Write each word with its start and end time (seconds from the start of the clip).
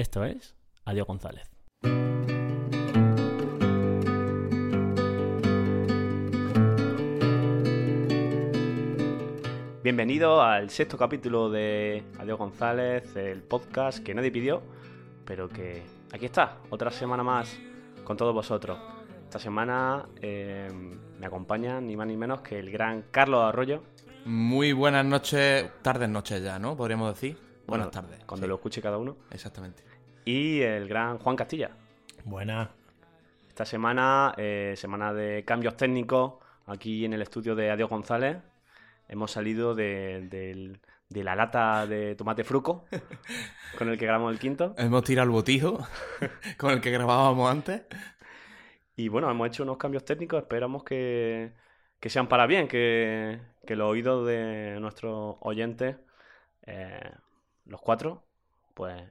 Esto 0.00 0.24
es 0.24 0.56
Adiós 0.86 1.06
González. 1.06 1.46
Bienvenido 9.84 10.40
al 10.40 10.70
sexto 10.70 10.96
capítulo 10.96 11.50
de 11.50 12.02
Adiós 12.18 12.38
González, 12.38 13.14
el 13.14 13.42
podcast 13.42 14.02
que 14.02 14.14
nadie 14.14 14.30
pidió, 14.30 14.62
pero 15.26 15.50
que 15.50 15.82
aquí 16.14 16.24
está, 16.24 16.56
otra 16.70 16.90
semana 16.90 17.22
más 17.22 17.58
con 18.02 18.16
todos 18.16 18.32
vosotros. 18.32 18.78
Esta 19.24 19.38
semana 19.38 20.08
eh, 20.22 20.66
me 21.18 21.26
acompaña 21.26 21.78
ni 21.78 21.94
más 21.94 22.06
ni 22.06 22.16
menos 22.16 22.40
que 22.40 22.58
el 22.58 22.70
gran 22.70 23.04
Carlos 23.10 23.42
Arroyo. 23.44 23.82
Muy 24.24 24.72
buenas 24.72 25.04
noches, 25.04 25.70
tardes 25.82 26.08
noches 26.08 26.42
ya, 26.42 26.58
¿no? 26.58 26.74
Podríamos 26.74 27.12
decir. 27.12 27.36
Buenas 27.66 27.88
Bueno, 27.88 28.08
tardes. 28.08 28.24
Cuando 28.24 28.46
sí, 28.46 28.48
lo 28.48 28.54
escuche 28.54 28.80
cada 28.80 28.96
uno. 28.96 29.16
Exactamente. 29.30 29.89
Y 30.24 30.60
el 30.60 30.88
gran 30.88 31.18
Juan 31.18 31.36
Castilla. 31.36 31.70
Buena. 32.24 32.70
Esta 33.48 33.64
semana, 33.64 34.34
eh, 34.36 34.74
semana 34.76 35.12
de 35.12 35.44
cambios 35.44 35.76
técnicos, 35.76 36.34
aquí 36.66 37.04
en 37.04 37.12
el 37.12 37.22
estudio 37.22 37.54
de 37.54 37.70
Adiós 37.70 37.90
González. 37.90 38.38
Hemos 39.08 39.32
salido 39.32 39.74
de, 39.74 40.78
de 41.10 41.24
la 41.24 41.34
lata 41.34 41.86
de 41.86 42.14
tomate 42.14 42.44
fruco 42.44 42.84
con 43.78 43.88
el 43.88 43.98
que 43.98 44.06
grabamos 44.06 44.32
el 44.32 44.38
quinto. 44.38 44.74
Hemos 44.78 45.02
tirado 45.04 45.24
el 45.26 45.32
botijo 45.32 45.86
con 46.56 46.70
el 46.70 46.80
que 46.80 46.90
grabábamos 46.90 47.50
antes. 47.50 47.82
Y 48.96 49.08
bueno, 49.08 49.30
hemos 49.30 49.48
hecho 49.48 49.62
unos 49.64 49.76
cambios 49.76 50.04
técnicos. 50.04 50.42
Esperamos 50.42 50.84
que, 50.84 51.52
que 51.98 52.10
sean 52.10 52.28
para 52.28 52.46
bien, 52.46 52.68
que, 52.68 53.40
que 53.66 53.76
los 53.76 53.90
oídos 53.90 54.26
de 54.26 54.78
nuestros 54.80 55.36
oyentes, 55.40 55.96
eh, 56.66 57.10
los 57.64 57.80
cuatro, 57.80 58.22
pues 58.74 59.02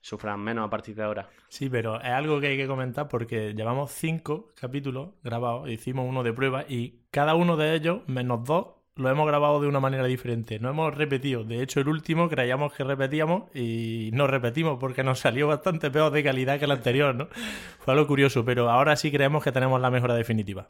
sufran 0.00 0.40
menos 0.40 0.66
a 0.66 0.70
partir 0.70 0.94
de 0.94 1.02
ahora. 1.02 1.28
Sí, 1.48 1.68
pero 1.68 2.00
es 2.00 2.10
algo 2.10 2.40
que 2.40 2.48
hay 2.48 2.56
que 2.56 2.66
comentar 2.66 3.08
porque 3.08 3.54
llevamos 3.54 3.92
cinco 3.92 4.50
capítulos 4.60 5.10
grabados, 5.22 5.68
hicimos 5.68 6.06
uno 6.08 6.22
de 6.22 6.32
prueba 6.32 6.64
y 6.68 7.00
cada 7.10 7.34
uno 7.34 7.56
de 7.56 7.74
ellos, 7.74 8.00
menos 8.06 8.44
dos, 8.44 8.66
lo 8.98 9.08
hemos 9.08 9.26
grabado 9.28 9.60
de 9.60 9.68
una 9.68 9.80
manera 9.80 10.04
diferente. 10.04 10.58
No 10.58 10.70
hemos 10.70 10.92
repetido. 10.94 11.44
De 11.44 11.62
hecho, 11.62 11.80
el 11.80 11.88
último 11.88 12.28
creíamos 12.28 12.72
que 12.72 12.82
repetíamos 12.82 13.44
y 13.54 14.10
no 14.12 14.26
repetimos 14.26 14.78
porque 14.80 15.04
nos 15.04 15.20
salió 15.20 15.46
bastante 15.46 15.90
peor 15.90 16.10
de 16.12 16.24
calidad 16.24 16.58
que 16.58 16.64
el 16.64 16.72
anterior, 16.72 17.14
¿no? 17.14 17.28
Fue 17.78 17.94
algo 17.94 18.08
curioso, 18.08 18.44
pero 18.44 18.68
ahora 18.68 18.96
sí 18.96 19.12
creemos 19.12 19.44
que 19.44 19.52
tenemos 19.52 19.80
la 19.80 19.90
mejora 19.90 20.14
definitiva. 20.14 20.68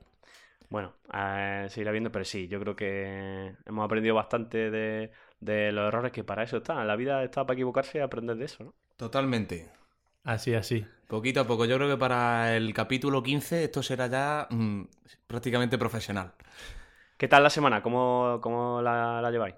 Bueno, 0.69 0.93
eh, 1.15 1.67
se 1.71 1.81
irá 1.81 1.91
viendo, 1.91 2.13
pero 2.13 2.27
sí, 2.27 2.47
yo 2.47 2.61
creo 2.61 2.77
que 2.77 3.55
hemos 3.65 3.85
aprendido 3.85 4.15
bastante 4.15 4.71
de, 4.71 5.11
de 5.41 5.73
los 5.73 5.89
errores 5.89 6.13
que 6.13 6.25
para 6.25 6.43
eso 6.45 6.59
está. 6.59 6.85
La 6.85 6.97
vida 6.97 7.23
está 7.25 7.47
para 7.47 7.55
equivocarse 7.55 7.99
y 7.99 8.01
aprender 8.01 8.37
de 8.37 8.45
eso, 8.47 8.65
¿no? 8.65 8.75
Totalmente. 8.97 9.71
Así, 10.25 10.55
así. 10.55 10.87
Poquito 11.07 11.41
a 11.41 11.47
poco. 11.47 11.65
Yo 11.65 11.77
creo 11.77 11.89
que 11.89 11.97
para 11.97 12.57
el 12.57 12.75
capítulo 12.75 13.23
15 13.23 13.65
esto 13.65 13.83
será 13.83 14.07
ya 14.09 14.47
mm, 14.51 14.83
prácticamente 15.27 15.79
profesional. 15.79 16.35
¿Qué 17.17 17.29
tal 17.29 17.43
la 17.43 17.51
semana? 17.51 17.83
¿Cómo, 17.83 18.39
cómo 18.43 18.81
la, 18.83 19.21
la 19.21 19.31
lleváis? 19.31 19.55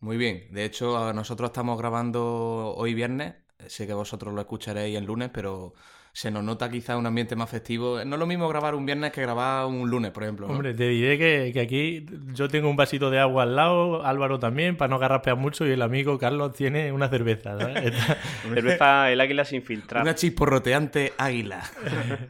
Muy 0.00 0.16
bien. 0.16 0.46
De 0.52 0.64
hecho, 0.64 1.12
nosotros 1.12 1.48
estamos 1.50 1.78
grabando 1.78 2.74
hoy 2.76 2.94
viernes. 2.94 3.34
Sé 3.66 3.86
que 3.86 3.94
vosotros 3.94 4.32
lo 4.34 4.40
escucharéis 4.40 4.96
el 4.96 5.04
lunes, 5.04 5.30
pero 5.32 5.74
se 6.12 6.30
nos 6.30 6.42
nota 6.44 6.68
quizá 6.70 6.96
un 6.96 7.06
ambiente 7.06 7.36
más 7.36 7.48
festivo. 7.50 8.04
No 8.04 8.16
es 8.16 8.20
lo 8.20 8.26
mismo 8.26 8.48
grabar 8.48 8.74
un 8.74 8.84
viernes 8.86 9.12
que 9.12 9.22
grabar 9.22 9.66
un 9.66 9.88
lunes, 9.88 10.10
por 10.10 10.22
ejemplo. 10.24 10.46
¿no? 10.48 10.54
Hombre, 10.54 10.74
te 10.74 10.88
diré 10.88 11.16
que, 11.18 11.50
que 11.52 11.60
aquí 11.60 12.06
yo 12.34 12.48
tengo 12.48 12.68
un 12.68 12.76
vasito 12.76 13.10
de 13.10 13.18
agua 13.20 13.44
al 13.44 13.54
lado, 13.56 14.04
Álvaro 14.04 14.38
también, 14.38 14.76
para 14.76 14.88
no 14.88 14.98
garraspear 14.98 15.36
mucho, 15.36 15.66
y 15.66 15.70
el 15.70 15.82
amigo 15.82 16.18
Carlos 16.18 16.52
tiene 16.54 16.90
una 16.92 17.08
cerveza. 17.08 17.56
Cerveza 18.54 19.10
El 19.10 19.20
Águila 19.20 19.44
sin 19.44 19.62
filtrar. 19.62 20.02
Una 20.02 20.14
chisporroteante 20.14 21.12
águila. 21.18 21.62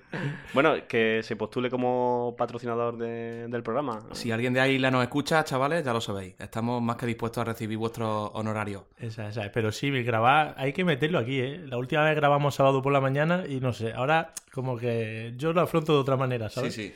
Bueno, 0.54 0.74
que 0.88 1.20
se 1.22 1.36
postule 1.36 1.68
como 1.70 2.34
patrocinador 2.36 2.96
de- 2.96 3.46
del 3.48 3.62
programa. 3.62 4.00
Si 4.12 4.32
alguien 4.32 4.54
de 4.54 4.60
Águila 4.60 4.90
nos 4.90 5.02
escucha, 5.02 5.44
chavales, 5.44 5.84
ya 5.84 5.92
lo 5.92 6.00
sabéis. 6.00 6.34
Estamos 6.38 6.82
más 6.82 6.96
que 6.96 7.06
dispuestos 7.06 7.42
a 7.42 7.44
recibir 7.44 7.76
vuestros 7.78 8.30
honorarios. 8.32 8.82
Esa, 8.98 9.28
esa. 9.28 9.52
Pero 9.52 9.70
sí, 9.70 9.90
grabar, 10.02 10.54
hay 10.56 10.72
que 10.72 10.84
meterlo 10.84 11.18
aquí, 11.18 11.38
¿eh? 11.38 11.60
La 11.66 11.76
última 11.76 12.02
vez 12.02 12.16
grabamos 12.16 12.54
sábado 12.54 12.80
por 12.82 12.92
la 12.92 13.00
mañana 13.00 13.44
y 13.46 13.60
no 13.60 13.72
sé, 13.78 13.92
ahora 13.92 14.32
como 14.52 14.76
que 14.76 15.32
yo 15.36 15.52
lo 15.52 15.60
afronto 15.60 15.94
de 15.94 16.00
otra 16.00 16.16
manera, 16.16 16.50
¿sabes? 16.50 16.74
sí. 16.74 16.92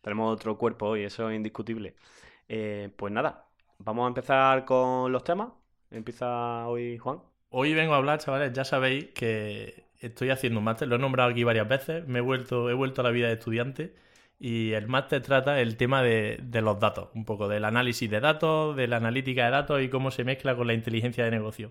Tenemos 0.00 0.34
otro 0.34 0.58
cuerpo 0.58 0.86
hoy, 0.86 1.04
eso 1.04 1.30
es 1.30 1.36
indiscutible. 1.36 1.94
Eh, 2.48 2.90
pues 2.96 3.12
nada, 3.12 3.46
vamos 3.78 4.04
a 4.04 4.08
empezar 4.08 4.64
con 4.64 5.12
los 5.12 5.22
temas. 5.22 5.50
Empieza 5.90 6.66
hoy 6.66 6.98
Juan. 6.98 7.20
Hoy 7.50 7.74
vengo 7.74 7.94
a 7.94 7.98
hablar, 7.98 8.18
chavales, 8.18 8.52
ya 8.52 8.64
sabéis 8.64 9.06
que 9.14 9.84
estoy 10.00 10.30
haciendo 10.30 10.58
un 10.58 10.64
máster, 10.64 10.88
lo 10.88 10.96
he 10.96 10.98
nombrado 10.98 11.30
aquí 11.30 11.44
varias 11.44 11.68
veces, 11.68 12.06
me 12.08 12.18
he 12.18 12.22
vuelto, 12.22 12.68
he 12.68 12.74
vuelto 12.74 13.02
a 13.02 13.04
la 13.04 13.10
vida 13.10 13.28
de 13.28 13.34
estudiante 13.34 13.94
y 14.40 14.72
el 14.72 14.88
máster 14.88 15.22
trata 15.22 15.60
el 15.60 15.76
tema 15.76 16.02
de, 16.02 16.40
de 16.42 16.62
los 16.62 16.80
datos, 16.80 17.10
un 17.14 17.24
poco 17.24 17.46
del 17.46 17.64
análisis 17.64 18.10
de 18.10 18.20
datos, 18.20 18.74
de 18.74 18.88
la 18.88 18.96
analítica 18.96 19.44
de 19.44 19.50
datos 19.52 19.82
y 19.82 19.88
cómo 19.88 20.10
se 20.10 20.24
mezcla 20.24 20.56
con 20.56 20.66
la 20.66 20.74
inteligencia 20.74 21.24
de 21.24 21.30
negocio. 21.30 21.70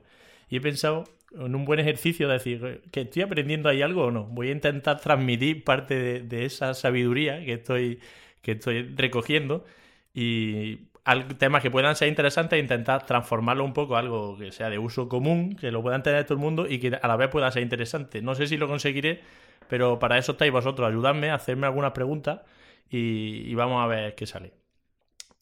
Y 0.52 0.58
he 0.58 0.62
pensado 0.62 1.06
en 1.34 1.56
un 1.56 1.66
buen 1.66 1.80
ejercicio 1.80 2.28
de 2.28 2.34
decir 2.34 2.82
que 2.92 3.02
estoy 3.02 3.24
aprendiendo 3.24 3.70
ahí 3.70 3.82
algo 3.82 4.04
o 4.04 4.12
no. 4.12 4.26
Voy 4.26 4.50
a 4.50 4.52
intentar 4.52 5.00
transmitir 5.00 5.64
parte 5.64 6.22
de, 6.22 6.46
esa 6.46 6.74
sabiduría 6.74 7.44
que 7.44 7.54
estoy, 7.54 8.00
que 8.42 8.52
estoy 8.52 8.84
recogiendo 8.96 9.66
y 10.14 10.90
temas 11.38 11.62
que 11.62 11.72
puedan 11.72 11.96
ser 11.96 12.10
interesantes 12.10 12.60
intentar 12.60 13.06
transformarlo 13.06 13.64
un 13.64 13.74
poco 13.74 13.96
a 13.96 14.00
algo 14.00 14.38
que 14.38 14.52
sea 14.52 14.70
de 14.70 14.78
uso 14.78 15.08
común, 15.08 15.56
que 15.56 15.72
lo 15.72 15.82
pueda 15.82 15.96
entender 15.96 16.26
todo 16.26 16.36
el 16.36 16.42
mundo 16.42 16.68
y 16.68 16.80
que 16.80 17.00
a 17.02 17.08
la 17.08 17.16
vez 17.16 17.30
pueda 17.30 17.50
ser 17.50 17.64
interesante. 17.64 18.22
No 18.22 18.36
sé 18.36 18.46
si 18.48 18.58
lo 18.58 18.68
conseguiré, 18.68 19.22
pero 19.70 20.00
para 20.00 20.18
eso 20.18 20.34
estáis 20.34 20.52
vosotros. 20.52 20.88
Ayudadme 20.88 21.32
hacerme 21.32 21.66
algunas 21.66 21.94
preguntas 21.94 22.42
y 22.90 23.56
vamos 23.56 23.82
a 23.82 23.88
ver 23.88 24.16
qué 24.16 24.28
sale. 24.28 24.61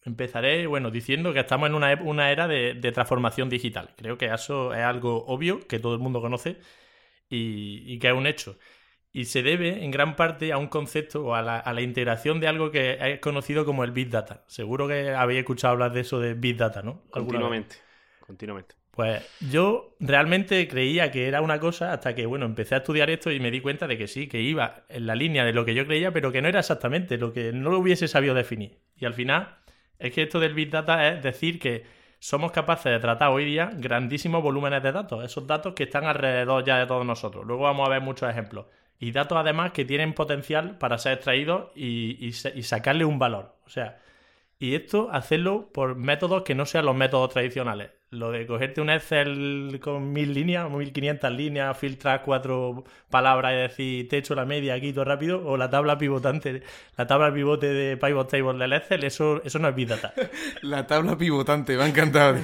Empezaré, 0.09 0.65
bueno, 0.67 0.89
diciendo 0.89 1.33
que 1.33 1.39
estamos 1.39 1.69
en 1.69 1.75
una, 1.75 1.93
una 2.01 2.31
era 2.31 2.47
de, 2.47 2.73
de 2.73 2.91
transformación 2.91 3.47
digital. 3.47 3.91
Creo 3.95 4.17
que 4.17 4.25
eso 4.25 4.73
es 4.73 4.81
algo 4.81 5.23
obvio, 5.27 5.59
que 5.67 5.79
todo 5.79 5.93
el 5.93 5.99
mundo 5.99 6.19
conoce 6.19 6.57
y, 7.29 7.83
y 7.85 7.99
que 7.99 8.07
es 8.07 8.13
un 8.13 8.25
hecho. 8.25 8.57
Y 9.11 9.25
se 9.25 9.41
debe 9.41 9.83
en 9.83 9.91
gran 9.91 10.15
parte 10.15 10.51
a 10.51 10.57
un 10.57 10.67
concepto 10.67 11.25
o 11.25 11.35
a 11.35 11.41
la, 11.41 11.57
a 11.57 11.73
la 11.73 11.81
integración 11.81 12.39
de 12.39 12.47
algo 12.47 12.71
que 12.71 12.97
es 12.99 13.19
conocido 13.19 13.65
como 13.65 13.83
el 13.83 13.91
Big 13.91 14.09
Data. 14.09 14.43
Seguro 14.47 14.87
que 14.87 15.11
habéis 15.11 15.39
escuchado 15.39 15.73
hablar 15.73 15.93
de 15.93 16.01
eso 16.01 16.19
de 16.19 16.33
Big 16.33 16.57
Data, 16.57 16.81
¿no? 16.81 17.03
Continuamente. 17.09 17.75
Continuamente. 18.19 18.75
Pues 18.91 19.23
yo 19.49 19.95
realmente 19.99 20.67
creía 20.67 21.09
que 21.09 21.27
era 21.27 21.41
una 21.41 21.59
cosa 21.59 21.93
hasta 21.93 22.13
que, 22.13 22.25
bueno, 22.25 22.45
empecé 22.45 22.75
a 22.75 22.79
estudiar 22.79 23.09
esto 23.09 23.31
y 23.31 23.39
me 23.39 23.49
di 23.49 23.61
cuenta 23.61 23.87
de 23.87 23.97
que 23.97 24.07
sí, 24.07 24.27
que 24.27 24.41
iba 24.41 24.83
en 24.89 25.05
la 25.07 25.15
línea 25.15 25.45
de 25.45 25.53
lo 25.53 25.63
que 25.63 25.73
yo 25.73 25.85
creía, 25.85 26.11
pero 26.11 26.33
que 26.33 26.41
no 26.41 26.49
era 26.49 26.59
exactamente 26.59 27.17
lo 27.17 27.31
que 27.31 27.53
no 27.53 27.69
lo 27.69 27.79
hubiese 27.79 28.09
sabido 28.09 28.33
definir. 28.33 28.79
Y 28.97 29.05
al 29.05 29.13
final, 29.13 29.58
es 29.99 30.13
que 30.13 30.23
esto 30.23 30.39
del 30.39 30.53
Big 30.53 30.69
Data 30.71 31.07
es 31.09 31.21
decir 31.23 31.59
que 31.59 31.85
somos 32.19 32.51
capaces 32.51 32.91
de 32.91 32.99
tratar 32.99 33.29
hoy 33.29 33.45
día 33.45 33.71
grandísimos 33.73 34.43
volúmenes 34.43 34.83
de 34.83 34.91
datos, 34.91 35.23
esos 35.23 35.47
datos 35.47 35.73
que 35.73 35.83
están 35.83 36.05
alrededor 36.05 36.63
ya 36.65 36.77
de 36.79 36.85
todos 36.87 37.05
nosotros. 37.05 37.45
Luego 37.45 37.63
vamos 37.63 37.87
a 37.87 37.91
ver 37.91 38.01
muchos 38.01 38.29
ejemplos. 38.29 38.65
Y 38.99 39.11
datos 39.11 39.37
además 39.37 39.71
que 39.71 39.85
tienen 39.85 40.13
potencial 40.13 40.77
para 40.77 40.97
ser 40.97 41.13
extraídos 41.13 41.71
y, 41.75 42.17
y 42.25 42.33
sa- 42.33 42.49
y 42.49 42.63
sacarle 42.63 43.05
un 43.05 43.19
valor. 43.19 43.55
O 43.65 43.69
sea, 43.69 43.99
y 44.59 44.75
esto 44.75 45.09
hacerlo 45.11 45.71
por 45.73 45.95
métodos 45.95 46.43
que 46.43 46.55
no 46.55 46.65
sean 46.65 46.85
los 46.85 46.95
métodos 46.95 47.31
tradicionales. 47.33 47.91
Lo 48.11 48.31
de 48.31 48.47
cogerte 48.47 48.81
un 48.81 48.89
Excel 48.89 49.79
con 49.83 50.11
mil 50.11 50.33
líneas, 50.33 50.67
mil 50.69 50.91
quinientas 50.91 51.31
líneas, 51.31 51.77
filtrar 51.77 52.23
cuatro 52.23 52.83
palabras 53.09 53.53
y 53.53 53.57
decir 53.57 54.07
te 54.09 54.17
echo 54.17 54.33
la 54.33 54.45
media 54.45 54.73
aquí 54.73 54.91
todo 54.93 55.05
rápido, 55.05 55.45
o 55.45 55.57
la 55.57 55.69
tabla 55.69 55.95
pivotante, 55.97 56.63
la 56.97 57.05
tabla 57.05 57.31
pivote 57.31 57.67
de 57.67 57.97
Pivot 57.97 58.27
Table 58.29 58.57
del 58.57 58.73
Excel, 58.73 59.03
eso, 59.03 59.41
eso 59.45 59.59
no 59.59 59.67
es 59.69 59.75
Big 59.75 59.87
Data. 59.87 60.11
La 60.63 60.87
tabla 60.87 61.17
pivotante, 61.17 61.77
me 61.77 61.83
ha 61.83 61.87
encantado. 61.87 62.37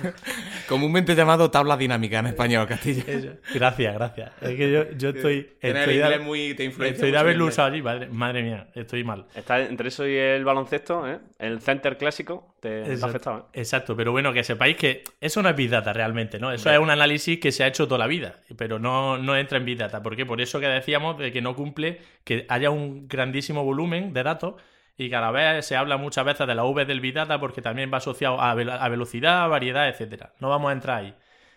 Comúnmente 0.67 1.15
llamado 1.15 1.49
tabla 1.51 1.77
dinámica 1.77 2.19
en 2.19 2.27
español, 2.27 2.67
Castillo. 2.67 3.03
Eso. 3.07 3.29
Gracias, 3.53 3.93
gracias. 3.95 4.31
Es 4.41 4.55
que 4.55 4.71
yo, 4.71 4.91
yo 4.97 5.09
estoy. 5.09 5.49
Estoy 5.61 5.69
el 5.71 5.85
de- 5.87 5.95
inglés 5.95 6.21
muy... 6.21 6.53
te 6.53 6.65
Estoy 6.65 7.11
de 7.11 7.17
haberlo 7.17 7.45
usado 7.45 7.69
allí, 7.71 7.81
madre, 7.81 8.07
madre 8.07 8.43
mía, 8.43 8.67
estoy 8.75 9.03
mal. 9.03 9.25
Está 9.35 9.61
entre 9.61 9.87
eso 9.89 10.07
y 10.07 10.15
el 10.15 10.43
baloncesto, 10.45 11.07
¿eh? 11.09 11.19
el 11.39 11.61
center 11.61 11.97
clásico, 11.97 12.55
te, 12.59 12.69
te 12.69 12.75
ha 12.75 12.93
Exacto. 12.93 13.05
afectado. 13.07 13.49
¿eh? 13.53 13.59
Exacto, 13.59 13.95
pero 13.95 14.11
bueno, 14.11 14.31
que 14.33 14.43
sepáis 14.43 14.75
que 14.77 15.03
eso 15.21 15.41
no 15.41 15.49
es 15.49 15.54
Big 15.55 15.69
Data 15.69 15.93
realmente, 15.93 16.39
¿no? 16.39 16.51
Eso 16.51 16.69
es 16.69 16.79
un 16.79 16.89
análisis 16.89 17.39
que 17.39 17.51
se 17.51 17.63
ha 17.63 17.67
hecho 17.67 17.87
toda 17.87 17.99
la 17.99 18.07
vida, 18.07 18.39
pero 18.57 18.79
no, 18.79 19.17
no 19.17 19.35
entra 19.35 19.57
en 19.57 19.65
Big 19.65 19.77
Data. 19.77 20.03
¿Por 20.03 20.15
qué? 20.15 20.25
Por 20.25 20.41
eso 20.41 20.59
que 20.59 20.67
decíamos 20.67 21.17
de 21.17 21.31
que 21.31 21.41
no 21.41 21.55
cumple 21.55 22.01
que 22.23 22.45
haya 22.49 22.69
un 22.69 23.07
grandísimo 23.07 23.63
volumen 23.63 24.13
de 24.13 24.23
datos 24.23 24.55
y 24.97 25.09
cada 25.09 25.31
vez 25.31 25.65
se 25.65 25.75
habla 25.75 25.97
muchas 25.97 26.25
veces 26.25 26.47
de 26.47 26.55
la 26.55 26.63
V 26.63 26.85
del 26.85 26.99
Big 27.01 27.13
Data 27.13 27.39
porque 27.39 27.61
también 27.61 27.91
va 27.91 27.97
asociado 27.97 28.39
a, 28.39 28.51
a 28.51 28.89
velocidad, 28.89 29.49
variedad, 29.49 29.89
etcétera. 29.89 30.33
No 30.39 30.49
vamos 30.49 30.69
a 30.69 30.73
entrar 30.73 31.03
ahí. 31.03 31.15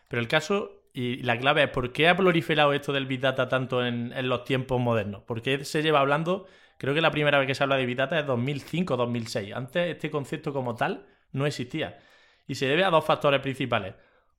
Pero 0.08 0.20
el 0.20 0.28
caso 0.28 0.78
y 0.92 1.22
la 1.22 1.38
clave 1.38 1.62
es 1.62 1.70
por 1.70 1.92
qué 1.92 2.08
ha 2.08 2.16
proliferado 2.16 2.72
esto 2.72 2.92
del 2.92 3.06
Big 3.06 3.20
Data 3.20 3.48
tanto 3.48 3.86
en, 3.86 4.12
en 4.12 4.28
los 4.28 4.44
tiempos 4.44 4.80
modernos. 4.80 5.22
¿Por 5.22 5.42
qué 5.42 5.64
se 5.64 5.82
lleva 5.82 6.00
hablando? 6.00 6.46
Creo 6.78 6.94
que 6.94 7.00
la 7.00 7.10
primera 7.10 7.38
vez 7.38 7.46
que 7.46 7.54
se 7.54 7.62
habla 7.62 7.76
de 7.76 7.86
Big 7.86 7.96
Data 7.96 8.18
es 8.18 8.26
2005-2006. 8.26 9.54
Antes 9.54 9.90
este 9.90 10.10
concepto 10.10 10.52
como 10.52 10.74
tal 10.74 11.06
no 11.32 11.46
existía. 11.46 11.98
Y 12.48 12.56
se 12.56 12.66
debe 12.66 12.82
a 12.82 12.90
dos 12.90 13.04
factores 13.04 13.40
principales. 13.40 13.94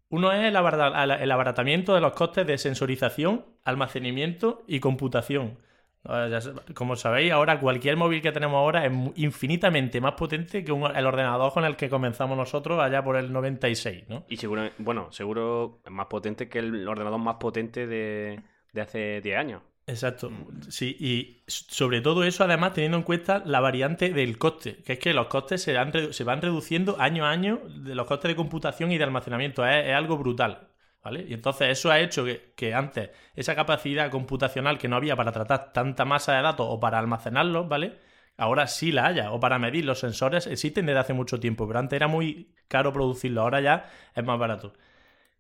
Uno 0.10 0.32
es 0.34 0.44
el, 0.44 0.56
abarata- 0.56 1.22
el 1.22 1.32
abaratamiento 1.32 1.94
de 1.96 2.02
los 2.02 2.12
costes 2.14 2.46
de 2.46 2.58
sensorización, 2.58 3.46
almacenamiento 3.64 4.64
y 4.68 4.80
computación. 4.82 5.58
Sa- 6.04 6.54
Como 6.74 6.96
sabéis, 6.96 7.32
ahora 7.32 7.60
cualquier 7.60 7.96
móvil 7.98 8.22
que 8.22 8.32
tenemos 8.32 8.56
ahora 8.58 8.86
es 8.86 8.92
infinitamente 9.16 10.02
más 10.02 10.14
potente 10.14 10.64
que 10.64 10.72
el 10.72 11.06
ordenador 11.06 11.54
con 11.54 11.66
el 11.66 11.76
que 11.76 11.90
comenzamos 11.90 12.38
nosotros 12.38 12.80
allá 12.82 13.04
por 13.04 13.18
el 13.18 13.32
96, 13.32 14.06
¿no? 14.10 14.26
Y 14.30 14.38
seguro, 14.38 14.70
bueno, 14.80 15.12
seguro 15.12 15.82
más 15.90 16.08
potente 16.08 16.48
que 16.50 16.60
el 16.60 16.88
ordenador 16.88 17.20
más 17.20 17.36
potente 17.36 17.86
de, 17.86 18.40
de 18.74 18.82
hace 18.82 19.22
10 19.22 19.38
años. 19.38 19.62
Exacto, 19.89 20.30
sí, 20.69 20.95
y 21.00 21.44
sobre 21.47 22.01
todo 22.01 22.24
eso 22.24 22.44
además 22.44 22.74
teniendo 22.74 22.97
en 22.97 23.03
cuenta 23.03 23.41
la 23.44 23.59
variante 23.59 24.12
del 24.13 24.38
coste, 24.38 24.83
que 24.83 24.94
es 24.94 25.00
que 25.00 25.15
los 25.15 25.25
costes 25.27 25.63
se, 25.63 25.75
han 25.80 25.91
redu- 25.91 26.12
se 26.12 26.24
van 26.24 26.41
reduciendo 26.44 26.97
año 27.00 27.25
a 27.25 27.31
año 27.31 27.59
de 27.65 27.95
los 27.95 28.06
costes 28.06 28.30
de 28.30 28.36
computación 28.36 28.91
y 28.91 29.00
de 29.00 29.03
almacenamiento, 29.06 29.65
es, 29.65 29.88
es 29.88 29.94
algo 29.95 30.18
brutal, 30.19 30.68
¿vale? 31.03 31.25
Y 31.27 31.33
entonces 31.33 31.69
eso 31.69 31.89
ha 31.89 32.00
hecho 32.00 32.24
que, 32.24 32.53
que 32.56 32.75
antes 32.75 33.09
esa 33.36 33.56
capacidad 33.56 34.12
computacional 34.12 34.77
que 34.77 34.88
no 34.88 34.95
había 34.97 35.15
para 35.15 35.31
tratar 35.31 35.74
tanta 35.74 36.06
masa 36.06 36.36
de 36.36 36.44
datos 36.44 36.68
o 36.69 36.80
para 36.80 37.00
almacenarlos, 37.00 37.68
¿vale? 37.68 37.97
Ahora 38.38 38.68
sí 38.68 38.91
la 38.91 39.07
haya, 39.07 39.31
o 39.31 39.39
para 39.39 39.57
medir 39.57 39.86
los 39.86 40.00
sensores 40.00 40.45
existen 40.45 40.86
desde 40.86 41.00
hace 41.00 41.13
mucho 41.13 41.39
tiempo, 41.39 41.65
pero 41.68 41.80
antes 41.80 41.95
era 41.97 42.07
muy 42.07 42.53
caro 42.68 42.94
producirlo, 42.94 43.41
ahora 43.41 43.59
ya 43.62 43.89
es 44.13 44.24
más 44.24 44.38
barato. 44.38 44.74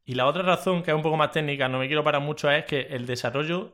Y 0.05 0.15
la 0.15 0.25
otra 0.25 0.41
razón, 0.43 0.81
que 0.83 0.91
es 0.91 0.95
un 0.97 1.03
poco 1.03 1.17
más 1.17 1.31
técnica, 1.31 1.67
no 1.69 1.79
me 1.79 1.87
quiero 1.87 2.03
parar 2.03 2.21
mucho, 2.21 2.49
es 2.49 2.65
que 2.65 2.81
el 2.81 3.05
desarrollo, 3.05 3.73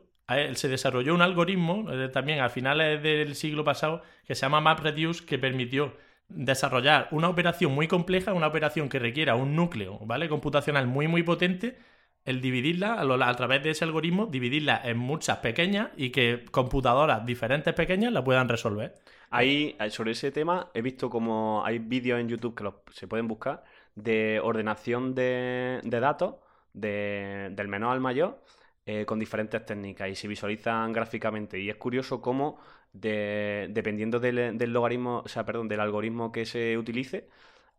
se 0.54 0.68
desarrolló 0.68 1.14
un 1.14 1.22
algoritmo 1.22 1.90
eh, 1.92 2.08
también 2.08 2.40
a 2.40 2.48
finales 2.48 3.02
del 3.02 3.34
siglo 3.34 3.64
pasado 3.64 4.02
que 4.26 4.34
se 4.34 4.42
llama 4.42 4.60
MapReduce, 4.60 5.24
que 5.24 5.38
permitió 5.38 5.94
desarrollar 6.28 7.08
una 7.12 7.28
operación 7.28 7.72
muy 7.72 7.86
compleja, 7.88 8.32
una 8.32 8.48
operación 8.48 8.88
que 8.88 8.98
requiera 8.98 9.36
un 9.36 9.54
núcleo, 9.54 9.98
¿vale? 10.04 10.28
Computacional 10.28 10.86
muy, 10.86 11.06
muy 11.08 11.22
potente, 11.22 11.78
el 12.24 12.40
dividirla 12.40 13.00
a, 13.00 13.34
través 13.36 13.62
de 13.62 13.70
ese 13.70 13.84
algoritmo, 13.84 14.26
dividirla 14.26 14.80
en 14.84 14.98
muchas 14.98 15.38
pequeñas 15.38 15.90
y 15.96 16.10
que 16.10 16.44
computadoras 16.50 17.24
diferentes 17.24 17.72
pequeñas 17.74 18.12
la 18.12 18.24
puedan 18.24 18.48
resolver. 18.48 18.94
Ahí, 19.30 19.76
eh, 19.78 19.90
sobre 19.90 20.12
ese 20.12 20.32
tema, 20.32 20.70
he 20.74 20.82
visto 20.82 21.08
como 21.08 21.64
hay 21.64 21.78
vídeos 21.78 22.18
en 22.20 22.28
YouTube 22.28 22.54
que 22.56 22.68
se 22.92 23.06
pueden 23.06 23.28
buscar 23.28 23.62
de 23.94 24.40
ordenación 24.42 25.14
de, 25.14 25.80
de 25.84 26.00
datos 26.00 26.34
de- 26.72 27.48
del 27.52 27.68
menor 27.68 27.92
al 27.92 28.00
mayor 28.00 28.42
eh, 28.86 29.04
con 29.04 29.18
diferentes 29.18 29.64
técnicas 29.66 30.08
y 30.08 30.14
se 30.14 30.28
visualizan 30.28 30.92
gráficamente. 30.92 31.58
Y 31.58 31.68
es 31.70 31.76
curioso 31.76 32.20
cómo, 32.22 32.58
de- 32.92 33.68
dependiendo 33.70 34.20
del, 34.20 34.56
logaritmo, 34.72 35.22
o 35.24 35.28
sea, 35.28 35.44
perdón, 35.44 35.68
del 35.68 35.80
algoritmo 35.80 36.32
que 36.32 36.46
se 36.46 36.78
utilice, 36.78 37.28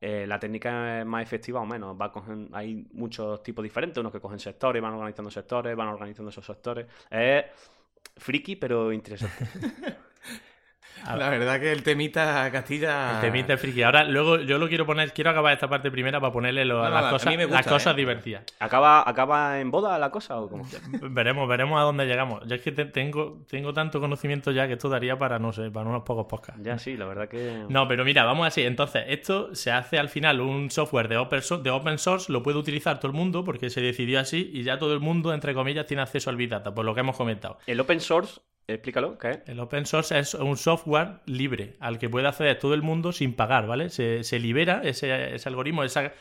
eh, 0.01 0.25
la 0.27 0.39
técnica 0.39 0.99
es 1.01 1.05
más 1.05 1.23
efectiva 1.23 1.61
o 1.61 1.65
menos. 1.65 1.99
Va 1.99 2.05
a 2.07 2.11
hay 2.53 2.87
muchos 2.93 3.41
tipos 3.43 3.63
diferentes, 3.63 3.97
unos 3.99 4.11
que 4.11 4.19
cogen 4.21 4.39
sectores, 4.39 4.81
van 4.81 4.93
organizando 4.93 5.31
sectores, 5.31 5.75
van 5.75 5.87
organizando 5.87 6.29
esos 6.29 6.45
sectores. 6.45 6.85
Es 7.09 7.45
friki, 8.17 8.55
pero 8.55 8.91
interesante. 8.93 9.45
La 11.05 11.29
verdad 11.29 11.59
que 11.59 11.71
el 11.71 11.83
temita 11.83 12.49
Castilla. 12.51 13.15
El 13.15 13.21
temita 13.21 13.53
es 13.53 13.61
friki. 13.61 13.83
Ahora, 13.83 14.03
luego 14.03 14.39
yo 14.41 14.57
lo 14.57 14.67
quiero 14.67 14.85
poner, 14.85 15.13
quiero 15.13 15.29
acabar 15.29 15.53
esta 15.53 15.67
parte 15.69 15.89
primera 15.91 16.19
para 16.19 16.33
ponerle 16.33 16.65
lo- 16.65 16.77
No, 16.83 16.89
no, 16.89 16.89
las, 16.89 17.11
cosas, 17.13 17.35
gusta, 17.35 17.51
las 17.51 17.67
cosas 17.67 17.93
¿eh? 17.93 17.97
divertidas. 17.97 18.43
¿Acaba, 18.59 19.07
¿Acaba 19.09 19.59
en 19.59 19.71
boda 19.71 19.97
la 19.99 20.09
cosa 20.11 20.39
o 20.39 20.49
cómo? 20.49 20.67
Veremos, 21.01 21.47
veremos 21.47 21.79
a 21.79 21.83
dónde 21.83 22.05
llegamos. 22.05 22.41
Yo 22.47 22.55
es 22.55 22.61
que 22.61 22.71
te- 22.71 22.85
tengo, 22.85 23.43
tengo 23.49 23.73
tanto 23.73 23.99
conocimiento 23.99 24.51
ya 24.51 24.67
que 24.67 24.73
esto 24.73 24.89
daría 24.89 25.17
para, 25.17 25.39
no 25.39 25.53
sé, 25.53 25.71
para 25.71 25.87
unos 25.89 26.03
pocos 26.03 26.25
podcasts. 26.27 26.61
Ya 26.63 26.77
sí, 26.77 26.97
la 26.97 27.05
verdad 27.05 27.27
que... 27.29 27.65
No, 27.69 27.87
pero 27.87 28.03
mira, 28.03 28.23
vamos 28.25 28.47
así. 28.47 28.61
Entonces, 28.63 29.03
esto 29.07 29.55
se 29.55 29.71
hace 29.71 29.97
al 29.97 30.09
final 30.09 30.41
un 30.41 30.69
software 30.71 31.07
de 31.07 31.17
open, 31.17 31.41
source, 31.41 31.63
de 31.63 31.69
open 31.69 31.97
source, 31.97 32.31
lo 32.31 32.43
puede 32.43 32.57
utilizar 32.57 32.99
todo 32.99 33.11
el 33.11 33.17
mundo 33.17 33.43
porque 33.43 33.69
se 33.69 33.81
decidió 33.81 34.19
así 34.19 34.49
y 34.53 34.63
ya 34.63 34.77
todo 34.77 34.93
el 34.93 34.99
mundo, 34.99 35.33
entre 35.33 35.53
comillas, 35.53 35.85
tiene 35.85 36.03
acceso 36.03 36.29
al 36.29 36.35
Big 36.35 36.49
Data, 36.49 36.73
por 36.73 36.85
lo 36.85 36.93
que 36.93 36.99
hemos 37.01 37.15
comentado. 37.15 37.57
El 37.67 37.79
open 37.79 37.99
source, 37.99 38.41
explícalo, 38.67 39.17
¿qué? 39.17 39.41
El 39.47 39.59
open 39.59 39.85
source 39.85 40.17
es 40.17 40.33
un 40.33 40.57
software 40.57 41.19
libre 41.25 41.75
al 41.79 41.99
que 41.99 42.09
puede 42.09 42.27
acceder 42.27 42.59
todo 42.59 42.73
el 42.73 42.81
mundo 42.81 43.11
sin 43.11 43.33
pagar, 43.33 43.65
¿vale? 43.65 43.89
Se, 43.89 44.23
se 44.23 44.39
libera 44.39 44.81
ese, 44.83 45.35
ese 45.35 45.49
algoritmo, 45.49 45.83
esa, 45.83 46.11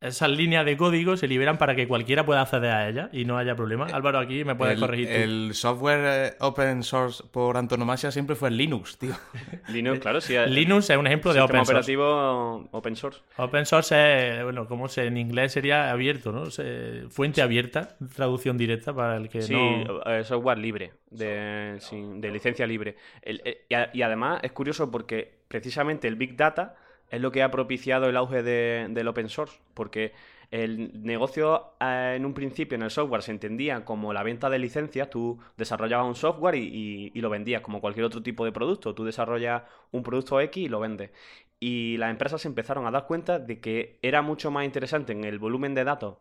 esas 0.00 0.30
líneas 0.30 0.64
de 0.64 0.76
código 0.76 1.16
se 1.16 1.26
liberan 1.26 1.58
para 1.58 1.74
que 1.74 1.88
cualquiera 1.88 2.24
pueda 2.24 2.42
acceder 2.42 2.70
a 2.70 2.88
ella 2.88 3.08
y 3.12 3.24
no 3.24 3.36
haya 3.36 3.56
problema. 3.56 3.86
Álvaro, 3.86 4.18
aquí 4.20 4.44
me 4.44 4.54
puedes 4.54 4.74
el, 4.74 4.80
corregir 4.80 5.08
tú. 5.08 5.14
el 5.14 5.50
software 5.54 6.00
eh, 6.04 6.36
open 6.38 6.84
source 6.84 7.24
por 7.32 7.56
antonomasia 7.56 8.12
siempre 8.12 8.36
fue 8.36 8.48
el 8.50 8.56
Linux, 8.56 8.96
tío. 8.96 9.14
Linux, 9.68 9.98
claro, 9.98 10.20
sí. 10.20 10.36
Linux 10.46 10.88
es 10.90 10.96
un 10.96 11.06
ejemplo 11.08 11.32
de 11.34 11.40
open 11.40 11.56
source. 11.64 11.72
operativo 11.72 12.68
open 12.70 12.94
source. 12.94 13.20
Open 13.38 13.66
source 13.66 14.36
es, 14.38 14.44
bueno, 14.44 14.68
como 14.68 14.86
se, 14.88 15.06
en 15.06 15.16
inglés 15.16 15.52
sería 15.52 15.90
abierto, 15.90 16.30
¿no? 16.30 16.50
Se- 16.50 17.04
fuente 17.10 17.42
abierta, 17.42 17.96
traducción 18.14 18.56
directa 18.56 18.94
para 18.94 19.16
el 19.16 19.28
que 19.28 19.42
Sí, 19.42 19.52
no... 19.52 20.00
eh, 20.06 20.22
software 20.22 20.58
libre, 20.58 20.92
de, 21.10 21.76
sin- 21.80 22.20
de 22.20 22.30
licencia 22.30 22.66
libre. 22.68 22.94
El- 23.20 23.42
eh, 23.44 23.64
y, 23.68 23.74
a- 23.74 23.90
y 23.92 24.02
además 24.02 24.40
es 24.44 24.52
curioso 24.52 24.90
porque 24.92 25.38
precisamente 25.48 26.06
el 26.06 26.14
Big 26.14 26.36
Data 26.36 26.76
es 27.10 27.20
lo 27.20 27.32
que 27.32 27.42
ha 27.42 27.50
propiciado 27.50 28.08
el 28.08 28.16
auge 28.16 28.42
de- 28.42 28.86
del 28.90 29.08
open 29.08 29.28
source, 29.28 29.58
porque 29.74 30.12
el 30.50 31.02
negocio 31.04 31.72
eh, 31.80 32.14
en 32.16 32.24
un 32.24 32.34
principio 32.34 32.76
en 32.76 32.82
el 32.82 32.90
software 32.90 33.22
se 33.22 33.30
entendía 33.32 33.84
como 33.84 34.12
la 34.12 34.22
venta 34.22 34.48
de 34.50 34.58
licencias, 34.58 35.10
tú 35.10 35.38
desarrollabas 35.56 36.06
un 36.06 36.14
software 36.14 36.54
y, 36.54 36.62
y- 36.68 37.12
y 37.14 37.20
lo 37.20 37.30
vendías 37.30 37.60
como 37.62 37.80
cualquier 37.80 38.06
otro 38.06 38.22
tipo 38.22 38.44
de 38.44 38.52
producto, 38.52 38.94
tú 38.94 39.04
desarrollas 39.04 39.62
un 39.92 40.02
producto 40.02 40.40
X 40.40 40.64
y 40.64 40.68
lo 40.68 40.80
vendes. 40.80 41.10
Y 41.60 41.96
las 41.98 42.10
empresas 42.10 42.40
se 42.42 42.48
empezaron 42.48 42.86
a 42.86 42.90
dar 42.90 43.06
cuenta 43.06 43.38
de 43.38 43.60
que 43.60 43.98
era 44.02 44.22
mucho 44.22 44.50
más 44.50 44.64
interesante 44.64 45.12
en 45.12 45.24
el 45.24 45.38
volumen 45.38 45.74
de 45.74 45.84
datos 45.84 46.16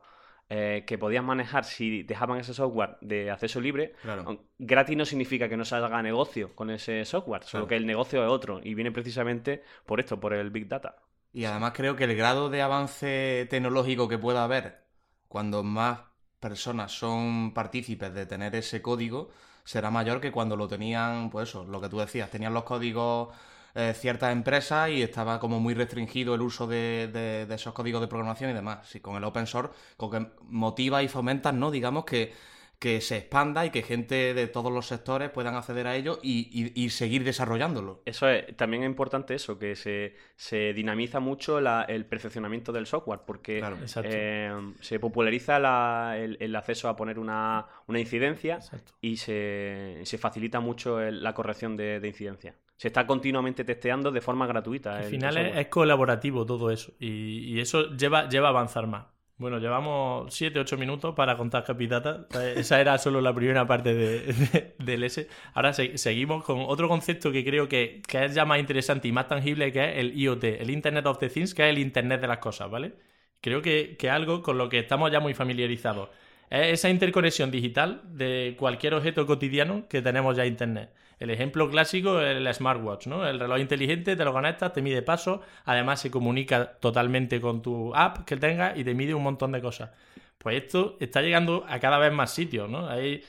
eh, 0.49 0.83
que 0.87 0.97
podían 0.97 1.25
manejar 1.25 1.65
si 1.65 2.03
dejaban 2.03 2.39
ese 2.39 2.53
software 2.53 2.97
de 3.01 3.31
acceso 3.31 3.59
libre. 3.59 3.93
Claro. 4.01 4.45
Gratis 4.57 4.95
no 4.97 5.05
significa 5.05 5.49
que 5.49 5.57
no 5.57 5.65
se 5.65 5.75
haga 5.75 6.01
negocio 6.01 6.55
con 6.55 6.69
ese 6.69 7.03
software, 7.05 7.43
solo 7.43 7.63
Claro. 7.63 7.67
que 7.67 7.75
el 7.75 7.85
negocio 7.85 8.23
es 8.23 8.29
otro 8.31 8.61
y 8.63 8.73
viene 8.73 8.91
precisamente 8.91 9.63
por 9.85 9.99
esto, 9.99 10.19
por 10.19 10.33
el 10.33 10.49
Big 10.49 10.67
Data. 10.67 10.95
Y 11.33 11.45
además 11.45 11.73
creo 11.75 11.95
que 11.95 12.05
el 12.05 12.15
grado 12.15 12.49
de 12.49 12.61
avance 12.61 13.47
tecnológico 13.49 14.07
que 14.07 14.17
pueda 14.17 14.43
haber 14.43 14.85
cuando 15.27 15.63
más 15.63 15.99
personas 16.39 16.91
son 16.91 17.53
partícipes 17.53 18.13
de 18.13 18.25
tener 18.25 18.55
ese 18.55 18.81
código 18.81 19.29
será 19.63 19.91
mayor 19.91 20.21
que 20.21 20.31
cuando 20.31 20.55
lo 20.55 20.67
tenían, 20.67 21.29
pues 21.29 21.49
eso, 21.49 21.65
lo 21.65 21.81
que 21.81 21.89
tú 21.89 21.99
decías, 21.99 22.31
tenían 22.31 22.53
los 22.53 22.63
códigos 22.63 23.35
eh, 23.75 23.93
ciertas 23.95 24.31
empresas 24.31 24.89
y 24.89 25.01
estaba 25.01 25.39
como 25.39 25.59
muy 25.59 25.73
restringido 25.73 26.35
el 26.35 26.41
uso 26.41 26.67
de, 26.67 27.09
de- 27.11 27.45
de 27.45 27.55
esos 27.55 27.73
códigos 27.73 28.01
de 28.01 28.07
programación 28.07 28.51
y 28.51 28.53
demás. 28.53 28.87
Sí, 28.87 28.99
con 28.99 29.15
el 29.15 29.23
open 29.23 29.47
source, 29.47 29.73
con 29.97 30.11
que 30.11 30.27
motiva 30.49 31.03
y 31.03 31.07
fomenta, 31.07 31.51
¿no? 31.51 31.69
Digamos 31.71 32.05
que, 32.05 32.33
que 32.79 33.01
se 33.01 33.17
expanda 33.17 33.65
y 33.65 33.71
que 33.71 33.81
gente 33.81 34.35
de 34.35 34.45
todos 34.45 34.71
los 34.71 34.85
sectores 34.85 35.31
puedan 35.31 35.55
acceder 35.55 35.87
a 35.87 35.95
ello 35.95 36.19
y, 36.21 36.47
y- 36.75 36.83
y 36.85 36.89
seguir 36.91 37.23
desarrollándolo. 37.23 38.03
Eso 38.05 38.29
es, 38.29 38.55
también 38.55 38.83
es 38.83 38.87
importante 38.87 39.33
eso, 39.33 39.57
que 39.57 39.75
se, 39.75 40.15
se 40.35 40.73
dinamiza 40.73 41.19
mucho 41.19 41.59
la- 41.59 41.83
el 41.83 42.05
perfeccionamiento 42.05 42.71
del 42.71 42.85
software, 42.85 43.21
porque 43.25 43.57
Claro. 43.59 43.77
Eh, 44.03 44.51
se 44.79 44.99
populariza 44.99 45.57
la- 45.57 46.15
el, 46.19 46.37
el 46.39 46.55
acceso 46.55 46.87
a 46.87 46.95
poner 46.95 47.17
una, 47.17 47.65
una 47.87 47.99
incidencia 47.99 48.55
Exacto. 48.57 48.93
y 49.01 49.17
se, 49.17 50.01
se 50.03 50.17
facilita 50.19 50.59
mucho 50.59 51.01
el- 51.01 51.23
la 51.23 51.33
corrección 51.33 51.77
de, 51.77 51.99
de 51.99 52.07
incidencia. 52.07 52.53
Se 52.77 52.87
está 52.89 53.05
continuamente 53.07 53.63
testeando 53.63 54.11
de 54.11 54.21
forma 54.21 54.45
gratuita. 54.47 54.97
Al 54.97 55.03
final 55.05 55.35
es, 55.37 55.67
colaborativo 55.67 56.45
todo 56.45 56.71
eso 56.71 56.93
y, 56.99 57.39
y 57.55 57.59
eso 57.59 57.89
lleva, 57.95 58.29
lleva 58.29 58.47
a 58.47 58.51
avanzar 58.51 58.87
más. 58.87 59.05
Bueno, 59.39 59.59
llevamos 59.59 60.33
7-8 60.33 60.77
minutos 60.77 61.13
para 61.15 61.37
contar 61.37 61.63
Capitata. 61.63 62.27
Esa 62.55 62.79
era 62.81 62.97
solo 62.97 63.21
la 63.21 63.33
primera 63.35 63.67
parte 63.67 63.93
de- 63.93 64.21
de- 64.33 64.75
del 64.79 65.03
S. 65.03 65.27
Ahora 65.53 65.73
se- 65.73 65.97
seguimos 65.97 66.43
con 66.43 66.61
otro 66.67 66.87
concepto 66.87 67.31
que 67.31 67.43
creo 67.43 67.67
que, 67.67 68.01
que 68.07 68.25
es 68.25 68.33
ya 68.33 68.45
más 68.45 68.59
interesante 68.59 69.07
y 69.07 69.11
más 69.11 69.27
tangible, 69.27 69.71
que 69.71 69.83
es 69.83 69.97
el 69.97 70.17
IoT, 70.19 70.43
el 70.43 70.69
Internet 70.71 71.05
of 71.05 71.19
the 71.19 71.29
Things, 71.29 71.53
que 71.53 71.63
es 71.63 71.69
el 71.69 71.77
Internet 71.79 72.21
de 72.21 72.27
las 72.27 72.39
cosas, 72.39 72.69
¿vale? 72.71 72.93
Creo 73.41 73.61
que, 73.61 73.95
que 73.99 74.09
algo 74.09 74.41
con 74.41 74.57
lo 74.57 74.69
que 74.69 74.79
estamos 74.79 75.11
ya 75.11 75.19
muy 75.19 75.35
familiarizados. 75.35 76.09
Es 76.49 76.73
esa 76.79 76.89
interconexión 76.89 77.51
digital 77.51 78.01
de 78.05 78.55
cualquier 78.57 78.95
objeto 78.95 79.25
cotidiano 79.27 79.87
que 79.87 80.01
tenemos 80.01 80.35
ya 80.35 80.43
a 80.43 80.47
Internet. 80.47 80.89
El 81.19 81.31
ejemplo 81.31 81.69
clásico 81.69 82.21
es 82.21 82.37
el 82.37 82.53
smartwatch, 82.53 83.07
¿no? 83.07 83.27
El 83.27 83.39
reloj 83.39 83.59
inteligente, 83.59 84.15
te 84.15 84.23
lo 84.23 84.33
conectas, 84.33 84.73
te 84.73 84.81
mide 84.81 85.01
pasos, 85.01 85.39
además 85.65 85.99
se 85.99 86.11
comunica 86.11 86.73
totalmente 86.79 87.41
con 87.41 87.61
tu 87.61 87.93
app 87.95 88.25
que 88.25 88.37
tengas 88.37 88.77
y 88.77 88.83
te 88.83 88.93
mide 88.93 89.13
un 89.15 89.23
montón 89.23 89.51
de 89.51 89.61
cosas. 89.61 89.89
Pues 90.37 90.63
esto 90.63 90.95
está 90.99 91.21
llegando 91.21 91.65
a 91.67 91.79
cada 91.79 91.97
vez 91.97 92.13
más 92.13 92.31
sitios, 92.31 92.69
¿no? 92.69 92.87
Hay, 92.87 93.23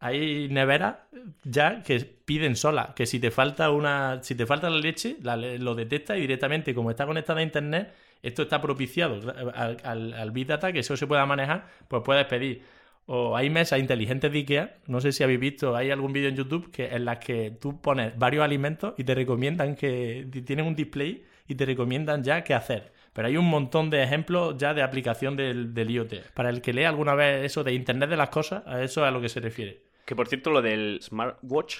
hay 0.00 0.48
neveras 0.48 0.96
ya 1.44 1.82
que 1.82 2.00
piden 2.00 2.56
sola, 2.56 2.94
que 2.96 3.04
si 3.04 3.20
te 3.20 3.30
falta 3.30 3.70
una, 3.70 4.22
si 4.22 4.34
te 4.34 4.46
falta 4.46 4.70
la 4.70 4.78
leche, 4.78 5.16
la 5.22 5.36
lo 5.36 5.74
detecta 5.74 6.16
y 6.16 6.22
directamente, 6.22 6.74
como 6.74 6.90
está 6.90 7.06
conectada 7.06 7.40
a 7.40 7.42
internet, 7.42 7.92
esto 8.22 8.42
está 8.42 8.62
propiciado 8.62 9.20
al, 9.54 9.76
al, 9.84 10.12
al 10.14 10.30
Big 10.30 10.46
Data, 10.46 10.72
que 10.72 10.78
eso 10.78 10.96
se 10.96 11.06
pueda 11.06 11.26
manejar, 11.26 11.66
pues 11.86 12.02
puedes 12.02 12.24
pedir. 12.26 12.62
O 13.06 13.36
hay 13.36 13.50
mesas 13.50 13.78
inteligentes 13.78 14.32
de 14.32 14.38
IKEA, 14.38 14.78
no 14.88 15.00
sé 15.00 15.12
si 15.12 15.22
habéis 15.22 15.38
visto, 15.38 15.76
hay 15.76 15.92
algún 15.92 16.12
vídeo 16.12 16.28
en 16.28 16.36
YouTube 16.36 16.72
que, 16.72 16.88
en 16.88 17.04
las 17.04 17.18
que 17.18 17.52
tú 17.52 17.80
pones 17.80 18.18
varios 18.18 18.44
alimentos 18.44 18.94
y 18.98 19.04
te 19.04 19.14
recomiendan 19.14 19.76
que 19.76 20.28
tienen 20.44 20.66
un 20.66 20.74
display 20.74 21.24
y 21.46 21.54
te 21.54 21.64
recomiendan 21.64 22.24
ya 22.24 22.42
qué 22.42 22.54
hacer. 22.54 22.92
Pero 23.12 23.28
hay 23.28 23.36
un 23.36 23.48
montón 23.48 23.90
de 23.90 24.02
ejemplos 24.02 24.56
ya 24.58 24.74
de 24.74 24.82
aplicación 24.82 25.36
del, 25.36 25.72
del 25.72 25.90
IoT. 25.90 26.32
Para 26.34 26.50
el 26.50 26.60
que 26.60 26.72
lea 26.72 26.88
alguna 26.88 27.14
vez 27.14 27.44
eso 27.44 27.62
de 27.62 27.72
Internet 27.72 28.10
de 28.10 28.16
las 28.16 28.28
cosas, 28.28 28.66
a 28.66 28.82
eso 28.82 29.02
es 29.02 29.08
a 29.08 29.10
lo 29.10 29.20
que 29.20 29.28
se 29.28 29.40
refiere. 29.40 29.82
Que 30.04 30.14
por 30.16 30.28
cierto, 30.28 30.50
lo 30.50 30.60
del 30.60 30.98
smartwatch 31.00 31.78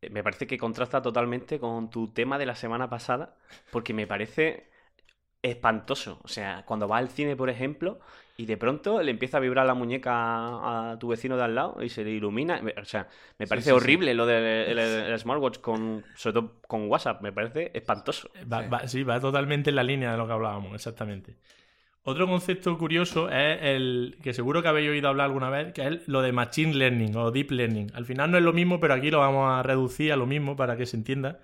eh, 0.00 0.10
me 0.10 0.22
parece 0.22 0.46
que 0.46 0.58
contrasta 0.58 1.02
totalmente 1.02 1.58
con 1.58 1.90
tu 1.90 2.08
tema 2.08 2.38
de 2.38 2.46
la 2.46 2.54
semana 2.54 2.88
pasada, 2.88 3.36
porque 3.70 3.94
me 3.94 4.06
parece 4.06 4.71
espantoso. 5.42 6.20
O 6.24 6.28
sea, 6.28 6.64
cuando 6.66 6.88
vas 6.88 7.00
al 7.00 7.08
cine, 7.08 7.36
por 7.36 7.50
ejemplo, 7.50 7.98
y 8.36 8.46
de 8.46 8.56
pronto 8.56 9.02
le 9.02 9.10
empieza 9.10 9.36
a 9.38 9.40
vibrar 9.40 9.66
la 9.66 9.74
muñeca 9.74 10.12
a, 10.92 10.98
tu 10.98 11.08
vecino 11.08 11.36
de 11.36 11.44
al 11.44 11.54
lado 11.54 11.82
y 11.82 11.88
se 11.88 12.04
le 12.04 12.10
ilumina. 12.12 12.60
O 12.80 12.84
sea, 12.84 13.08
me 13.38 13.46
parece 13.46 13.70
sí, 13.70 13.70
sí. 13.70 13.76
horrible 13.76 14.14
lo 14.14 14.26
del 14.26 14.44
el- 14.44 14.78
el 14.78 15.18
smartwatch, 15.18 15.58
con, 15.60 16.04
sobre 16.14 16.34
todo 16.34 16.52
con 16.66 16.88
WhatsApp. 16.88 17.20
Me 17.22 17.32
parece 17.32 17.70
espantoso. 17.74 18.30
Va, 18.50 18.62
Sí. 18.62 18.68
va- 18.68 18.88
sí, 18.88 19.02
va 19.02 19.20
totalmente 19.20 19.70
en 19.70 19.76
la 19.76 19.82
línea 19.84 20.12
de 20.12 20.18
lo 20.18 20.26
que 20.26 20.32
hablábamos, 20.32 20.74
exactamente. 20.74 21.36
Otro 22.04 22.26
concepto 22.26 22.76
curioso 22.78 23.28
es 23.30 23.58
el 23.62 24.18
que 24.22 24.34
seguro 24.34 24.60
que 24.62 24.68
habéis 24.68 24.90
oído 24.90 25.08
hablar 25.08 25.26
alguna 25.26 25.50
vez, 25.50 25.72
que 25.72 25.86
es 25.86 26.08
lo 26.08 26.20
de 26.22 26.32
Machine 26.32 26.74
Learning 26.74 27.16
o 27.16 27.30
Deep 27.30 27.52
Learning. 27.52 27.92
Al 27.94 28.04
final 28.06 28.30
no 28.30 28.38
es 28.38 28.44
lo 28.44 28.52
mismo, 28.52 28.80
pero 28.80 28.94
aquí 28.94 29.10
lo 29.10 29.20
vamos 29.20 29.48
a 29.52 29.62
reducir 29.62 30.12
a 30.12 30.16
lo 30.16 30.26
mismo 30.26 30.56
para 30.56 30.76
que 30.76 30.86
se 30.86 30.96
entienda. 30.96 31.38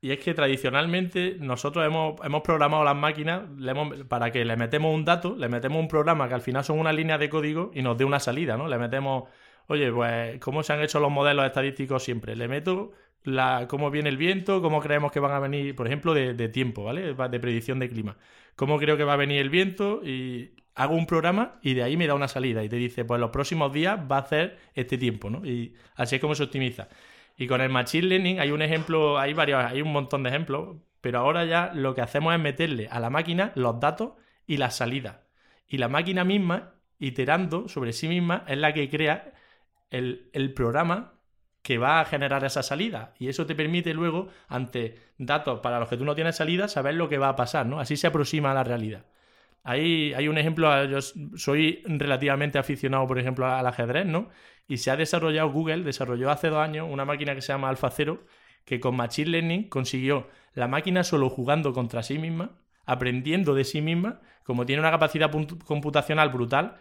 Y 0.00 0.10
es 0.12 0.18
que 0.18 0.34
tradicionalmente 0.34 1.36
nosotros 1.40 1.84
hemos, 1.86 2.14
hemos 2.24 2.42
programado 2.42 2.84
las 2.84 2.94
máquinas 2.96 3.42
le 3.58 3.70
hemos- 3.72 4.04
para 4.08 4.30
que 4.30 4.44
le 4.44 4.56
metemos 4.56 4.94
un 4.94 5.04
dato, 5.04 5.34
le 5.36 5.48
metemos 5.48 5.80
un 5.80 5.88
programa 5.88 6.28
que 6.28 6.34
al 6.34 6.42
final 6.42 6.64
son 6.64 6.78
una 6.78 6.92
línea 6.92 7.18
de 7.18 7.28
código 7.30 7.70
y 7.74 7.82
nos 7.82 7.96
dé 7.98 8.04
una 8.04 8.20
salida, 8.20 8.56
¿no? 8.56 8.68
Le 8.68 8.78
metemos, 8.78 9.24
oye, 9.68 9.90
pues, 9.92 10.38
¿cómo 10.40 10.62
se 10.62 10.72
han 10.74 10.82
hecho 10.82 11.00
los 11.00 11.10
modelos 11.10 11.46
estadísticos 11.46 12.02
siempre? 12.04 12.36
Le 12.36 12.46
meto 12.48 12.92
la, 13.24 13.66
cómo 13.68 13.90
viene 13.90 14.08
el 14.10 14.16
viento, 14.16 14.62
cómo 14.62 14.80
creemos 14.80 15.10
que 15.12 15.20
van 15.20 15.32
a 15.32 15.40
venir, 15.40 15.74
por 15.74 15.86
ejemplo, 15.86 16.14
de, 16.14 16.34
de 16.34 16.48
tiempo, 16.48 16.84
¿vale? 16.84 17.12
Va- 17.12 17.28
De 17.28 17.40
predicción 17.40 17.78
de 17.78 17.88
clima. 17.88 18.16
¿Cómo 18.54 18.78
creo 18.78 18.96
que 18.96 19.04
va 19.04 19.14
a 19.14 19.16
venir 19.16 19.40
el 19.40 19.50
viento? 19.50 20.02
Y 20.04 20.52
hago 20.74 20.94
un 20.94 21.06
programa 21.06 21.58
y 21.62 21.74
de 21.74 21.82
ahí 21.82 21.96
me 21.96 22.06
da 22.06 22.14
una 22.14 22.28
salida 22.28 22.62
y 22.62 22.68
te 22.68 22.76
dice, 22.76 23.04
pues 23.04 23.18
los 23.20 23.30
próximos 23.30 23.72
días 23.72 23.98
va 24.10 24.16
a 24.16 24.20
hacer 24.20 24.58
este 24.74 24.98
tiempo, 24.98 25.30
¿no? 25.30 25.44
Y 25.44 25.74
así 25.94 26.16
es 26.16 26.20
como 26.20 26.34
se 26.34 26.44
optimiza. 26.44 26.88
Y 27.36 27.46
con 27.46 27.60
el 27.60 27.68
Machine 27.68 28.06
Learning 28.06 28.40
hay 28.40 28.50
un 28.50 28.62
ejemplo, 28.62 29.18
hay 29.18 29.34
varios, 29.34 29.62
hay 29.62 29.82
un 29.82 29.92
montón 29.92 30.22
de 30.22 30.30
ejemplos, 30.30 30.76
pero 31.00 31.18
ahora 31.18 31.44
ya 31.44 31.72
lo 31.74 31.94
que 31.94 32.00
hacemos 32.00 32.34
es 32.34 32.40
meterle 32.40 32.88
a 32.90 32.98
la 32.98 33.10
máquina 33.10 33.52
los 33.54 33.78
datos 33.78 34.12
y 34.46 34.56
las 34.56 34.76
salidas. 34.76 35.16
Y 35.68 35.78
la 35.78 35.88
máquina 35.88 36.24
misma, 36.24 36.74
iterando 36.98 37.68
sobre 37.68 37.92
sí 37.92 38.08
misma, 38.08 38.44
es 38.48 38.56
la 38.58 38.72
que 38.72 38.88
crea 38.88 39.32
el, 39.90 40.30
el 40.32 40.52
programa 40.54 41.12
que 41.62 41.78
va 41.78 42.00
a 42.00 42.04
generar 42.04 42.44
esa 42.44 42.62
salida. 42.62 43.12
Y 43.18 43.28
eso 43.28 43.44
te 43.44 43.56
permite 43.56 43.92
luego, 43.92 44.28
ante 44.48 45.00
datos 45.18 45.60
para 45.60 45.80
los 45.80 45.88
que 45.88 45.96
tú 45.96 46.04
no 46.04 46.14
tienes 46.14 46.36
salida, 46.36 46.68
saber 46.68 46.94
lo 46.94 47.08
que 47.08 47.18
va 47.18 47.30
a 47.30 47.36
pasar, 47.36 47.66
¿no? 47.66 47.80
Así 47.80 47.96
se 47.96 48.06
aproxima 48.06 48.52
a 48.52 48.54
la 48.54 48.64
realidad. 48.64 49.04
Ahí 49.68 50.14
hay 50.14 50.28
un 50.28 50.38
ejemplo, 50.38 50.84
yo 50.84 51.00
soy 51.00 51.82
relativamente 51.86 52.56
aficionado, 52.56 53.04
por 53.08 53.18
ejemplo, 53.18 53.46
al 53.46 53.66
ajedrez, 53.66 54.06
¿no? 54.06 54.28
Y 54.68 54.76
se 54.76 54.92
ha 54.92 54.96
desarrollado, 54.96 55.50
Google 55.50 55.82
desarrolló 55.82 56.30
hace 56.30 56.50
dos 56.50 56.60
años 56.60 56.86
una 56.88 57.04
máquina 57.04 57.34
que 57.34 57.40
se 57.42 57.52
llama 57.52 57.68
AlphaZero, 57.68 58.24
que 58.64 58.78
con 58.78 58.94
Machine 58.94 59.30
Learning 59.30 59.68
consiguió 59.68 60.28
la 60.54 60.68
máquina 60.68 61.02
solo 61.02 61.28
jugando 61.30 61.72
contra 61.72 62.04
sí 62.04 62.16
misma, 62.16 62.52
aprendiendo 62.84 63.54
de 63.54 63.64
sí 63.64 63.82
misma, 63.82 64.20
como 64.44 64.66
tiene 64.66 64.78
una 64.78 64.92
capacidad 64.92 65.32
computacional 65.64 66.28
brutal, 66.28 66.76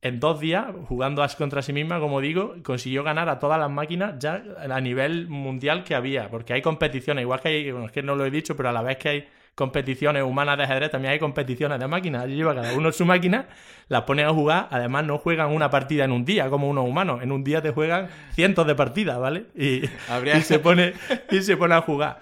en 0.00 0.18
dos 0.18 0.40
días, 0.40 0.66
jugando 0.86 1.22
contra 1.36 1.60
sí 1.60 1.74
misma, 1.74 2.00
como 2.00 2.22
digo, 2.22 2.54
consiguió 2.64 3.04
ganar 3.04 3.28
a 3.28 3.38
todas 3.38 3.58
las 3.58 3.70
máquinas 3.70 4.14
ya 4.18 4.42
a 4.58 4.80
nivel 4.80 5.28
mundial 5.28 5.84
que 5.84 5.94
había, 5.94 6.30
porque 6.30 6.54
hay 6.54 6.62
competiciones, 6.62 7.22
igual 7.22 7.40
que 7.40 7.48
hay, 7.48 7.70
bueno, 7.70 7.86
es 7.86 7.92
que 7.92 8.02
no 8.02 8.16
lo 8.16 8.24
he 8.24 8.30
dicho, 8.30 8.56
pero 8.56 8.70
a 8.70 8.72
la 8.72 8.80
vez 8.80 8.96
que 8.96 9.08
hay 9.10 9.28
competiciones 9.58 10.22
humanas 10.22 10.56
de 10.56 10.62
ajedrez, 10.64 10.90
también 10.92 11.12
hay 11.12 11.18
competiciones 11.18 11.80
de 11.80 11.88
máquinas. 11.88 12.22
Allí 12.22 12.36
lleva 12.36 12.54
cada 12.54 12.72
uno 12.74 12.92
su 12.92 13.04
máquina, 13.04 13.48
las 13.88 14.02
pone 14.02 14.22
a 14.22 14.30
jugar, 14.30 14.68
además 14.70 15.04
no 15.04 15.18
juegan 15.18 15.48
una 15.50 15.68
partida 15.68 16.04
en 16.04 16.12
un 16.12 16.24
día 16.24 16.48
como 16.48 16.68
unos 16.68 16.86
humanos, 16.88 17.22
en 17.24 17.32
un 17.32 17.42
día 17.42 17.60
te 17.60 17.72
juegan 17.72 18.06
cientos 18.34 18.64
de 18.68 18.76
partidas, 18.76 19.18
¿vale? 19.18 19.46
Y, 19.56 19.82
Habría- 20.08 20.38
y 20.38 20.42
se 20.42 20.60
pone 20.60 20.92
y 21.32 21.42
se 21.42 21.56
pone 21.56 21.74
a 21.74 21.80
jugar. 21.80 22.20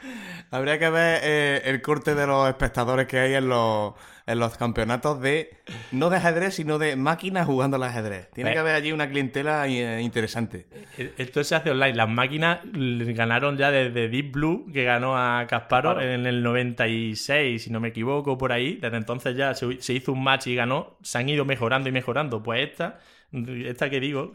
Habría 0.50 0.78
que 0.78 0.88
ver 0.88 1.20
eh, 1.24 1.62
el 1.66 1.82
corte 1.82 2.14
de 2.14 2.26
los 2.26 2.48
espectadores 2.48 3.06
que 3.06 3.18
hay 3.18 3.34
en 3.34 3.48
los, 3.50 3.92
en 4.26 4.40
los 4.40 4.56
campeonatos 4.56 5.20
de, 5.20 5.56
no 5.92 6.10
de 6.10 6.16
ajedrez, 6.16 6.54
sino 6.54 6.78
de 6.78 6.96
máquinas 6.96 7.46
jugando 7.46 7.76
al 7.76 7.84
ajedrez. 7.84 8.28
Tiene 8.32 8.52
que 8.52 8.58
haber 8.58 8.74
allí 8.74 8.90
una 8.90 9.08
clientela 9.08 9.68
eh, 9.68 10.02
interesante. 10.02 10.66
E, 10.98 11.12
Esto 11.16 11.44
se 11.44 11.54
hace 11.54 11.70
online. 11.70 11.94
Las 11.94 12.08
máquinas 12.08 12.58
ganaron 12.64 13.56
ya 13.56 13.70
desde 13.70 14.08
Deep 14.08 14.32
Blue, 14.32 14.66
que 14.72 14.82
ganó 14.82 15.16
a 15.16 15.46
Kasparov 15.46 16.00
en 16.00 16.26
el 16.26 16.42
96, 16.42 17.62
si 17.62 17.70
no 17.70 17.78
me 17.78 17.88
equivoco, 17.88 18.36
por 18.36 18.50
ahí. 18.50 18.76
Desde 18.76 18.96
entonces 18.96 19.36
ya 19.36 19.54
se, 19.54 19.94
hizo 19.94 20.12
un 20.12 20.24
match 20.24 20.48
y 20.48 20.56
ganó. 20.56 20.96
Se 21.02 21.18
han 21.18 21.28
ido 21.28 21.44
mejorando 21.44 21.88
y 21.88 21.92
mejorando. 21.92 22.42
Pues 22.42 22.68
esta, 22.68 22.98
esta 23.32 23.88
que 23.88 24.00
digo, 24.00 24.32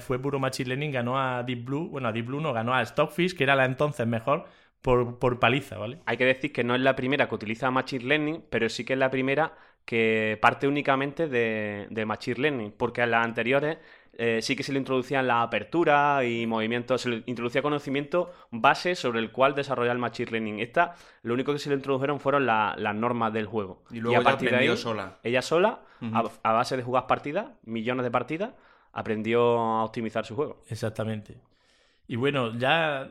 fue 0.00 0.18
puro 0.18 0.38
Machine 0.38 0.68
Learning, 0.68 0.92
ganó 0.92 1.18
a 1.18 1.42
Deep 1.44 1.64
Blue. 1.64 1.88
Bueno, 1.88 2.08
a 2.08 2.12
Deep 2.12 2.26
Blue 2.26 2.42
no, 2.42 2.52
ganó 2.52 2.74
a 2.74 2.84
Stockfish, 2.84 3.34
que 3.34 3.44
era 3.44 3.56
la 3.56 3.64
entonces 3.64 4.06
mejor, 4.06 4.46
por, 4.82 5.18
por 5.18 5.38
paliza, 5.38 5.78
¿vale? 5.78 5.98
Hay 6.06 6.16
que 6.16 6.24
decir 6.24 6.52
que 6.52 6.64
no 6.64 6.74
es 6.74 6.80
la 6.80 6.96
primera 6.96 7.28
que 7.28 7.34
utiliza 7.34 7.70
Machine 7.70 8.04
Learning, 8.04 8.44
pero 8.50 8.68
sí 8.68 8.84
que 8.84 8.94
es 8.94 8.98
la 8.98 9.10
primera 9.10 9.54
que 9.84 10.38
parte 10.40 10.68
únicamente 10.68 11.28
de, 11.28 11.86
de 11.90 12.06
Machine 12.06 12.40
Learning, 12.40 12.72
porque 12.72 13.02
en 13.02 13.10
las 13.10 13.24
anteriores 13.24 13.78
eh, 14.12 14.40
sí 14.42 14.54
que 14.54 14.62
se 14.62 14.72
le 14.72 14.78
introducían 14.78 15.26
la 15.26 15.42
apertura 15.42 16.24
y 16.24 16.46
movimientos, 16.46 17.00
se 17.02 17.08
le 17.08 17.22
introducía 17.26 17.62
conocimiento 17.62 18.30
base 18.50 18.94
sobre 18.94 19.18
el 19.20 19.32
cual 19.32 19.54
desarrollar 19.54 19.96
el 19.96 19.98
Machine 20.00 20.30
Learning. 20.30 20.60
Esta, 20.60 20.94
lo 21.22 21.34
único 21.34 21.52
que 21.52 21.58
se 21.58 21.70
le 21.70 21.76
introdujeron 21.76 22.20
fueron 22.20 22.46
la- 22.46 22.74
las 22.78 22.94
normas 22.94 23.32
del 23.32 23.46
juego. 23.46 23.82
Y 23.90 24.00
luego 24.00 24.22
ya 24.22 24.30
aprendió 24.30 24.76
sola. 24.76 25.18
Ella 25.22 25.42
sola, 25.42 25.80
Ujú. 26.02 26.16
a, 26.16 26.50
a 26.50 26.52
base 26.52 26.76
de 26.76 26.82
jugar 26.82 27.06
partidas, 27.06 27.46
millones 27.64 28.04
de 28.04 28.10
partidas, 28.10 28.50
aprendió 28.92 29.58
a 29.58 29.84
optimizar 29.84 30.26
su 30.26 30.34
juego. 30.36 30.62
Exactamente. 30.68 31.38
Y 32.10 32.16
bueno, 32.16 32.58
ya 32.58 33.08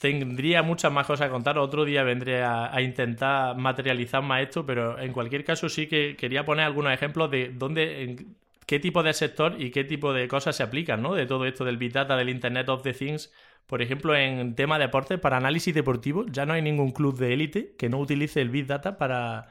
tendría 0.00 0.64
muchas 0.64 0.90
más 0.90 1.06
cosas 1.06 1.28
que 1.28 1.30
contar. 1.30 1.56
Otro 1.56 1.84
día 1.84 2.02
vendré 2.02 2.42
a, 2.42 2.82
intentar 2.82 3.56
materializar 3.56 4.24
más 4.24 4.42
esto, 4.42 4.66
pero 4.66 4.98
en 4.98 5.12
cualquier 5.12 5.44
caso 5.44 5.68
sí 5.68 5.86
que 5.86 6.16
quería 6.16 6.44
poner 6.44 6.64
algunos 6.64 6.92
ejemplos 6.92 7.30
de 7.30 7.52
dónde, 7.54 8.02
en 8.02 8.36
qué 8.66 8.80
tipo 8.80 9.04
de 9.04 9.12
sector 9.12 9.54
y 9.56 9.70
qué 9.70 9.84
tipo 9.84 10.12
de 10.12 10.26
cosas 10.26 10.56
se 10.56 10.64
aplican, 10.64 11.00
¿no? 11.00 11.14
De 11.14 11.26
todo 11.26 11.44
esto 11.44 11.64
del 11.64 11.76
Big 11.76 11.92
Data, 11.92 12.16
del 12.16 12.28
Internet 12.28 12.68
of 12.70 12.82
the 12.82 12.92
Things. 12.92 13.32
Por 13.68 13.82
ejemplo, 13.82 14.16
en 14.16 14.56
tema 14.56 14.80
de 14.80 14.86
deportes, 14.86 15.20
para 15.20 15.36
análisis 15.36 15.72
deportivo, 15.72 16.26
ya 16.26 16.44
no 16.44 16.54
hay 16.54 16.62
ningún 16.62 16.90
club 16.90 17.16
de 17.16 17.32
élite 17.32 17.76
que 17.78 17.88
no 17.88 18.00
utilice 18.00 18.40
el 18.40 18.50
Big 18.50 18.66
Data 18.66 18.98
para, 18.98 19.50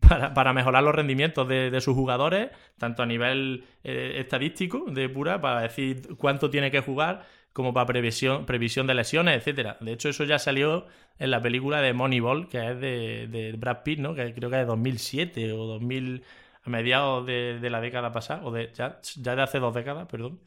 para, 0.00 0.32
para 0.32 0.54
mejorar 0.54 0.82
los 0.84 0.94
rendimientos 0.94 1.46
de, 1.46 1.70
de 1.70 1.80
sus 1.82 1.94
jugadores, 1.94 2.48
tanto 2.78 3.02
a 3.02 3.06
nivel 3.06 3.64
eh, 3.84 4.14
estadístico, 4.16 4.86
de 4.90 5.10
pura, 5.10 5.38
para 5.38 5.60
decir 5.60 6.16
cuánto 6.16 6.48
tiene 6.48 6.70
que 6.70 6.80
jugar, 6.80 7.26
como 7.52 7.74
para 7.74 7.86
previsión, 7.86 8.46
previsión 8.46 8.86
de 8.86 8.94
lesiones, 8.94 9.36
etcétera. 9.36 9.76
De 9.80 9.92
hecho, 9.92 10.08
eso 10.08 10.24
ya 10.24 10.38
salió 10.38 10.86
en 11.18 11.30
la 11.30 11.42
película 11.42 11.80
de 11.80 11.92
Moneyball, 11.92 12.48
que 12.48 12.58
es 12.70 12.80
de, 12.80 13.26
de 13.28 13.52
Brad 13.52 13.82
Pitt, 13.82 13.98
¿no? 13.98 14.14
Que 14.14 14.32
creo 14.34 14.50
que 14.50 14.56
es 14.56 14.62
de 14.62 14.66
2007 14.66 15.52
o 15.52 15.66
2000, 15.66 16.24
a 16.62 16.70
mediados 16.70 17.26
de, 17.26 17.58
de 17.60 17.70
la 17.70 17.80
década 17.80 18.12
pasada, 18.12 18.44
o 18.44 18.52
de 18.52 18.72
ya, 18.74 19.00
ya 19.16 19.36
de 19.36 19.42
hace 19.42 19.58
dos 19.58 19.74
décadas, 19.74 20.06
perdón. 20.08 20.40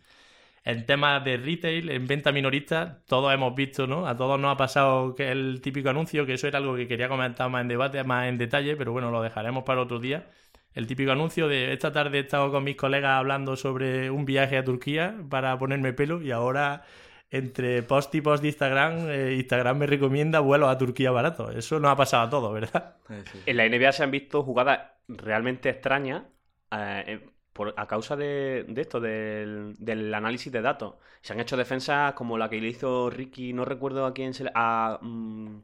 En 0.64 0.86
temas 0.86 1.24
de 1.24 1.38
retail, 1.38 1.90
en 1.90 2.06
venta 2.08 2.32
minorista, 2.32 3.02
todos 3.08 3.34
hemos 3.34 3.56
visto, 3.56 3.88
¿no? 3.88 4.08
A 4.08 4.16
todos 4.16 4.40
nos 4.40 4.54
ha 4.54 4.58
pasado 4.58 5.16
que 5.16 5.32
el 5.32 5.60
típico 5.62 5.90
anuncio, 5.90 6.26
que 6.26 6.34
eso 6.36 6.48
era 6.48 6.60
algo 6.60 6.76
que 6.76 6.88
quería 6.88 7.10
comentar 7.10 7.50
más 7.50 7.62
en 7.64 7.68
debate, 7.68 8.04
más 8.04 8.28
en 8.28 8.38
detalle, 8.38 8.76
pero 8.76 8.92
bueno, 8.92 9.10
lo 9.12 9.22
dejaremos 9.24 9.64
para 9.64 9.82
otro 9.82 10.00
día. 10.00 10.30
El 10.74 10.88
típico 10.88 11.12
anuncio 11.12 11.48
de 11.48 11.74
esta 11.74 11.92
tarde 11.92 12.20
he 12.20 12.22
estado 12.22 12.52
con 12.52 12.64
mis 12.64 12.78
colegas 12.78 13.12
hablando 13.12 13.56
sobre 13.58 14.10
un 14.10 14.26
viaje 14.26 14.58
a 14.58 14.64
Turquía 14.64 15.16
para 15.30 15.58
ponerme 15.58 15.94
pelo 15.94 16.22
y 16.22 16.32
ahora 16.32 16.84
entre 17.30 17.82
post 17.84 18.14
y 18.16 18.22
post 18.22 18.42
de 18.42 18.50
Instagram, 18.50 19.10
eh, 19.10 19.36
Instagram 19.36 19.78
me 19.78 19.88
recomienda 19.88 20.40
vuelos 20.42 20.70
a 20.70 20.78
Turquía 20.78 21.12
barato. 21.12 21.50
Eso 21.50 21.80
nos 21.80 21.92
ha 21.92 21.96
pasado 21.96 22.24
a 22.24 22.30
todos, 22.30 22.54
¿verdad? 22.54 22.96
En 23.46 23.58
la 23.58 23.68
NBA 23.68 23.92
se 23.94 24.04
han 24.04 24.12
visto 24.12 24.44
jugadas 24.44 24.80
realmente 25.08 25.70
extrañas 25.70 26.24
eh, 26.72 27.04
eh, 27.08 27.30
por, 27.54 27.74
a 27.78 27.88
causa 27.88 28.16
de, 28.16 28.66
de 28.68 28.82
esto, 28.82 29.00
del, 29.00 29.76
del 29.78 30.14
análisis 30.14 30.52
de 30.52 30.62
datos. 30.62 30.96
Se 31.22 31.34
han 31.34 31.40
hecho 31.40 31.58
defensas 31.58 32.14
como 32.14 32.38
la 32.38 32.50
que 32.50 32.62
le 32.62 32.68
hizo 32.68 33.10
Ricky, 33.10 33.54
no 33.54 33.66
recuerdo 33.66 34.06
a 34.06 34.14
quién 34.14 34.34
se 34.34 34.46
le... 34.46 34.52
A, 34.54 35.00
mm, 35.02 35.60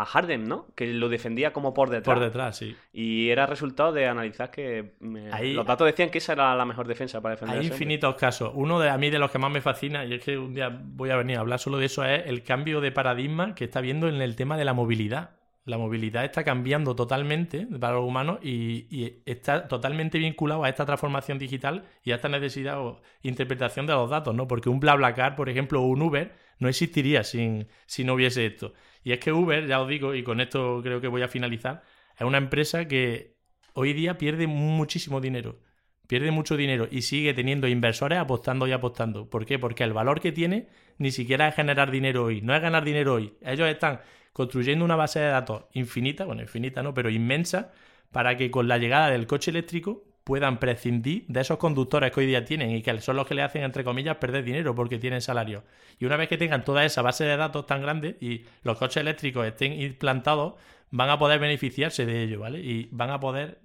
a 0.00 0.04
Harden, 0.04 0.44
¿no? 0.44 0.66
Que 0.74 0.86
lo 0.92 1.08
defendía 1.08 1.52
como 1.52 1.72
por 1.72 1.90
detrás. 1.90 2.16
Por 2.16 2.24
detrás, 2.24 2.56
sí. 2.56 2.74
Y 2.92 3.28
era 3.30 3.46
resultado 3.46 3.92
de 3.92 4.06
analizar 4.06 4.50
que 4.50 4.94
Ahí- 5.32 5.52
los 5.52 5.64
datos 5.66 5.86
decían 5.86 6.10
que 6.10 6.18
esa 6.18 6.32
era 6.32 6.54
la 6.54 6.64
mejor 6.64 6.88
defensa 6.88 7.20
para 7.20 7.36
defender 7.36 7.58
Hay 7.58 7.66
infinitos 7.66 8.14
casos. 8.16 8.50
Uno 8.54 8.80
de 8.80 8.90
a 8.90 8.98
mí 8.98 9.10
de 9.10 9.18
los 9.18 9.30
que 9.30 9.38
más 9.38 9.50
me 9.52 9.60
fascina, 9.60 10.04
y 10.04 10.14
es 10.14 10.24
que 10.24 10.36
un 10.36 10.54
día 10.54 10.68
voy 10.82 11.10
a 11.10 11.16
venir 11.16 11.36
a 11.36 11.40
hablar 11.40 11.58
solo 11.58 11.78
de 11.78 11.86
eso, 11.86 12.04
es 12.04 12.26
el 12.26 12.42
cambio 12.42 12.80
de 12.80 12.92
paradigma 12.92 13.54
que 13.54 13.64
está 13.64 13.80
viendo 13.80 14.08
en 14.08 14.20
el 14.20 14.34
tema 14.36 14.56
de 14.56 14.64
la 14.64 14.72
movilidad. 14.72 15.30
La 15.66 15.78
movilidad 15.78 16.26
está 16.26 16.44
cambiando 16.44 16.94
totalmente 16.94 17.66
para 17.80 17.94
los 17.94 18.04
humanos 18.04 18.38
y, 18.42 18.86
y 18.90 19.22
está 19.24 19.66
totalmente 19.66 20.18
vinculado 20.18 20.62
a 20.62 20.68
esta 20.68 20.84
transformación 20.84 21.38
digital 21.38 21.84
y 22.02 22.12
a 22.12 22.16
esta 22.16 22.28
necesidad 22.28 22.80
o 22.80 23.00
interpretación 23.22 23.86
de 23.86 23.94
los 23.94 24.10
datos, 24.10 24.34
¿no? 24.34 24.46
Porque 24.46 24.68
un 24.68 24.78
BlaBlaCar, 24.78 25.36
por 25.36 25.48
ejemplo, 25.48 25.80
o 25.80 25.86
un 25.86 26.02
Uber, 26.02 26.34
no 26.58 26.68
existiría 26.68 27.24
sin, 27.24 27.66
si 27.86 28.04
no 28.04 28.12
hubiese 28.14 28.44
esto. 28.44 28.74
Y 29.04 29.12
es 29.12 29.20
que 29.20 29.32
Uber, 29.32 29.66
ya 29.66 29.80
os 29.80 29.88
digo, 29.88 30.14
y 30.14 30.24
con 30.24 30.40
esto 30.40 30.80
creo 30.82 31.00
que 31.00 31.08
voy 31.08 31.22
a 31.22 31.28
finalizar, 31.28 31.84
es 32.18 32.22
una 32.26 32.38
empresa 32.38 32.88
que 32.88 33.36
hoy 33.74 33.92
día 33.92 34.18
pierde 34.18 34.46
muchísimo 34.46 35.20
dinero. 35.20 35.60
Pierde 36.08 36.30
mucho 36.30 36.56
dinero 36.56 36.88
y 36.90 37.02
sigue 37.02 37.34
teniendo 37.34 37.68
inversores 37.68 38.18
apostando 38.18 38.66
y 38.66 38.72
apostando. 38.72 39.30
¿Por 39.30 39.46
qué? 39.46 39.58
Porque 39.58 39.84
el 39.84 39.92
valor 39.92 40.20
que 40.20 40.32
tiene 40.32 40.68
ni 40.98 41.10
siquiera 41.10 41.48
es 41.48 41.54
generar 41.54 41.90
dinero 41.90 42.24
hoy. 42.24 42.40
No 42.42 42.54
es 42.54 42.62
ganar 42.62 42.84
dinero 42.84 43.14
hoy. 43.14 43.34
Ellos 43.42 43.68
están 43.68 44.00
construyendo 44.32 44.84
una 44.84 44.96
base 44.96 45.20
de 45.20 45.28
datos 45.28 45.64
infinita, 45.72 46.24
bueno, 46.24 46.42
infinita 46.42 46.82
no, 46.82 46.92
pero 46.94 47.08
inmensa, 47.10 47.72
para 48.10 48.36
que 48.36 48.50
con 48.50 48.68
la 48.68 48.78
llegada 48.78 49.10
del 49.10 49.26
coche 49.26 49.50
eléctrico 49.50 50.04
puedan 50.24 50.58
prescindir 50.58 51.26
de 51.28 51.40
esos 51.40 51.58
conductores 51.58 52.10
que 52.10 52.20
hoy 52.20 52.26
día 52.26 52.44
tienen 52.44 52.70
y 52.70 52.82
que 52.82 53.00
son 53.00 53.16
los 53.16 53.26
que 53.26 53.34
le 53.34 53.42
hacen, 53.42 53.62
entre 53.62 53.84
comillas, 53.84 54.16
perder 54.16 54.42
dinero 54.42 54.74
porque 54.74 54.98
tienen 54.98 55.20
salario. 55.20 55.64
Y 55.98 56.06
una 56.06 56.16
vez 56.16 56.28
que 56.28 56.38
tengan 56.38 56.64
toda 56.64 56.84
esa 56.84 57.02
base 57.02 57.24
de 57.24 57.36
datos 57.36 57.66
tan 57.66 57.82
grande 57.82 58.16
y 58.20 58.44
los 58.62 58.78
coches 58.78 59.02
eléctricos 59.02 59.46
estén 59.46 59.80
implantados, 59.80 60.54
van 60.90 61.10
a 61.10 61.18
poder 61.18 61.38
beneficiarse 61.38 62.06
de 62.06 62.22
ello, 62.22 62.40
¿vale? 62.40 62.60
Y 62.60 62.88
van 62.90 63.10
a 63.10 63.20
poder 63.20 63.60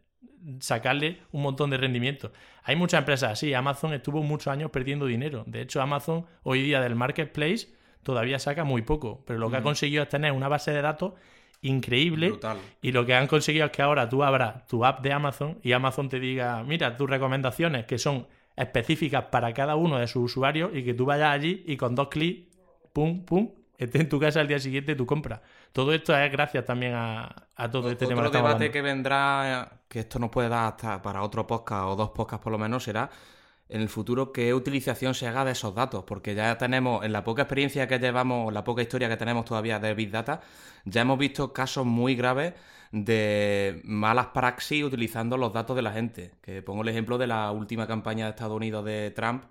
sacarle 0.59 1.19
un 1.31 1.41
montón 1.43 1.69
de 1.69 1.77
rendimiento. 1.77 2.31
Hay 2.63 2.75
muchas 2.75 2.99
empresas 2.99 3.31
así. 3.31 3.53
Amazon 3.53 3.93
estuvo 3.93 4.21
muchos 4.21 4.47
años 4.47 4.71
perdiendo 4.71 5.05
dinero. 5.05 5.43
De 5.47 5.61
hecho, 5.61 5.81
Amazon 5.81 6.25
hoy 6.43 6.61
día 6.61 6.81
del 6.81 6.95
marketplace 6.95 7.69
todavía 8.03 8.39
saca 8.39 8.63
muy 8.63 8.81
poco, 8.81 9.23
pero 9.25 9.39
lo 9.39 9.49
que 9.49 9.57
ha 9.57 9.61
conseguido 9.61 10.03
es 10.03 10.09
tener 10.09 10.31
una 10.31 10.47
base 10.47 10.71
de 10.71 10.81
datos 10.81 11.13
increíble 11.61 12.29
Brutal. 12.29 12.57
y 12.81 12.91
lo 12.91 13.05
que 13.05 13.13
han 13.15 13.27
conseguido 13.27 13.65
es 13.65 13.71
que 13.71 13.81
ahora 13.81 14.07
tú 14.07 14.23
abras 14.23 14.65
tu 14.67 14.85
app 14.85 15.01
de 15.01 15.11
Amazon 15.11 15.59
y 15.61 15.73
Amazon 15.73 16.07
te 16.09 16.19
diga, 16.19 16.63
mira, 16.63 16.95
tus 16.95 17.09
recomendaciones 17.09 17.85
que 17.85 17.97
son 17.97 18.27
específicas 18.55 19.25
para 19.25 19.53
cada 19.53 19.75
uno 19.75 19.97
de 19.99 20.07
sus 20.07 20.23
usuarios 20.31 20.71
y 20.73 20.83
que 20.83 20.93
tú 20.93 21.05
vayas 21.05 21.29
allí 21.31 21.63
y 21.67 21.77
con 21.77 21.95
dos 21.95 22.07
clics, 22.09 22.47
pum, 22.93 23.25
pum, 23.25 23.49
esté 23.77 24.01
en 24.01 24.09
tu 24.09 24.19
casa 24.19 24.39
al 24.41 24.47
día 24.47 24.59
siguiente 24.59 24.95
tu 24.95 25.05
compra. 25.05 25.41
Todo 25.71 25.93
esto 25.93 26.17
es 26.17 26.31
gracias 26.31 26.65
también 26.65 26.93
a, 26.95 27.47
a 27.55 27.69
todo 27.69 27.89
este 27.91 28.07
tema 28.07 28.21
que 28.21 28.27
Otro 28.27 28.39
estamos 28.39 28.49
debate 28.49 28.65
hablando. 28.65 28.73
que 28.73 28.81
vendrá, 28.81 29.81
que 29.87 29.99
esto 29.99 30.19
nos 30.19 30.29
puede 30.29 30.49
dar 30.49 30.67
hasta 30.73 31.01
para 31.01 31.21
otro 31.23 31.45
podcast 31.47 31.85
o 31.85 31.95
dos 31.95 32.09
podcasts 32.09 32.43
por 32.43 32.51
lo 32.51 32.57
menos, 32.57 32.83
será 32.83 33.09
en 33.69 33.81
el 33.81 33.89
futuro 33.89 34.31
qué 34.33 34.53
utilización 34.53 35.13
se 35.13 35.27
haga 35.27 35.45
de 35.45 35.51
esos 35.51 35.75
datos, 35.75 36.03
porque 36.05 36.35
ya 36.35 36.57
tenemos, 36.57 37.05
en 37.05 37.13
la 37.13 37.23
poca 37.23 37.43
experiencia 37.43 37.87
que 37.87 37.99
llevamos, 37.99 38.51
la 38.51 38.63
poca 38.63 38.81
historia 38.81 39.09
que 39.09 39.17
tenemos 39.17 39.45
todavía 39.45 39.79
de 39.79 39.93
Big 39.93 40.11
Data, 40.11 40.41
ya 40.85 41.01
hemos 41.01 41.19
visto 41.19 41.53
casos 41.53 41.85
muy 41.85 42.15
graves 42.15 42.53
de 42.91 43.81
malas 43.85 44.27
praxis 44.27 44.83
utilizando 44.83 45.37
los 45.37 45.53
datos 45.53 45.75
de 45.75 45.81
la 45.83 45.91
gente. 45.91 46.33
Que 46.41 46.61
pongo 46.63 46.81
el 46.81 46.89
ejemplo 46.89 47.17
de 47.17 47.27
la 47.27 47.51
última 47.51 47.87
campaña 47.87 48.25
de 48.25 48.31
Estados 48.31 48.57
Unidos 48.57 48.85
de 48.85 49.11
Trump 49.11 49.43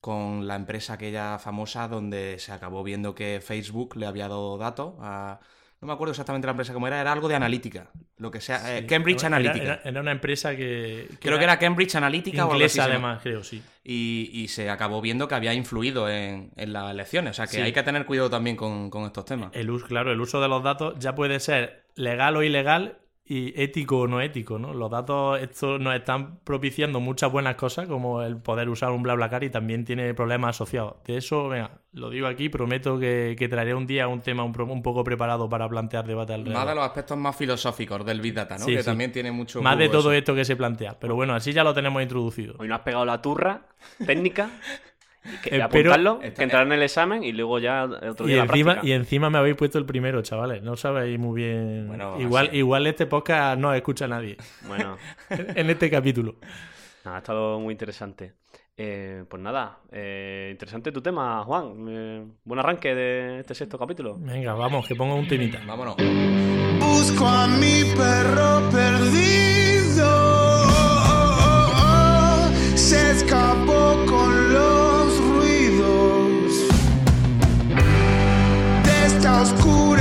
con 0.00 0.48
la 0.48 0.56
empresa 0.56 0.94
aquella 0.94 1.38
famosa 1.38 1.86
donde 1.88 2.38
se 2.40 2.52
acabó 2.52 2.82
viendo 2.82 3.14
que 3.14 3.40
Facebook 3.40 3.96
le 3.96 4.06
había 4.06 4.28
dado 4.28 4.58
datos 4.58 4.94
a... 5.00 5.40
No 5.82 5.86
me 5.88 5.92
acuerdo 5.94 6.12
exactamente 6.12 6.46
la 6.46 6.52
empresa 6.52 6.72
cómo 6.72 6.86
era, 6.86 7.00
era 7.00 7.12
algo 7.12 7.28
de 7.28 7.34
analítica, 7.34 7.90
lo 8.18 8.30
que 8.30 8.40
sea, 8.40 8.78
eh, 8.78 8.86
Cambridge 8.86 9.18
Era- 9.24 9.26
Analytica. 9.36 9.64
Era, 9.64 9.80
era 9.84 10.00
una 10.00 10.12
empresa 10.12 10.54
que, 10.56 11.08
Creo 11.20 11.36
que 11.38 11.44
era 11.44 11.58
Cambridge 11.58 11.96
Analytica 11.96 12.46
o 12.46 12.52
algo 12.52 12.64
así 12.64 12.78
además, 12.78 13.20
creo, 13.20 13.42
sí. 13.42 13.60
Y, 13.82 14.30
y 14.32 14.46
se 14.48 14.70
acabó 14.70 15.00
viendo 15.00 15.26
que 15.26 15.34
había 15.34 15.52
influido 15.54 16.08
en, 16.08 16.52
en 16.56 16.72
las 16.72 16.88
elecciones. 16.92 17.32
O 17.32 17.34
sea 17.34 17.46
que 17.46 17.56
Sí. 17.56 17.60
hay 17.60 17.72
que 17.72 17.82
tener 17.82 18.06
cuidado 18.06 18.30
también 18.30 18.54
con, 18.56 18.90
con 18.90 19.04
estos 19.06 19.24
temas. 19.24 19.50
El 19.54 19.70
uso, 19.70 19.86
claro, 19.88 20.12
el 20.12 20.20
uso 20.20 20.40
de 20.40 20.46
los 20.48 20.62
datos 20.62 20.94
ya 21.00 21.16
puede 21.16 21.40
ser 21.40 21.84
legal 21.96 22.36
o 22.36 22.44
ilegal 22.44 22.98
y 23.32 23.54
ético 23.56 24.00
o 24.00 24.06
no 24.06 24.20
ético, 24.20 24.58
¿no? 24.58 24.74
Los 24.74 24.90
datos, 24.90 25.40
esto 25.40 25.78
nos 25.78 25.94
están 25.94 26.40
propiciando 26.44 27.00
muchas 27.00 27.32
buenas 27.32 27.54
cosas, 27.54 27.88
como 27.88 28.20
el 28.20 28.36
poder 28.36 28.68
usar 28.68 28.90
un 28.90 29.02
BlaBlaCar 29.02 29.42
y 29.44 29.48
también 29.48 29.86
tiene 29.86 30.12
problemas 30.12 30.56
asociados. 30.56 30.96
De 31.06 31.16
eso, 31.16 31.48
venga, 31.48 31.70
lo 31.92 32.10
digo 32.10 32.26
aquí, 32.26 32.50
prometo 32.50 32.98
que, 32.98 33.34
que 33.38 33.48
traeré 33.48 33.74
un 33.74 33.86
día 33.86 34.06
un 34.06 34.20
tema 34.20 34.44
un, 34.44 34.82
poco 34.82 35.02
preparado 35.02 35.48
para 35.48 35.66
plantear 35.66 36.06
debate 36.06 36.34
alrededor. 36.34 36.58
Más 36.58 36.68
de 36.68 36.74
los 36.74 36.84
aspectos 36.84 37.16
más 37.16 37.34
filosóficos 37.34 38.04
del 38.04 38.20
Big 38.20 38.34
Data, 38.34 38.58
¿no? 38.58 38.66
Sí, 38.66 38.72
que 38.72 38.82
sí. 38.82 38.84
también 38.84 39.10
tiene 39.10 39.32
mucho. 39.32 39.62
Más 39.62 39.78
de 39.78 39.88
todo 39.88 40.12
eso. 40.12 40.12
esto 40.12 40.34
que 40.34 40.44
se 40.44 40.54
plantea. 40.54 41.00
Pero 41.00 41.14
bueno, 41.14 41.34
así 41.34 41.54
ya 41.54 41.64
lo 41.64 41.72
tenemos 41.72 42.02
introducido. 42.02 42.56
Hoy 42.58 42.68
no 42.68 42.74
has 42.74 42.82
pegado 42.82 43.06
la 43.06 43.22
turra 43.22 43.62
técnica. 44.04 44.50
y 45.24 45.36
Que, 45.42 45.56
Espero- 45.56 45.64
apuntarlo, 45.64 46.18
que 46.20 46.42
entrar 46.42 46.66
en 46.66 46.72
el 46.72 46.82
examen 46.82 47.22
y 47.24 47.32
luego 47.32 47.58
ya 47.58 47.84
otro 47.84 48.26
Y 48.26 48.30
día 48.30 48.38
la 48.38 48.44
encima, 48.44 48.72
práctica. 48.72 48.88
y 48.88 48.92
encima 48.92 49.30
me 49.30 49.38
habéis 49.38 49.56
puesto 49.56 49.78
el 49.78 49.84
primero, 49.86 50.20
chavales. 50.22 50.62
No 50.62 50.76
sabéis 50.76 51.18
muy 51.18 51.42
bien. 51.42 51.86
Bueno, 51.88 52.20
igual, 52.20 52.48
así. 52.48 52.56
igual 52.56 52.86
este 52.86 53.06
podcast 53.06 53.58
no 53.58 53.72
escucha 53.74 54.08
nadie 54.08 54.36
Bueno, 54.66 54.96
en 55.30 55.70
este 55.70 55.90
capítulo. 55.90 56.36
nada, 57.04 57.16
ha 57.16 57.20
estado 57.20 57.60
muy 57.60 57.72
interesante. 57.72 58.34
Eh, 58.76 59.24
pues 59.28 59.40
nada, 59.42 59.78
eh, 59.92 60.48
interesante 60.50 60.90
tu 60.92 61.02
tema, 61.02 61.44
Juan. 61.44 61.86
Eh, 61.88 62.24
buen 62.44 62.58
arranque 62.58 62.94
de 62.94 63.40
este 63.40 63.54
sexto 63.54 63.78
capítulo. 63.78 64.16
Venga, 64.18 64.54
vamos, 64.54 64.88
que 64.88 64.94
pongo 64.96 65.14
un 65.14 65.28
temita. 65.28 65.60
Vámonos. 65.66 65.94
Busco 66.80 67.28
a 67.28 67.46
mi 67.46 67.84
perro 67.94 68.70
perdido. 68.72 69.71
De 79.38 79.42
esta 79.42 79.91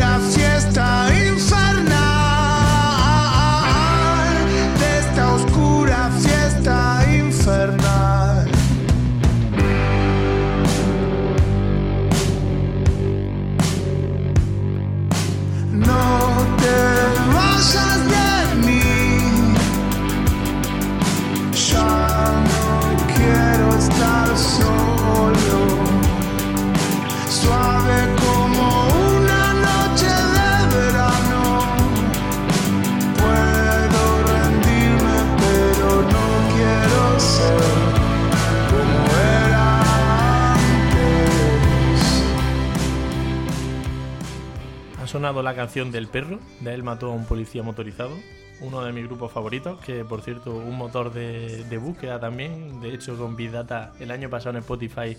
la 45.34 45.56
canción 45.56 45.91
del 45.91 46.08
perro, 46.08 46.39
de 46.60 46.74
él 46.74 46.84
mató 46.84 47.12
a 47.12 47.15
un 47.15 47.26
policía 47.26 47.63
motorizado, 47.63 48.12
uno 48.60 48.84
de 48.84 48.91
mis 48.91 49.06
grupos 49.06 49.32
favoritos, 49.32 49.80
que 49.80 50.04
por 50.04 50.22
cierto, 50.22 50.54
un 50.54 50.78
motor 50.78 51.13
de, 51.13 51.63
de 51.63 51.78
búsqueda 51.78 52.20
también, 52.20 52.82
de 52.82 52.94
hecho 52.94 53.17
con 53.17 53.36
Big 53.36 53.52
Data 53.52 53.94
el 54.00 54.12
año 54.12 54.30
pasado 54.30 54.58
en 54.58 54.58
Spotify 54.58 55.17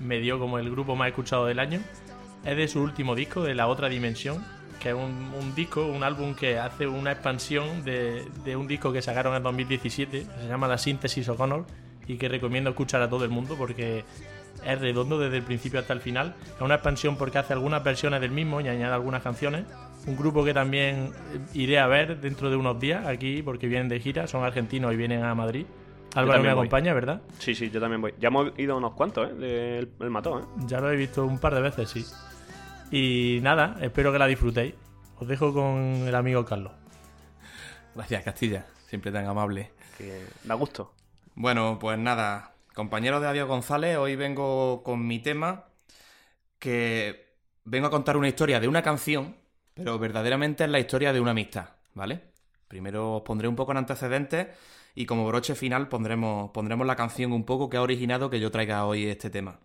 me 0.00 0.20
dio 0.20 0.38
como 0.38 0.58
el 0.58 0.70
grupo 0.70 0.96
más 0.96 1.08
escuchado 1.08 1.46
del 1.46 1.58
año. 1.58 1.80
Es 2.44 2.56
de 2.56 2.68
su 2.68 2.80
último 2.80 3.14
disco, 3.14 3.42
de 3.42 3.54
La 3.54 3.66
Otra 3.66 3.88
Dimensión, 3.88 4.44
que 4.78 4.90
es 4.90 4.94
un, 4.94 5.54
disco, 5.54 5.86
un 5.86 6.04
álbum 6.04 6.34
que 6.34 6.58
hace 6.58 6.86
una 6.86 7.12
expansión 7.12 7.84
de, 7.84 8.56
un 8.56 8.68
disco 8.68 8.92
que 8.92 9.02
sacaron 9.02 9.34
en 9.34 9.42
2017, 9.42 10.20
que 10.20 10.24
se 10.24 10.48
llama 10.48 10.68
La 10.68 10.78
Síntesis 10.78 11.28
O'Connor, 11.28 11.66
y 12.06 12.16
que 12.16 12.28
recomiendo 12.28 12.70
escuchar 12.70 13.02
a 13.02 13.10
todo 13.10 13.24
el 13.24 13.30
mundo 13.30 13.56
porque 13.58 14.04
es 14.64 14.80
redondo 14.80 15.18
desde 15.18 15.36
el 15.38 15.42
principio 15.42 15.80
hasta 15.80 15.92
el 15.92 16.00
final. 16.00 16.34
Es 16.56 16.60
una 16.60 16.74
expansión 16.74 17.16
porque 17.16 17.38
hace 17.38 17.52
algunas 17.52 17.82
versiones 17.84 18.20
del 18.20 18.30
mismo 18.30 18.60
y 18.60 18.68
añade 18.68 18.92
algunas 18.94 19.22
canciones. 19.22 19.64
Un 20.06 20.16
grupo 20.16 20.44
que 20.44 20.54
también 20.54 21.12
eh, 21.34 21.40
iré 21.54 21.78
a 21.78 21.86
ver 21.86 22.20
dentro 22.20 22.50
de 22.50 22.56
unos 22.56 22.78
días 22.80 23.06
aquí 23.06 23.42
porque 23.42 23.66
vienen 23.66 23.88
de 23.88 24.00
gira, 24.00 24.26
son 24.26 24.44
argentinos 24.44 24.92
y 24.92 24.96
vienen 24.96 25.22
a 25.24 25.34
Madrid. 25.34 25.66
Álvaro 26.14 26.34
también 26.34 26.50
me 26.50 26.54
voy. 26.54 26.66
acompaña, 26.66 26.94
¿verdad? 26.94 27.20
Sí, 27.38 27.54
sí, 27.54 27.70
yo 27.70 27.80
también 27.80 28.00
voy. 28.00 28.14
Ya 28.18 28.28
hemos 28.28 28.58
ido 28.58 28.76
unos 28.76 28.94
cuantos, 28.94 29.30
¿eh? 29.30 29.34
del 29.34 29.90
el 30.00 30.10
mató, 30.10 30.40
¿eh? 30.40 30.42
Ya 30.66 30.80
lo 30.80 30.90
he 30.90 30.96
visto 30.96 31.24
un 31.24 31.38
par 31.38 31.54
de 31.54 31.60
veces, 31.60 31.90
sí. 31.90 32.04
Y 32.90 33.40
nada, 33.42 33.76
espero 33.82 34.10
que 34.12 34.18
la 34.18 34.26
disfrutéis. 34.26 34.74
Os 35.18 35.28
dejo 35.28 35.52
con 35.52 35.76
el 36.06 36.14
amigo 36.14 36.44
Carlos. 36.44 36.72
Gracias, 37.94 38.24
Castilla. 38.24 38.66
Siempre 38.86 39.12
tan 39.12 39.26
amable. 39.26 39.72
Que 39.98 40.24
da 40.44 40.54
gusto. 40.54 40.92
Bueno, 41.34 41.78
pues 41.78 41.98
nada, 41.98 42.54
compañeros 42.78 43.20
de 43.20 43.26
Adiós 43.26 43.48
González, 43.48 43.96
hoy 43.96 44.14
vengo 44.14 44.84
con 44.84 45.04
mi 45.04 45.18
tema 45.18 45.64
que 46.60 47.34
vengo 47.64 47.88
a 47.88 47.90
contar 47.90 48.16
una 48.16 48.28
historia 48.28 48.60
de 48.60 48.68
una 48.68 48.82
canción, 48.82 49.34
pero 49.74 49.98
verdaderamente 49.98 50.62
es 50.62 50.70
la 50.70 50.78
historia 50.78 51.12
de 51.12 51.20
una 51.20 51.32
amistad, 51.32 51.70
¿vale? 51.94 52.20
Primero 52.68 53.16
os 53.16 53.22
pondré 53.22 53.48
un 53.48 53.56
poco 53.56 53.72
en 53.72 53.78
antecedentes 53.78 54.46
y 54.94 55.06
como 55.06 55.26
broche 55.26 55.56
final 55.56 55.88
pondremos, 55.88 56.52
pondremos 56.52 56.86
la 56.86 56.94
canción 56.94 57.32
un 57.32 57.42
poco 57.42 57.68
que 57.68 57.78
ha 57.78 57.82
originado 57.82 58.30
que 58.30 58.38
yo 58.38 58.52
traiga 58.52 58.84
hoy 58.84 59.06
este 59.06 59.28
tema. 59.28 59.58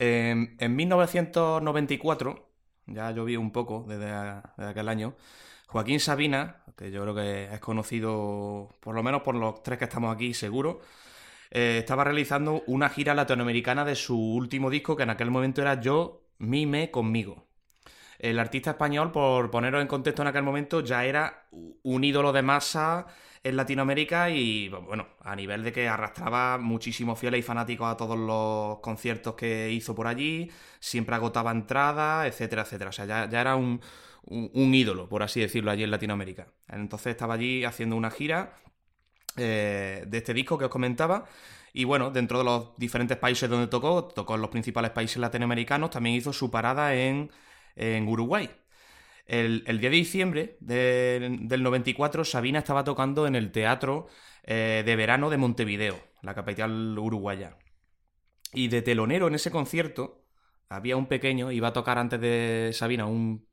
En, 0.00 0.56
en 0.58 0.74
1994, 0.74 2.48
ya 2.86 3.12
llovió 3.12 3.40
un 3.40 3.52
poco 3.52 3.84
desde 3.86 4.10
aquel 4.10 4.88
año, 4.88 5.14
Joaquín 5.68 6.00
Sabina, 6.00 6.64
que 6.76 6.90
yo 6.90 7.02
creo 7.02 7.14
que 7.14 7.44
es 7.44 7.60
conocido 7.60 8.74
por 8.80 8.96
lo 8.96 9.04
menos 9.04 9.22
por 9.22 9.36
los 9.36 9.62
tres 9.62 9.78
que 9.78 9.84
estamos 9.84 10.12
aquí 10.12 10.34
seguro, 10.34 10.80
eh, 11.50 11.78
estaba 11.78 12.04
realizando 12.04 12.62
una 12.66 12.88
gira 12.88 13.14
latinoamericana 13.14 13.84
de 13.84 13.94
su 13.96 14.18
último 14.18 14.70
disco, 14.70 14.96
que 14.96 15.04
en 15.04 15.10
aquel 15.10 15.30
momento 15.30 15.62
era 15.62 15.80
Yo, 15.80 16.22
Mi, 16.38 16.66
Me, 16.66 16.90
Conmigo. 16.90 17.46
El 18.18 18.38
artista 18.38 18.70
español, 18.70 19.12
por 19.12 19.50
poneros 19.50 19.82
en 19.82 19.88
contexto 19.88 20.22
en 20.22 20.28
aquel 20.28 20.42
momento, 20.42 20.80
ya 20.80 21.04
era 21.04 21.46
un 21.82 22.04
ídolo 22.04 22.32
de 22.32 22.42
masa 22.42 23.06
en 23.42 23.56
Latinoamérica 23.56 24.30
y 24.30 24.68
bueno, 24.68 25.06
a 25.20 25.36
nivel 25.36 25.62
de 25.62 25.72
que 25.72 25.86
arrastraba 25.88 26.58
muchísimos 26.58 27.18
fieles 27.18 27.40
y 27.40 27.42
fanáticos 27.42 27.86
a 27.88 27.96
todos 27.96 28.18
los 28.18 28.78
conciertos 28.80 29.34
que 29.34 29.70
hizo 29.70 29.94
por 29.94 30.06
allí, 30.06 30.50
siempre 30.80 31.14
agotaba 31.14 31.52
entradas, 31.52 32.26
etcétera, 32.26 32.62
etcétera. 32.62 32.90
O 32.90 32.92
sea, 32.92 33.04
ya, 33.04 33.28
ya 33.28 33.40
era 33.40 33.54
un, 33.56 33.80
un- 34.24 34.50
un 34.54 34.74
ídolo, 34.74 35.08
por 35.08 35.22
así 35.22 35.40
decirlo, 35.40 35.70
allí 35.70 35.84
en 35.84 35.90
Latinoamérica. 35.90 36.48
Entonces 36.68 37.08
estaba 37.12 37.34
allí 37.34 37.64
haciendo 37.64 37.96
una 37.96 38.10
gira 38.10 38.54
eh, 39.36 40.04
de 40.06 40.18
este 40.18 40.34
disco 40.34 40.58
que 40.58 40.66
os 40.66 40.70
comentaba. 40.70 41.26
Y 41.72 41.84
bueno, 41.84 42.10
dentro 42.10 42.38
de 42.38 42.44
los 42.44 42.76
diferentes 42.78 43.16
países 43.18 43.48
donde 43.50 43.66
tocó, 43.68 44.04
tocó 44.04 44.34
en 44.36 44.40
los 44.42 44.50
principales 44.50 44.90
países 44.92 45.18
latinoamericanos, 45.18 45.90
también 45.90 46.16
hizo 46.16 46.32
su 46.32 46.50
parada 46.50 46.94
en, 46.94 47.30
en 47.76 48.08
Uruguay. 48.08 48.50
El, 49.26 49.64
el 49.66 49.80
10 49.80 49.90
de 49.92 49.96
diciembre 49.96 50.56
de- 50.60 51.38
del 51.42 51.62
94, 51.62 52.24
Sabina 52.24 52.60
estaba 52.60 52.84
tocando 52.84 53.26
en 53.26 53.34
el 53.36 53.52
Teatro 53.52 54.06
eh, 54.44 54.82
de 54.86 54.96
Verano 54.96 55.30
de 55.30 55.36
Montevideo, 55.38 55.98
la 56.22 56.34
capital 56.34 56.96
uruguaya. 56.98 57.58
Y 58.52 58.68
de 58.68 58.82
telonero 58.82 59.28
en 59.28 59.34
ese 59.34 59.50
concierto 59.50 60.24
había 60.68 60.96
un 60.96 61.06
pequeño, 61.06 61.50
iba 61.52 61.68
a 61.68 61.72
tocar 61.72 61.98
antes 61.98 62.20
de 62.20 62.70
Sabina, 62.72 63.06
un 63.06 63.46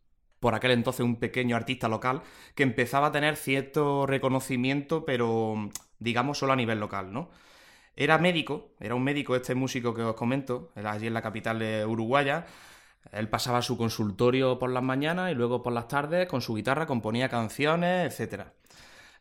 por 0.44 0.56
aquel 0.56 0.72
entonces 0.72 1.06
un 1.06 1.16
pequeño 1.16 1.56
artista 1.56 1.88
local 1.88 2.22
que 2.54 2.64
empezaba 2.64 3.08
a 3.08 3.12
tener 3.14 3.38
cierto 3.38 4.06
reconocimiento, 4.06 5.06
pero 5.06 5.70
digamos 6.00 6.38
solo 6.38 6.52
a 6.52 6.58
nivel 6.58 6.82
local, 6.82 7.14
¿no? 7.14 7.30
Era 7.96 8.18
médico, 8.18 8.74
era 8.82 8.94
un 8.94 9.06
médico 9.06 9.38
este 9.38 9.56
músico 9.56 9.94
que 9.94 10.02
os 10.02 10.16
comento, 10.16 10.74
era 10.76 10.92
allí 10.92 11.08
en 11.08 11.14
la 11.14 11.22
capital 11.22 11.60
de 11.60 11.86
uruguaya. 11.86 12.46
Él 13.14 13.30
pasaba 13.30 13.62
su 13.62 13.78
consultorio 13.78 14.60
por 14.60 14.70
las 14.70 14.84
mañanas 14.84 15.32
y 15.32 15.36
luego 15.36 15.64
por 15.64 15.72
las 15.72 15.88
tardes 15.88 16.28
con 16.28 16.42
su 16.42 16.56
guitarra 16.56 16.88
componía 16.88 17.30
canciones, 17.30 18.12
etcétera. 18.12 18.52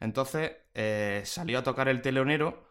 Entonces 0.00 0.50
eh, 0.74 1.22
salió 1.24 1.60
a 1.60 1.62
tocar 1.62 1.86
el 1.86 2.02
telonero 2.02 2.64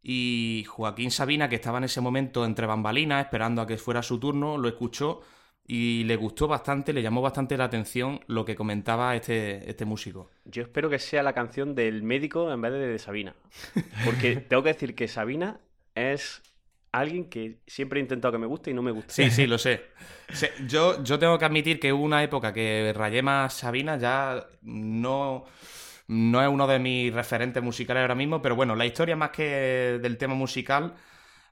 y 0.00 0.64
Joaquín 0.68 1.10
Sabina, 1.10 1.48
que 1.48 1.56
estaba 1.56 1.78
en 1.78 1.84
ese 1.84 2.00
momento 2.00 2.44
entre 2.44 2.66
bambalinas, 2.66 3.24
esperando 3.24 3.62
a 3.62 3.66
que 3.66 3.78
fuera 3.78 4.04
su 4.04 4.20
turno, 4.20 4.58
lo 4.58 4.68
escuchó 4.68 5.22
y 5.66 6.04
le 6.04 6.16
gustó 6.16 6.46
bastante, 6.46 6.92
le 6.92 7.02
llamó 7.02 7.20
bastante 7.20 7.56
la 7.56 7.64
atención 7.64 8.20
lo 8.28 8.44
que 8.44 8.54
comentaba 8.54 9.16
este, 9.16 9.68
este 9.68 9.84
músico. 9.84 10.30
Yo 10.44 10.62
espero 10.62 10.88
que 10.88 10.98
sea 10.98 11.22
la 11.22 11.32
canción 11.32 11.74
del 11.74 12.02
médico 12.02 12.52
en 12.52 12.60
vez 12.60 12.72
de 12.72 12.86
de 12.86 12.98
Sabina. 12.98 13.34
Porque 14.04 14.36
tengo 14.48 14.62
que 14.62 14.72
decir 14.72 14.94
que 14.94 15.08
Sabina 15.08 15.60
es 15.94 16.42
alguien 16.92 17.28
que 17.28 17.58
siempre 17.66 17.98
he 17.98 18.02
intentado 18.02 18.32
que 18.32 18.38
me 18.38 18.46
guste 18.46 18.70
y 18.70 18.74
no 18.74 18.82
me 18.82 18.92
gusta. 18.92 19.12
Sí, 19.12 19.30
sí, 19.30 19.46
lo 19.46 19.58
sé. 19.58 19.82
Sí, 20.32 20.46
Yo, 20.66 21.02
yo 21.02 21.18
tengo 21.18 21.38
que 21.38 21.44
admitir 21.44 21.80
que 21.80 21.92
hubo 21.92 22.04
una 22.04 22.22
época 22.22 22.52
que 22.52 22.92
rayé 22.94 23.22
más 23.22 23.54
Sabina, 23.54 23.98
ya 23.98 24.46
no, 24.62 25.44
no 26.06 26.42
es 26.42 26.48
uno 26.48 26.66
de 26.66 26.78
mis 26.78 27.12
referentes 27.12 27.62
musicales 27.62 28.02
ahora 28.02 28.14
mismo, 28.14 28.40
pero 28.40 28.54
bueno, 28.54 28.76
la 28.76 28.86
historia 28.86 29.16
más 29.16 29.30
que 29.30 29.98
del 30.00 30.16
tema 30.16 30.34
musical 30.34 30.94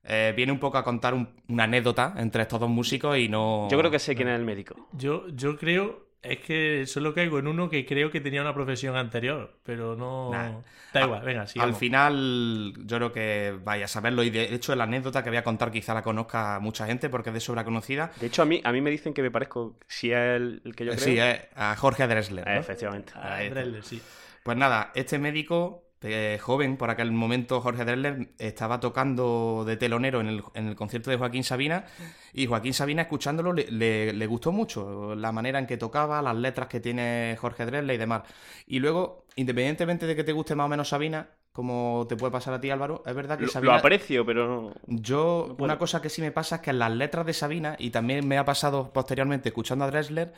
eh, 0.04 0.32
viene 0.36 0.52
un 0.52 0.58
poco 0.58 0.78
a 0.78 0.84
contar 0.84 1.14
un- 1.14 1.28
una 1.48 1.64
anécdota 1.64 2.14
entre 2.16 2.42
estos 2.42 2.60
dos 2.60 2.68
músicos 2.70 3.16
y 3.18 3.28
no... 3.28 3.68
Yo 3.70 3.78
creo 3.78 3.90
que 3.90 3.98
sé 3.98 4.14
quién 4.14 4.28
es 4.28 4.38
el 4.38 4.44
médico. 4.44 4.88
Yo, 4.92 5.26
yo 5.28 5.56
creo, 5.56 6.06
es 6.22 6.38
que 6.40 6.84
solo 6.86 7.14
caigo 7.14 7.38
en 7.38 7.46
uno 7.48 7.68
que 7.70 7.84
creo 7.86 8.10
que 8.10 8.20
tenía 8.20 8.40
una 8.42 8.54
profesión 8.54 8.96
anterior, 8.96 9.58
pero 9.62 9.96
no. 9.96 10.30
Nah. 10.30 10.50
Da 10.92 11.00
Al- 11.00 11.06
igual, 11.06 11.22
venga, 11.24 11.40
Al 11.42 11.48
sigamos. 11.48 11.78
final, 11.78 12.72
yo 12.84 12.96
creo 12.98 13.12
que 13.12 13.58
vaya 13.64 13.86
a 13.86 13.88
saberlo. 13.88 14.22
Y 14.22 14.30
de 14.30 14.54
hecho, 14.54 14.76
la 14.76 14.84
anécdota 14.84 15.24
que 15.24 15.30
voy 15.30 15.38
a 15.38 15.42
contar 15.42 15.72
quizá 15.72 15.92
la 15.92 16.02
conozca 16.02 16.60
mucha 16.60 16.86
gente 16.86 17.08
porque 17.08 17.30
es 17.30 17.34
de 17.34 17.40
sobra 17.40 17.64
conocida. 17.64 18.12
De 18.20 18.28
hecho, 18.28 18.42
a 18.42 18.44
mí, 18.44 18.60
a 18.62 18.70
mí 18.70 18.80
me 18.80 18.90
dicen 18.90 19.12
que 19.12 19.20
me 19.20 19.30
parezco, 19.32 19.76
si 19.88 20.12
es 20.12 20.18
el, 20.18 20.62
el 20.64 20.76
que 20.76 20.84
yo 20.84 20.92
Eh, 20.92 20.96
creo. 20.96 21.04
Sí, 21.08 21.18
es 21.18 21.40
a 21.56 21.74
Jorge 21.76 22.06
Dresler. 22.06 22.46
Eh, 22.46 22.54
¿no? 22.54 22.60
efectivamente. 22.60 23.12
Sí. 23.82 24.00
Pues 24.44 24.56
nada, 24.56 24.92
este 24.94 25.18
médico 25.18 25.82
eh, 26.04 26.38
joven, 26.40 26.76
por 26.76 26.90
aquel 26.90 27.10
momento 27.12 27.60
Jorge 27.60 27.84
Dresler, 27.84 28.28
estaba 28.38 28.78
tocando 28.80 29.64
de 29.66 29.76
telonero 29.76 30.20
en 30.20 30.28
el, 30.28 30.42
en 30.54 30.68
el 30.68 30.76
concierto 30.76 31.10
de 31.10 31.16
Joaquín 31.16 31.42
Sabina 31.44 31.86
y 32.32 32.46
Joaquín 32.46 32.74
Sabina 32.74 33.02
escuchándolo 33.02 33.52
le, 33.52 33.66
le- 33.70 34.12
le 34.12 34.26
gustó 34.26 34.52
mucho 34.52 35.14
la 35.16 35.32
manera 35.32 35.58
en 35.58 35.66
que 35.66 35.76
tocaba, 35.76 36.22
las 36.22 36.36
letras 36.36 36.68
que 36.68 36.80
tiene 36.80 37.36
Jorge 37.40 37.66
Dresler 37.66 37.94
y 37.94 37.98
demás. 37.98 38.22
Y 38.66 38.78
luego, 38.80 39.24
independientemente 39.36 40.06
de 40.06 40.14
que 40.16 40.24
te 40.24 40.32
guste 40.32 40.54
más 40.54 40.66
o 40.66 40.68
menos 40.68 40.88
Sabina, 40.90 41.28
como 41.52 42.04
te 42.08 42.16
puede 42.16 42.32
pasar 42.32 42.52
a 42.54 42.60
ti 42.60 42.68
Álvaro, 42.70 43.02
es 43.06 43.14
verdad 43.14 43.38
que 43.38 43.44
Lo, 43.44 43.50
Sabina... 43.50 43.72
lo 43.74 43.78
aprecio, 43.78 44.26
pero 44.26 44.46
no. 44.46 44.72
Yo, 44.86 45.54
No 45.56 45.64
una 45.64 45.78
cosa 45.78 46.02
que 46.02 46.10
sí 46.10 46.20
me 46.20 46.32
pasa 46.32 46.56
es 46.56 46.62
que 46.62 46.70
en 46.70 46.80
las 46.80 46.90
letras 46.92 47.24
de 47.26 47.32
Sabina, 47.32 47.76
y 47.78 47.90
también 47.90 48.26
me 48.26 48.38
ha 48.38 48.44
pasado 48.44 48.92
posteriormente 48.92 49.50
escuchando 49.50 49.84
a 49.84 49.90
Dressler, 49.90 50.32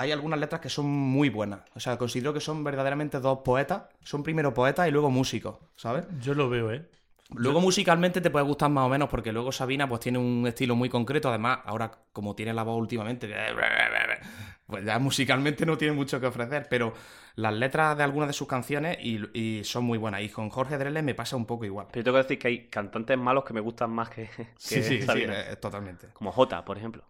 hay 0.00 0.12
algunas 0.12 0.40
letras 0.40 0.62
que 0.62 0.70
son 0.70 0.86
muy 0.86 1.28
buenas. 1.28 1.60
O 1.74 1.80
sea, 1.80 1.98
considero 1.98 2.32
que 2.32 2.40
son 2.40 2.64
verdaderamente 2.64 3.20
dos 3.20 3.40
poetas. 3.44 3.82
Son 4.02 4.22
primero 4.22 4.54
poetas 4.54 4.88
y 4.88 4.90
luego 4.90 5.10
músicos, 5.10 5.58
¿sabes? 5.76 6.06
Yo 6.22 6.32
lo 6.32 6.48
veo, 6.48 6.72
¿eh? 6.72 6.88
Luego 7.34 7.60
musicalmente 7.60 8.22
te 8.22 8.30
puede 8.30 8.46
gustar 8.46 8.70
más 8.70 8.86
o 8.86 8.88
menos, 8.88 9.10
porque 9.10 9.30
luego 9.30 9.52
Sabina 9.52 9.86
pues 9.86 10.00
tiene 10.00 10.16
un 10.16 10.46
estilo 10.46 10.74
muy 10.74 10.88
concreto. 10.88 11.28
Además, 11.28 11.58
ahora 11.66 11.92
como 12.14 12.34
tiene 12.34 12.54
la 12.54 12.62
voz 12.62 12.78
últimamente, 12.80 13.30
pues 14.66 14.84
ya 14.86 14.98
musicalmente 14.98 15.66
no 15.66 15.76
tiene 15.76 15.92
mucho 15.92 16.18
que 16.18 16.26
ofrecer. 16.26 16.66
Pero 16.70 16.94
las 17.36 17.52
letras 17.52 17.94
de 17.94 18.02
algunas 18.02 18.30
de 18.30 18.32
sus 18.32 18.48
canciones 18.48 18.96
y, 19.02 19.20
y 19.38 19.64
son 19.64 19.84
muy 19.84 19.98
buenas. 19.98 20.22
Y 20.22 20.30
con 20.30 20.48
Jorge 20.48 20.78
Dressler 20.78 21.04
me 21.04 21.14
pasa 21.14 21.36
un 21.36 21.44
poco 21.44 21.66
igual. 21.66 21.88
Pero 21.92 22.04
tengo 22.04 22.16
que 22.16 22.22
decir 22.22 22.38
que 22.38 22.48
hay 22.48 22.68
cantantes 22.68 23.18
malos 23.18 23.44
que 23.44 23.52
me 23.52 23.60
gustan 23.60 23.90
más 23.90 24.08
que, 24.08 24.30
que 24.66 25.02
Sabina. 25.02 25.38
eh, 25.50 25.56
totalmente. 25.56 26.08
Como 26.14 26.32
Jota, 26.32 26.64
por 26.64 26.78
ejemplo. 26.78 27.04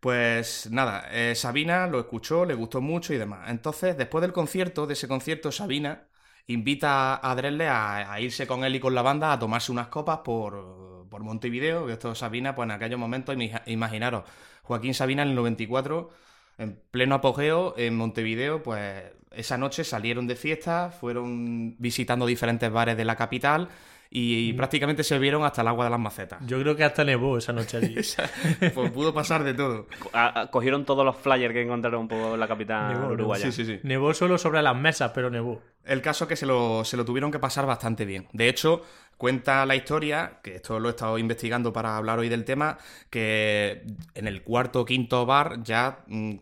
Pues 0.00 0.70
nada, 0.70 1.08
eh, 1.12 1.34
Sabina 1.34 1.86
lo 1.86 2.00
escuchó, 2.00 2.46
le 2.46 2.54
gustó 2.54 2.80
mucho 2.80 3.12
y 3.12 3.18
demás. 3.18 3.50
Entonces, 3.50 3.96
después 3.98 4.22
del 4.22 4.32
concierto, 4.32 4.86
de 4.86 4.94
ese 4.94 5.06
concierto, 5.08 5.52
Sabina 5.52 6.08
invita 6.46 7.20
a 7.22 7.34
Drelle 7.34 7.68
a, 7.68 8.18
irse 8.20 8.46
con 8.46 8.64
él 8.64 8.74
y 8.76 8.80
con 8.80 8.94
la 8.94 9.02
banda 9.02 9.32
a 9.32 9.38
tomarse 9.38 9.70
unas 9.72 9.88
copas 9.88 10.20
por, 10.24 11.06
por 11.10 11.22
Montevideo. 11.22 11.88
Esto 11.90 12.14
Sabina, 12.14 12.54
pues 12.54 12.66
en 12.66 12.70
aquellos 12.72 12.98
momentos, 12.98 13.36
imaginaros, 13.66 14.24
Joaquín 14.62 14.94
Sabina 14.94 15.22
en 15.22 15.30
el 15.30 15.34
94, 15.34 16.10
en 16.58 16.80
pleno 16.90 17.16
apogeo, 17.16 17.74
en 17.76 17.96
Montevideo, 17.96 18.62
pues 18.62 19.04
esa 19.32 19.58
noche 19.58 19.84
salieron 19.84 20.26
de 20.26 20.36
fiesta, 20.36 20.90
fueron 20.90 21.76
visitando 21.78 22.26
diferentes 22.26 22.70
bares 22.72 22.96
de 22.96 23.04
la 23.04 23.16
capital 23.16 23.68
y, 24.12 24.52
prácticamente 24.54 25.04
se 25.04 25.18
vieron 25.20 25.44
hasta 25.44 25.62
el 25.62 25.68
agua 25.68 25.84
de 25.84 25.90
las 25.92 26.00
macetas. 26.00 26.44
Yo 26.46 26.60
creo 26.60 26.74
que 26.74 26.82
hasta 26.82 27.04
nevó 27.04 27.38
esa 27.38 27.52
noche 27.52 27.76
allí. 27.76 27.94
pues 28.74 28.90
pudo 28.90 29.14
pasar 29.14 29.44
de 29.44 29.54
todo. 29.54 29.86
Co- 30.00 30.10
a- 30.12 30.40
a- 30.40 30.50
Cogieron 30.50 30.84
todos 30.84 31.04
los 31.04 31.16
flyers 31.16 31.52
que 31.54 31.62
encontraron 31.62 32.08
por 32.08 32.36
la 32.38 32.48
capital 32.48 32.88
Nevó, 32.88 33.00
nevó. 33.02 33.12
uruguaya. 33.14 33.44
Sí, 33.46 33.52
sí, 33.52 33.64
sí. 33.64 33.80
nevó 33.84 34.12
solo 34.12 34.36
sobre 34.36 34.62
las 34.62 34.74
mesas, 34.76 35.12
pero 35.14 35.30
nevó. 35.30 35.62
El 35.84 36.02
caso 36.02 36.24
es 36.24 36.28
que 36.28 36.36
se 36.36 36.44
lo, 36.46 36.84
se 36.84 36.96
lo 36.96 37.04
tuvieron 37.04 37.30
que 37.30 37.38
pasar 37.38 37.66
bastante 37.66 38.04
bien. 38.04 38.26
De 38.32 38.48
hecho, 38.48 38.82
cuenta 39.16 39.64
la 39.64 39.76
historia, 39.76 40.40
que 40.42 40.56
esto 40.56 40.80
lo 40.80 40.88
he 40.88 40.90
estado 40.90 41.16
investigando 41.16 41.72
para 41.72 41.96
hablar 41.96 42.18
hoy 42.18 42.28
del 42.28 42.44
tema, 42.44 42.78
que 43.10 43.84
en 44.14 44.26
el 44.26 44.42
cuarto 44.42 44.80
o 44.80 44.84
quinto 44.84 45.24
bar 45.24 45.62
ya 45.62 46.00
mm, 46.08 46.34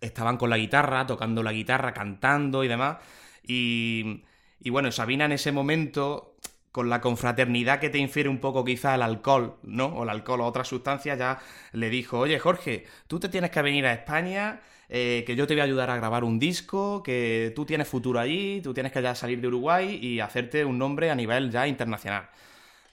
estaban 0.00 0.36
con 0.36 0.50
la 0.50 0.56
guitarra, 0.56 1.06
tocando 1.06 1.42
la 1.42 1.52
guitarra, 1.52 1.92
cantando 1.92 2.62
y 2.64 2.68
demás. 2.68 2.98
Y, 3.46 4.22
y 4.60 4.70
bueno, 4.70 4.90
Sabina 4.92 5.24
en 5.24 5.32
ese 5.32 5.52
momento, 5.52 6.34
con 6.72 6.90
la 6.90 7.00
confraternidad 7.00 7.80
que 7.80 7.90
te 7.90 7.98
infiere 7.98 8.28
un 8.28 8.38
poco 8.38 8.64
quizá 8.64 8.94
el 8.94 9.02
alcohol, 9.02 9.56
¿no? 9.62 9.86
O 9.86 10.02
el 10.04 10.10
alcohol 10.10 10.40
o 10.42 10.46
otras 10.46 10.68
sustancias, 10.68 11.18
ya 11.18 11.38
le 11.72 11.90
dijo, 11.90 12.18
oye 12.18 12.38
Jorge, 12.38 12.84
tú 13.06 13.18
te 13.20 13.28
tienes 13.28 13.50
que 13.50 13.62
venir 13.62 13.86
a 13.86 13.92
España, 13.92 14.60
eh, 14.88 15.24
que 15.26 15.36
yo 15.36 15.46
te 15.46 15.54
voy 15.54 15.60
a 15.60 15.64
ayudar 15.64 15.90
a 15.90 15.96
grabar 15.96 16.24
un 16.24 16.38
disco, 16.38 17.02
que 17.02 17.52
tú 17.54 17.64
tienes 17.64 17.88
futuro 17.88 18.20
allí, 18.20 18.60
tú 18.62 18.74
tienes 18.74 18.92
que 18.92 19.02
ya 19.02 19.14
salir 19.14 19.40
de 19.40 19.48
Uruguay 19.48 19.98
y 20.00 20.20
hacerte 20.20 20.64
un 20.64 20.78
nombre 20.78 21.10
a 21.10 21.14
nivel 21.14 21.50
ya 21.50 21.66
internacional. 21.66 22.28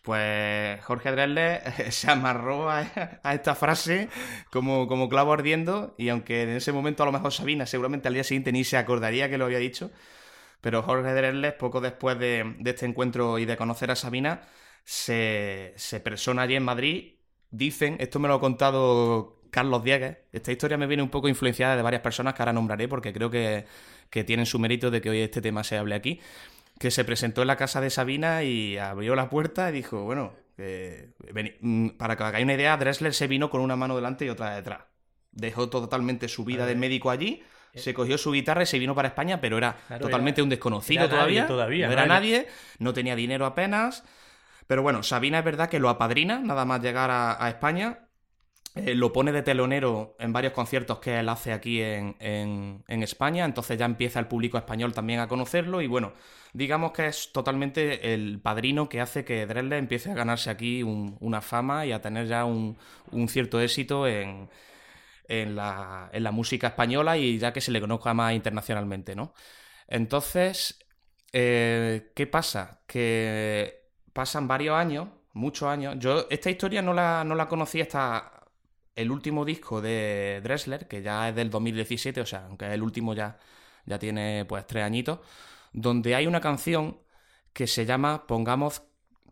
Pues 0.02 0.84
Jorge 0.84 1.12
Drexler 1.12 1.64
se 1.92 2.12
amarró 2.12 2.70
a, 2.70 2.86
a 3.24 3.34
esta 3.34 3.56
frase 3.56 4.10
como, 4.52 4.88
como 4.88 5.10
clavo 5.10 5.34
ardiendo 5.34 5.96
y 5.98 6.10
aunque 6.10 6.44
en 6.44 6.50
ese 6.50 6.72
momento 6.72 7.04
a 7.04 7.08
lo 7.08 7.12
mejor 7.12 7.34
Sabina 7.34 7.66
seguramente 7.66 8.08
al 8.08 8.14
día 8.14 8.24
siguiente 8.24 8.52
ni 8.52 8.64
se 8.64 8.78
acordaría 8.78 9.30
que 9.30 9.38
lo 9.38 9.46
había 9.46 9.58
dicho, 9.58 9.92
pero 10.66 10.82
Jorge 10.82 11.14
Drexler 11.14 11.60
poco 11.60 11.80
después 11.80 12.18
de, 12.18 12.56
de 12.58 12.72
este 12.72 12.88
encuentro 12.88 13.38
y 13.38 13.46
de 13.46 13.56
conocer 13.56 13.92
a 13.92 13.96
Sabina 13.96 14.42
se, 14.84 15.76
se 15.76 16.00
persona 16.00 16.42
allí 16.42 16.56
en 16.56 16.64
Madrid. 16.64 17.18
Dicen, 17.52 17.98
esto 18.00 18.18
me 18.18 18.28
lo 18.28 18.34
ha 18.34 18.40
contado 18.40 19.44
Carlos 19.52 19.84
Diegues, 19.84 20.18
esta 20.32 20.52
historia 20.52 20.76
me 20.76 20.88
viene 20.88 21.04
un 21.04 21.12
poco 21.12 21.30
influenciada 21.30 21.76
de 21.76 21.84
varias 21.84 22.02
personas 22.02 22.34
que 22.34 22.42
ahora 22.42 22.52
nombraré 22.52 22.88
porque 22.88 23.14
creo 23.14 23.30
que, 23.30 23.68
que 24.10 24.24
tienen 24.24 24.48
su 24.48 24.58
mérito 24.58 24.90
de 24.90 25.02
que 25.02 25.12
hoy 25.12 25.20
este 25.20 25.40
tema 25.40 25.64
se 25.64 25.78
hable 25.78 25.94
aquí 25.94 26.20
que 26.80 26.90
se 26.90 27.06
presentó 27.06 27.44
en 27.44 27.48
la 27.48 27.58
casa 27.58 27.80
de 27.80 27.92
Sabina 27.92 28.42
y 28.42 28.80
abrió 28.80 29.14
la 29.14 29.30
puerta 29.30 29.70
y 29.70 29.74
dijo, 29.74 30.04
bueno, 30.04 30.34
eh, 30.58 31.12
mm, 31.62 31.90
para 31.90 32.18
que 32.18 32.24
hagáis 32.24 32.44
una 32.44 32.56
idea, 32.56 32.76
Dressler 32.76 33.14
se 33.14 33.28
vino 33.28 33.52
con 33.52 33.62
una 33.62 33.76
mano 33.76 33.96
delante 33.96 34.26
y 34.26 34.30
otra 34.30 34.56
detrás. 34.56 34.86
Dejó 35.32 35.70
totalmente 35.70 36.28
su 36.28 36.44
vida 36.44 36.66
de 36.66 36.76
médico 36.76 37.12
allí, 37.12 37.44
se 37.76 37.94
cogió 37.94 38.18
su 38.18 38.32
guitarra 38.32 38.64
y 38.64 38.66
se 38.66 38.80
vino 38.80 38.96
para 38.96 39.10
España, 39.10 39.40
pero 39.42 39.58
era 39.58 39.76
Claro, 39.88 40.04
totalmente 40.04 40.42
era- 40.42 40.44
un 40.46 40.50
desconocido 40.50 41.08
todavía, 41.10 41.48
todavía, 41.48 41.88
no 41.88 41.94
era 41.94 42.04
nadie, 42.06 42.48
no 42.80 42.94
tenía 42.94 43.16
dinero 43.16 43.46
apenas. 43.46 44.04
Pero 44.68 44.82
bueno, 44.82 45.04
Sabina 45.04 45.40
es 45.40 45.46
verdad 45.46 45.70
que 45.70 45.80
lo 45.80 45.90
apadrina, 45.90 46.40
nada 46.40 46.66
más 46.66 46.82
llegar 46.82 47.12
a, 47.12 47.44
a 47.44 47.50
España. 47.50 48.00
eh, 48.76 48.94
lo 48.94 49.14
pone 49.14 49.32
de 49.32 49.42
telonero 49.42 50.18
en 50.20 50.34
varios 50.34 50.52
conciertos 50.54 51.00
que 51.00 51.18
él 51.20 51.30
hace 51.30 51.54
aquí 51.54 51.82
en, 51.82 52.16
en- 52.20 52.84
en 52.90 53.04
España, 53.04 53.46
entonces 53.46 53.78
ya 53.78 53.86
empieza 53.86 54.20
el 54.20 54.28
público 54.28 54.58
español 54.58 54.94
también 54.94 55.22
a 55.22 55.28
conocerlo 55.30 55.82
y 55.82 55.88
bueno, 55.88 56.12
digamos 56.52 56.92
que 56.92 57.08
es 57.08 57.32
totalmente 57.32 58.14
el 58.14 58.40
padrino 58.42 58.90
que 58.90 59.00
hace 59.00 59.24
que 59.24 59.46
Dresler 59.46 59.80
empiece 59.80 60.12
a 60.12 60.14
ganarse 60.16 60.50
aquí 60.50 60.84
un- 60.84 61.16
una 61.22 61.40
fama 61.42 61.86
y 61.86 61.94
a 61.94 62.02
tener 62.02 62.28
ya 62.28 62.44
un, 62.44 62.78
un 63.12 63.30
cierto 63.30 63.62
éxito 63.62 64.08
en, 64.08 64.50
en 65.28 65.56
la, 65.56 66.10
en 66.14 66.24
la 66.24 66.32
música 66.32 66.68
española 66.68 67.18
y 67.18 67.38
ya 67.40 67.54
que 67.54 67.62
se 67.62 67.72
le 67.72 67.82
conozca 67.82 68.14
más 68.14 68.34
internacionalmente, 68.34 69.16
¿no? 69.16 69.34
Entonces, 69.88 70.80
eh, 71.34 72.12
¿qué 72.16 72.28
pasa? 72.28 72.82
Que 72.88 73.90
pasan 74.14 74.48
varios 74.48 74.76
años, 74.76 75.10
muchos 75.34 75.68
años. 75.70 75.96
Yo 76.00 76.28
esta 76.30 76.50
historia 76.50 76.82
no 76.82 76.94
la, 76.94 77.24
no 77.24 77.36
la 77.36 77.48
conocí 77.48 77.82
hasta 77.82 78.36
el 78.96 79.12
último 79.12 79.46
disco 79.46 79.82
de 79.82 80.42
Dressler, 80.44 80.88
que 80.88 81.02
ya 81.02 81.30
es 81.30 81.36
del 81.36 81.50
2017, 81.50 82.22
o 82.22 82.26
sea, 82.26 82.46
aunque 82.46 82.74
el 82.74 82.82
último 82.82 83.14
ya, 83.14 83.38
ya 83.86 84.00
tiene 84.00 84.46
pues 84.46 84.66
tres 84.68 84.84
añitos, 84.84 85.20
donde 85.74 86.16
hay 86.16 86.28
una 86.28 86.42
canción 86.42 87.00
que 87.54 87.68
se 87.68 87.86
llama 87.86 88.28
Pongamos, 88.28 88.84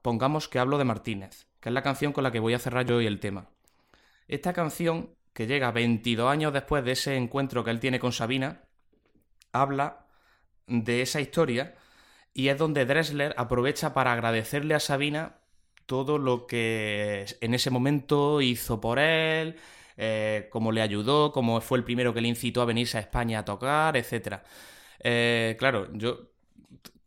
Pongamos 0.01 0.49
que 0.49 0.60
hablo 0.60 0.77
de 0.77 0.84
Martínez, 0.86 1.47
que 1.62 1.69
es 1.69 1.73
la 1.73 1.82
canción 1.82 2.12
con 2.12 2.23
la 2.25 2.32
que 2.32 2.39
voy 2.39 2.53
a 2.53 2.60
cerrar 2.60 2.86
yo 2.86 2.97
hoy 2.97 3.08
el 3.08 3.21
tema. 3.21 3.49
Esta 4.27 4.53
canción, 4.53 5.15
que 5.34 5.48
llega 5.48 5.72
22 5.72 6.32
años 6.32 6.54
después 6.54 6.84
de 6.86 6.91
ese 6.91 7.15
encuentro 7.15 7.63
que 7.63 7.72
él 7.72 7.80
tiene 7.80 8.00
con 8.00 8.12
Sabina, 8.12 8.62
habla 9.52 10.06
de 10.67 11.02
esa 11.02 11.22
historia 11.22 11.76
y 12.34 12.48
es 12.48 12.58
donde 12.58 12.86
Dressler 12.86 13.34
aprovecha 13.38 13.93
para 13.93 14.13
agradecerle 14.13 14.76
a 14.76 14.80
Sabina 14.80 15.38
todo 15.86 16.17
lo 16.17 16.48
que 16.48 17.26
en 17.41 17.54
ese 17.54 17.69
momento 17.69 18.41
hizo 18.41 18.80
por 18.80 19.00
él, 19.00 19.58
eh, 19.98 20.48
cómo 20.52 20.72
le 20.72 20.82
ayudó, 20.82 21.32
cómo 21.32 21.60
fue 21.62 21.78
el 21.78 21.84
primero 21.84 22.13
que 22.13 22.22
le 22.22 22.30
incitó 22.30 22.62
a 22.62 22.65
venirse 22.65 22.98
a 22.98 23.02
España 23.02 23.39
a 23.39 23.46
tocar, 23.46 23.98
etc. 23.98 24.39
claro, 25.58 25.89
yo 25.93 26.34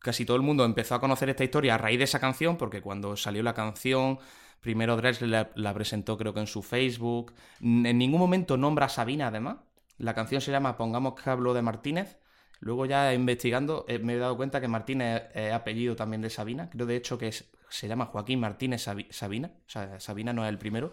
casi 0.07 0.25
todo 0.25 0.37
el 0.37 0.43
mundo 0.45 0.65
empezó 0.65 0.95
a 0.95 1.01
conocer 1.01 1.29
esta 1.31 1.43
historia 1.43 1.75
a 1.75 1.79
raíz 1.79 1.99
de 1.99 2.05
esa 2.05 2.21
canción, 2.21 2.57
porque 2.57 2.81
cuando 2.81 3.17
salió 3.17 3.43
la 3.43 3.55
canción, 3.55 4.21
primero 4.67 4.97
Dressler 4.97 5.49
la, 5.55 5.73
presentó 5.75 6.19
creo 6.19 6.35
que 6.35 6.41
en 6.41 6.47
su 6.49 6.63
Facebook, 6.63 7.33
en 7.61 7.97
ningún 7.97 8.21
momento 8.21 8.57
nombra 8.57 8.87
a 8.87 8.89
Sabina 8.89 9.29
además, 9.29 9.59
la 9.99 10.13
canción 10.13 10.41
se 10.41 10.51
llama 10.51 10.77
Pongamos 10.77 11.15
que 11.15 11.31
hablo 11.31 11.55
de 11.55 11.63
Martínez, 11.63 12.19
luego 12.59 12.85
ya 12.85 13.15
investigando 13.15 13.85
eh, 13.89 14.01
me 14.01 14.15
he 14.15 14.19
dado 14.19 14.37
cuenta 14.37 14.61
que 14.61 14.69
Martínez 14.69 15.23
es 15.35 15.53
apellido 15.53 15.95
también 15.95 16.21
de 16.21 16.31
Sabina, 16.31 16.69
creo 16.69 16.85
de 16.87 16.97
hecho 16.97 17.17
que 17.17 17.31
se 17.33 17.89
llama 17.89 18.07
Joaquín 18.07 18.41
Martínez 18.41 18.83
Sabi- 18.87 19.07
Sabina, 19.11 19.53
o 19.67 19.71
sea, 19.71 20.01
Sabina 20.01 20.33
no 20.33 20.45
es 20.45 20.49
el 20.51 20.59
primero. 20.59 20.93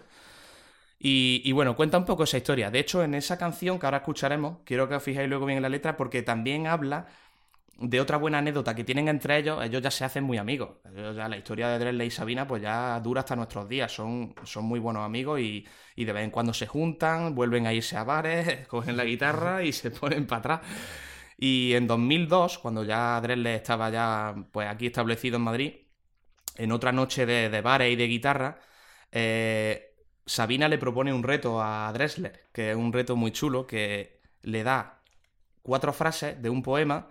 Y, 1.00 1.42
y 1.44 1.52
bueno, 1.52 1.76
cuenta 1.76 1.98
un 1.98 2.06
poco 2.06 2.24
esa 2.24 2.38
historia. 2.38 2.72
De 2.72 2.80
hecho, 2.80 3.04
en 3.04 3.14
esa 3.14 3.38
canción 3.38 3.78
que 3.78 3.86
ahora 3.86 3.98
escucharemos, 3.98 4.60
quiero 4.64 4.88
que 4.88 4.96
os 4.96 5.04
fijéis 5.04 5.28
luego 5.28 5.46
bien 5.46 5.58
en 5.58 5.64
la 5.64 5.70
letra, 5.70 5.98
porque 5.98 6.22
también 6.22 6.66
habla 6.66 7.08
de 7.78 8.00
otra 8.00 8.18
buena 8.18 8.38
anécdota 8.40 8.76
que 8.76 8.84
tienen 8.84 9.08
entre 9.08 9.38
ellos. 9.38 9.64
Ellos 9.64 9.82
ya 9.82 9.92
se 9.92 10.06
hacen 10.06 10.24
muy 10.24 10.38
amigos. 10.38 10.78
Ya, 10.96 11.28
la 11.28 11.38
historia 11.38 11.70
de 11.70 11.80
Drexler 11.80 12.08
y 12.08 12.12
Sabina, 12.12 12.48
pues 12.48 12.62
ya 12.62 13.00
dura 13.00 13.22
hasta 13.22 13.36
nuestros 13.36 13.68
días. 13.68 13.92
Son, 13.92 14.36
son 14.44 14.66
muy 14.66 14.80
buenos 14.80 15.04
amigos 15.04 15.40
y, 15.40 15.66
y 15.96 16.06
de 16.06 16.14
vez 16.14 16.24
en 16.24 16.32
cuando 16.32 16.54
se 16.54 16.68
juntan, 16.68 17.36
vuelven 17.36 17.68
a 17.68 17.74
irse 17.74 17.98
a 17.98 18.04
bares, 18.04 18.68
cogen 18.70 18.98
la 18.98 19.06
guitarra 19.06 19.64
y 19.64 19.72
se 19.74 19.92
ponen 19.92 20.28
para 20.28 20.40
atrás. 20.40 20.62
Y 21.38 21.74
en 21.74 21.88
2002, 21.88 22.60
cuando 22.60 22.84
ya 22.84 23.20
Drexler 23.22 23.56
estaba 23.56 23.90
ya 23.90 24.36
pues 24.52 24.68
aquí 24.68 24.88
establecido 24.88 25.38
en 25.38 25.44
Madrid, 25.44 25.74
en 26.58 26.72
otra 26.72 26.92
noche 26.92 27.26
de, 27.26 27.50
de 27.50 27.62
bares 27.62 27.92
y 27.92 27.96
de 27.96 28.08
guitarra, 28.08 28.60
eh, 29.12 29.96
Sabina 30.26 30.68
le 30.70 30.78
propone 30.78 31.14
un 31.14 31.24
reto 31.24 31.62
a 31.62 31.92
Dressler, 31.94 32.48
que 32.54 32.72
es 32.72 32.78
un 32.78 32.94
reto 32.94 33.16
muy 33.16 33.32
chulo, 33.32 33.68
que 33.68 34.22
le 34.42 34.64
da 34.64 35.04
cuatro 35.62 35.94
frases 35.94 36.42
de 36.42 36.50
un 36.50 36.64
poema 36.64 37.10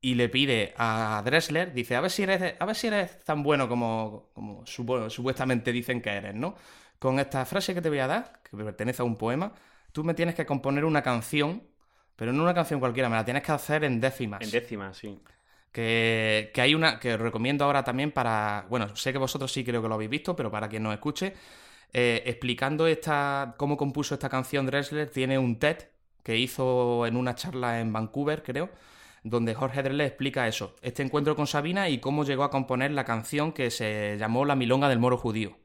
y 0.00 0.14
le 0.14 0.28
pide 0.28 0.74
a 0.76 1.22
Dressler, 1.24 1.72
dice, 1.72 1.96
a 1.96 2.00
ver 2.00 2.10
si 2.10 2.22
eres, 2.22 2.54
a 2.58 2.64
ver 2.64 2.76
si 2.76 2.86
eres 2.88 3.24
tan 3.24 3.42
bueno 3.42 3.68
como, 3.68 4.30
como 4.34 4.64
supo- 4.64 5.10
supuestamente 5.10 5.72
dicen 5.72 6.00
que 6.02 6.10
eres, 6.10 6.34
¿no? 6.34 6.54
Con 6.98 7.18
esta 7.18 7.44
frase 7.44 7.74
que 7.74 7.82
te 7.82 7.88
voy 7.88 7.98
a 8.00 8.06
dar, 8.06 8.40
que 8.48 8.56
pertenece 8.56 9.02
a 9.02 9.04
un 9.04 9.16
poema, 9.16 9.52
tú 9.92 10.04
me 10.04 10.14
tienes 10.14 10.34
que 10.34 10.46
componer 10.46 10.84
una 10.84 11.02
canción, 11.02 11.62
pero 12.16 12.32
no 12.32 12.42
una 12.42 12.54
canción 12.54 12.80
cualquiera, 12.80 13.08
me 13.08 13.16
la 13.16 13.24
tienes 13.24 13.42
que 13.42 13.52
hacer 13.52 13.84
en 13.84 14.00
décimas 14.00 14.42
En 14.42 14.50
décimas, 14.50 14.96
sí. 14.96 15.18
que, 15.72 16.50
que 16.54 16.60
hay 16.60 16.74
una 16.74 16.98
que 16.98 17.14
os 17.14 17.20
recomiendo 17.20 17.64
ahora 17.64 17.84
también 17.84 18.12
para, 18.12 18.66
bueno, 18.68 18.94
sé 18.96 19.12
que 19.12 19.18
vosotros 19.18 19.52
sí 19.52 19.64
creo 19.64 19.82
que 19.82 19.88
lo 19.88 19.94
habéis 19.94 20.10
visto, 20.10 20.34
pero 20.36 20.50
para 20.50 20.68
quien 20.68 20.82
nos 20.82 20.94
escuche, 20.94 21.34
eh, 21.92 22.22
explicando 22.26 22.86
esta, 22.86 23.54
cómo 23.58 23.76
compuso 23.76 24.14
esta 24.14 24.28
canción 24.28 24.66
Dressler, 24.66 25.10
tiene 25.10 25.38
un 25.38 25.58
TED 25.58 25.78
que 26.22 26.36
hizo 26.36 27.06
en 27.06 27.16
una 27.16 27.34
charla 27.34 27.80
en 27.80 27.92
Vancouver, 27.92 28.42
creo, 28.42 28.70
donde 29.24 29.54
Jorge 29.54 29.82
Dressler 29.82 30.06
explica 30.06 30.46
eso, 30.48 30.74
este 30.82 31.02
encuentro 31.02 31.34
con 31.36 31.46
Sabina 31.46 31.88
y 31.88 31.98
cómo 31.98 32.24
llegó 32.24 32.44
a 32.44 32.50
componer 32.50 32.90
la 32.92 33.04
canción 33.04 33.52
que 33.52 33.70
se 33.70 34.16
llamó 34.18 34.44
La 34.44 34.54
Milonga 34.56 34.88
del 34.88 34.98
Moro 34.98 35.16
Judío. 35.16 35.56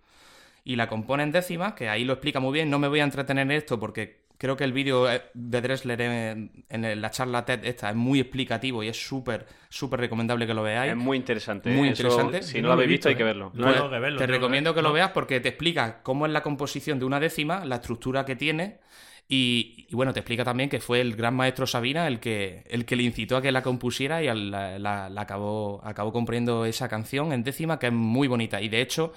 Y 0.65 0.75
la 0.77 0.87
compone 0.87 1.23
en 1.23 1.31
décimas, 1.31 1.73
que 1.73 1.89
ahí 1.89 2.05
lo 2.05 2.13
explica 2.13 2.39
muy 2.39 2.53
bien, 2.53 2.69
no 2.69 2.79
me 2.79 2.87
voy 2.87 3.01
a 3.01 3.03
entretener 3.03 3.41
en 3.43 3.51
esto 3.51 3.79
porque 3.79 4.23
creo 4.37 4.55
que 4.57 4.63
el 4.63 4.73
vídeo 4.73 5.09
eh, 5.11 5.21
de 5.33 5.61
Dressler 5.61 6.01
en, 6.01 6.65
en 6.69 7.01
la 7.01 7.11
charla 7.11 7.45
TED 7.45 7.65
esta 7.65 7.89
es 7.89 7.95
muy 7.95 8.19
explicativo 8.19 8.81
y 8.81 8.87
es 8.87 9.05
súper, 9.07 9.45
súper 9.69 9.99
recomendable 9.99 10.47
que 10.47 10.53
lo 10.53 10.63
veáis. 10.63 10.91
Es 10.91 10.97
muy 10.97 11.17
interesante. 11.17 11.69
Muy 11.69 11.89
¿eh? 11.89 11.91
Eso, 11.91 12.03
interesante. 12.07 12.41
si 12.43 12.57
no 12.57 12.63
no 12.63 12.67
lo 12.69 12.73
habéis 12.75 12.89
visto, 12.89 13.07
visto, 13.07 13.09
hay 13.09 13.15
que 13.15 13.21
¿eh? 13.23 13.25
verlo. 13.25 13.51
Lo 13.53 13.65
No 13.65 13.69
es- 13.71 13.75
tengo 13.77 13.89
que 13.89 13.99
verlo, 13.99 14.19
Te 14.19 14.27
recomiendo 14.27 14.73
que 14.73 14.81
lo 14.81 14.91
veas 14.93 15.11
porque 15.11 15.39
te 15.41 15.49
explica 15.49 16.01
cómo 16.01 16.25
es 16.25 16.31
la 16.31 16.41
composición 16.43 16.97
de 16.99 17.05
una 17.05 17.19
décima, 17.19 17.65
la 17.65 17.75
estructura 17.75 18.25
que 18.25 18.35
tiene 18.35 18.79
y, 19.27 19.87
y, 19.89 19.95
bueno, 19.95 20.13
te 20.13 20.19
explica 20.19 20.43
también 20.43 20.69
que 20.69 20.79
fue 20.79 21.01
el 21.01 21.15
gran 21.15 21.33
maestro 21.35 21.65
Sabina 21.65 22.07
el 22.07 22.19
que, 22.19 22.63
el 22.69 22.85
que 22.85 22.95
le 22.95 23.03
incitó 23.03 23.37
a 23.37 23.41
que 23.41 23.51
la 23.51 23.63
compusiera 23.63 24.21
y 24.23 24.27
al- 24.27 24.51
la, 24.51 24.77
la- 25.09 25.21
acabó, 25.21 25.81
acabó 25.83 26.11
componiendo 26.13 26.65
esa 26.65 26.89
canción 26.89 27.33
en 27.33 27.43
décima 27.43 27.79
que 27.79 27.87
es 27.87 27.93
muy 27.93 28.27
bonita. 28.27 28.61
Y 28.61 28.69
de 28.69 28.81
hecho, 28.81 29.13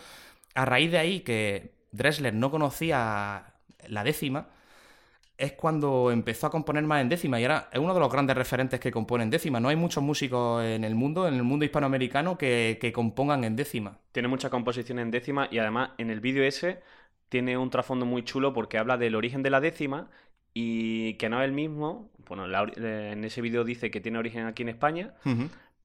a 0.54 0.64
raíz 0.64 0.90
de 0.92 0.98
ahí 0.98 1.20
que 1.20 1.72
Dressler 1.92 2.34
no 2.34 2.50
conocía 2.50 3.54
la 3.88 4.04
décima, 4.04 4.48
es 5.38 5.52
cuando 5.52 6.10
empezó 6.10 6.46
a 6.46 6.50
componer 6.50 6.82
más 6.84 7.02
en 7.02 7.10
décima 7.10 7.38
y 7.38 7.44
ahora 7.44 7.68
es 7.70 7.78
uno 7.78 7.92
de 7.92 8.00
los 8.00 8.10
grandes 8.10 8.36
referentes 8.36 8.80
que 8.80 8.90
compone 8.90 9.24
en 9.24 9.30
décima. 9.30 9.60
No 9.60 9.68
hay 9.68 9.76
muchos 9.76 10.02
músicos 10.02 10.64
en 10.64 10.82
el 10.82 10.94
mundo, 10.94 11.28
en 11.28 11.34
el 11.34 11.42
mundo 11.42 11.64
hispanoamericano, 11.66 12.38
que, 12.38 12.78
que 12.80 12.92
compongan 12.92 13.44
en 13.44 13.54
décima. 13.54 13.98
Tiene 14.12 14.28
mucha 14.28 14.48
composición 14.48 14.98
en 14.98 15.10
décima 15.10 15.48
y 15.50 15.58
además 15.58 15.90
en 15.98 16.10
el 16.10 16.20
vídeo 16.20 16.42
ese 16.42 16.80
tiene 17.28 17.56
un 17.58 17.70
trasfondo 17.70 18.06
muy 18.06 18.22
chulo 18.22 18.52
porque 18.52 18.78
habla 18.78 18.96
del 18.96 19.14
origen 19.14 19.42
de 19.42 19.50
la 19.50 19.60
décima 19.60 20.08
y 20.54 21.14
que 21.14 21.28
no 21.28 21.40
es 21.40 21.44
el 21.46 21.52
mismo. 21.52 22.10
Bueno, 22.28 22.46
la 22.46 22.64
eh, 22.76 23.10
en 23.12 23.24
ese 23.24 23.40
vídeo 23.40 23.64
dice 23.64 23.90
que 23.90 24.00
tiene 24.00 24.18
origen 24.18 24.46
aquí 24.46 24.62
en 24.62 24.70
España, 24.70 25.14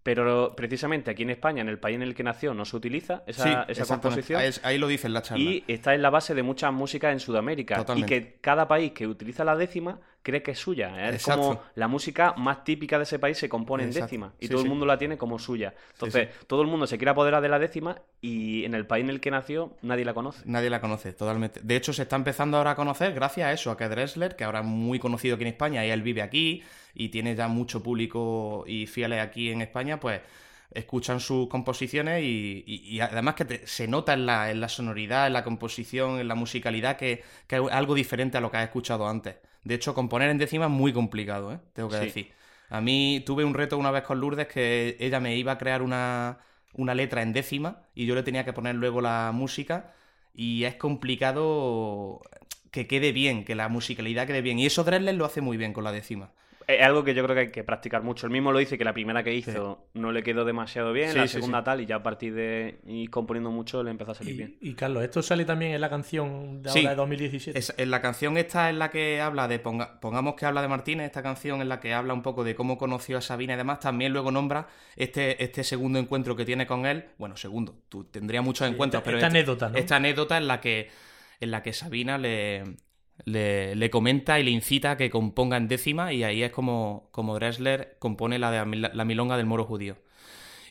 pero 0.04 0.54
precisamente 0.56 1.12
aquí 1.12 1.24
en 1.24 1.30
España, 1.30 1.62
en 1.62 1.70
el 1.70 1.78
país 1.78 1.96
en 1.96 2.02
el 2.02 2.16
que 2.16 2.24
nació, 2.24 2.54
no 2.54 2.66
se 2.66 2.76
utiliza 2.76 3.24
esa, 3.28 3.44
Sí, 3.44 3.50
esa 3.50 3.62
exactamente. 3.64 4.02
composición. 4.02 4.42
Ahí, 4.42 4.50
ahí 4.64 4.78
lo 4.80 4.88
dice 4.88 5.08
en 5.08 5.14
la 5.14 5.22
charla. 5.22 5.44
Y 5.44 5.64
está 5.68 5.94
en 5.94 6.02
la 6.02 6.10
base 6.10 6.34
de 6.34 6.42
muchas 6.42 6.74
músicas 6.74 7.12
en 7.14 7.20
Sudamérica. 7.20 7.76
Totalmente. 7.78 8.16
Y 8.16 8.20
que 8.20 8.38
cada 8.42 8.68
país 8.68 8.94
que 8.94 9.06
utiliza 9.06 9.44
la 9.44 9.56
décima 9.56 10.00
cree 10.24 10.44
que 10.44 10.52
es 10.52 10.60
suya. 10.60 11.10
Es 11.10 11.16
Exacto. 11.16 11.42
como 11.42 11.62
la 11.76 11.88
música 11.88 12.34
más 12.38 12.64
típica 12.64 12.98
de 12.98 13.04
ese 13.04 13.18
país 13.20 13.38
se 13.38 13.50
compone 13.50 13.84
en 13.84 13.92
décima. 13.92 14.34
Y 14.40 14.46
Sí, 14.46 14.52
todo 14.52 14.60
sí. 14.62 14.66
el 14.66 14.70
mundo 14.70 14.86
la 14.86 14.98
tiene 14.98 15.18
como 15.18 15.40
suya. 15.40 15.74
Entonces, 15.94 16.30
todo 16.48 16.62
el 16.62 16.68
mundo 16.68 16.86
se 16.88 16.98
quiere 16.98 17.12
apoderar 17.12 17.42
de 17.42 17.50
la 17.50 17.60
décima 17.60 17.98
y 18.22 18.64
en 18.66 18.76
el 18.76 18.86
país 18.86 19.04
en 19.04 19.10
el 19.10 19.20
que 19.20 19.32
nació 19.32 19.76
nadie 19.82 20.06
la 20.06 20.14
conoce. 20.14 20.42
Nadie 20.46 20.70
la 20.70 20.80
conoce, 20.82 21.14
totalmente. 21.14 21.60
De 21.64 21.76
hecho, 21.76 21.92
se 21.94 22.04
está 22.04 22.16
empezando 22.16 22.58
ahora 22.58 22.72
a 22.72 22.76
conocer 22.76 23.14
gracias 23.14 23.48
a 23.48 23.52
eso, 23.54 23.72
a 23.72 23.78
que 23.78 23.88
Dressler, 23.90 24.36
que 24.36 24.44
ahora 24.44 24.60
es 24.60 24.66
muy 24.66 25.00
conocido 25.00 25.36
aquí 25.36 25.44
en 25.44 25.50
España 25.50 25.86
y 25.86 25.90
él 25.90 26.02
vive 26.02 26.22
aquí 26.22 26.64
y 26.94 27.10
tiene 27.10 27.36
ya 27.36 27.48
mucho 27.48 27.82
público 27.82 28.64
y 28.68 28.86
fieles 28.88 29.22
aquí 29.22 29.50
en 29.52 29.62
España, 29.62 30.00
pues 30.00 30.22
escuchan 30.74 31.20
sus 31.20 31.48
composiciones 31.50 32.24
y, 32.24 32.64
y- 32.66 32.96
y 32.96 33.02
además 33.02 33.36
que 33.36 33.46
te- 33.46 33.68
se 33.68 33.88
nota 33.88 34.14
en 34.14 34.26
la, 34.26 34.52
en 34.52 34.62
la 34.62 34.70
sonoridad, 34.70 35.28
en 35.28 35.34
la 35.34 35.44
composición, 35.44 36.20
en 36.20 36.28
la 36.28 36.36
musicalidad, 36.36 36.96
que, 36.96 37.24
que 37.48 37.58
es 37.58 37.62
algo 37.72 37.94
diferente 37.94 38.38
a 38.38 38.42
lo 38.42 38.50
que 38.52 38.58
has 38.58 38.64
escuchado 38.64 39.08
antes. 39.08 39.36
De 39.64 39.76
hecho, 39.76 39.94
componer 39.94 40.30
en 40.30 40.38
décima 40.38 40.66
es 40.66 40.72
muy 40.72 40.92
complicado, 40.94 41.54
¿eh? 41.54 41.60
tengo 41.74 41.90
que 41.90 41.98
Sí. 41.98 42.06
decir. 42.06 42.32
A 42.70 42.82
mí 42.82 43.22
tuve 43.26 43.44
un 43.44 43.54
reto 43.54 43.78
una 43.78 43.92
vez 43.92 44.04
con 44.04 44.20
Lourdes 44.20 44.48
que 44.48 44.96
ella 45.00 45.20
me 45.20 45.36
iba 45.36 45.52
a 45.52 45.58
crear 45.58 45.82
una, 45.82 46.40
una 46.74 46.96
letra 46.96 47.22
en 47.22 47.34
décima 47.34 47.84
y 47.94 48.06
yo 48.06 48.16
le 48.16 48.24
tenía 48.24 48.46
que 48.46 48.54
poner 48.54 48.76
luego 48.76 49.02
la 49.02 49.32
música 49.34 49.94
y 50.34 50.64
es 50.64 50.76
complicado 50.76 52.22
que 52.72 52.88
quede 52.88 53.12
bien, 53.12 53.44
que 53.44 53.56
la 53.56 53.68
musicalidad 53.68 54.26
quede 54.26 54.42
bien. 54.42 54.58
Y 54.58 54.66
eso 54.66 54.84
Dressler 54.86 55.16
lo 55.16 55.26
hace 55.26 55.42
muy 55.42 55.58
bien 55.58 55.74
con 55.74 55.84
la 55.84 55.92
décima. 55.92 56.32
Es 56.80 56.86
algo 56.86 57.04
que 57.04 57.14
yo 57.14 57.24
creo 57.24 57.36
que 57.36 57.42
hay 57.42 57.52
que 57.52 57.64
practicar 57.64 58.04
mucho. 58.04 58.26
Él 58.28 58.32
mismo 58.32 58.52
lo 58.52 58.60
dice 58.60 58.78
que 58.78 58.84
la 58.84 58.94
primera 58.94 59.24
que 59.24 59.34
hizo 59.34 59.88
no 59.94 60.12
le 60.12 60.24
quedó 60.24 60.46
demasiado 60.46 60.94
bien, 60.94 61.12
Sí, 61.12 61.18
la 61.18 61.28
segunda 61.28 61.60
sí. 61.60 61.66
tal, 61.66 61.82
y 61.82 61.86
ya 61.86 61.98
a 61.98 62.04
partir 62.04 62.34
de 62.34 62.80
ir 62.88 63.10
componiendo 63.10 63.52
mucho 63.52 63.84
le 63.84 63.92
empezó 63.92 64.12
a 64.12 64.16
salir 64.16 64.36
bien. 64.38 64.58
Y, 64.62 64.74
Carlos, 64.74 65.04
¿esto 65.04 65.22
sale 65.22 65.46
también 65.46 65.74
en 65.74 65.82
la 65.82 65.90
canción 65.90 66.62
de 66.64 66.70
Sí. 66.70 66.80
ahora 66.80 66.90
de 66.92 66.96
2017? 66.96 67.58
Es- 67.60 67.74
en 67.78 67.92
la 67.92 68.02
canción 68.02 68.38
esta 68.38 68.70
es 68.70 68.76
la 68.76 68.90
que 68.90 69.22
habla 69.22 69.48
de, 69.48 69.62
ponga- 69.64 70.00
pongamos 70.00 70.36
que 70.36 70.46
habla 70.46 70.62
de 70.62 70.68
Martínez, 70.68 71.06
esta 71.08 71.22
canción 71.24 71.62
en 71.62 71.70
la 71.70 71.80
que 71.80 71.94
habla 71.94 72.14
un 72.14 72.22
poco 72.22 72.44
de 72.44 72.56
cómo 72.56 72.78
conoció 72.78 73.18
a 73.18 73.22
Sabina 73.22 73.54
y 73.54 73.58
demás, 73.58 73.80
también 73.80 74.14
luego 74.14 74.32
nombra 74.32 74.68
este, 74.96 75.44
este 75.44 75.64
segundo 75.64 76.00
encuentro 76.00 76.36
que 76.36 76.46
tiene 76.46 76.66
con 76.68 76.86
él, 76.86 77.06
bueno, 77.18 77.36
segundo, 77.38 77.76
tú 77.90 78.04
tendría 78.06 78.42
muchos 78.42 78.68
encuentros, 78.68 79.00
esta- 79.02 79.06
pero 79.06 79.18
esta 79.18 79.28
este- 79.28 79.38
anécdota, 79.40 79.70
¿no? 79.70 79.78
esta 79.78 79.96
anécdota 79.96 80.38
en 80.38 80.48
la 80.48 80.62
que 80.62 80.90
en 81.40 81.50
la 81.50 81.64
que 81.64 81.74
Sabina 81.74 82.18
le, 82.20 82.64
le, 83.26 83.76
le 83.76 83.90
comenta 83.90 84.40
y 84.40 84.44
le 84.44 84.52
incita 84.52 84.92
a 84.92 84.98
que 84.98 85.10
componga 85.10 85.58
en 85.58 85.68
décima 85.68 86.14
y 86.14 86.24
ahí 86.24 86.44
es 86.44 86.52
como, 86.52 87.10
como 87.12 87.36
Dressler 87.36 87.96
compone 88.00 88.40
la, 88.40 88.52
de, 88.52 88.78
la, 88.78 88.92
la 88.94 89.06
milonga 89.06 89.38
del 89.38 89.46
moro 89.46 89.66
judío. 89.66 89.98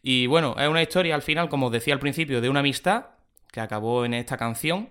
Y 0.02 0.26
bueno, 0.26 0.56
es 0.58 0.68
una 0.68 0.82
historia 0.82 1.14
al 1.14 1.22
final, 1.22 1.48
como 1.48 1.66
os 1.66 1.72
decía 1.72 1.94
al 1.94 2.00
principio, 2.00 2.40
de 2.40 2.48
una 2.48 2.60
amistad 2.60 3.06
que 3.52 3.60
acabó 3.60 4.04
en 4.04 4.14
esta 4.14 4.36
canción. 4.36 4.90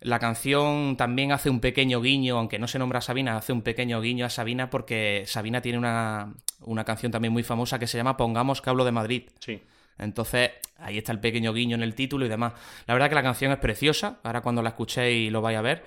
La 0.00 0.18
canción 0.18 0.96
también 0.96 1.30
hace 1.30 1.48
un 1.48 1.60
pequeño 1.60 2.00
guiño, 2.00 2.36
aunque 2.36 2.58
no 2.58 2.66
se 2.66 2.78
nombra 2.78 2.98
a 2.98 3.02
Sabina, 3.02 3.36
hace 3.36 3.52
un 3.52 3.62
pequeño 3.62 4.00
guiño 4.00 4.26
a 4.26 4.30
Sabina 4.30 4.68
porque 4.68 5.22
Sabina 5.26 5.62
tiene 5.62 5.78
una, 5.78 6.34
una 6.60 6.84
canción 6.84 7.12
también 7.12 7.32
muy 7.32 7.44
famosa 7.44 7.78
que 7.78 7.86
se 7.86 7.98
llama 7.98 8.16
Pongamos 8.16 8.60
que 8.60 8.70
hablo 8.70 8.84
de 8.84 8.92
Madrid. 8.92 9.30
Sí. 9.38 9.62
Entonces, 9.98 10.50
ahí 10.78 10.98
está 10.98 11.12
el 11.12 11.20
pequeño 11.20 11.52
guiño 11.52 11.76
en 11.76 11.82
el 11.82 11.94
título 11.94 12.26
y 12.26 12.28
demás. 12.28 12.54
La 12.86 12.94
verdad 12.94 13.08
que 13.08 13.14
la 13.14 13.22
canción 13.22 13.52
es 13.52 13.58
preciosa, 13.58 14.18
ahora 14.24 14.40
cuando 14.40 14.62
la 14.62 14.70
escuchéis 14.70 15.30
lo 15.30 15.40
vais 15.40 15.56
a 15.56 15.62
ver. 15.62 15.84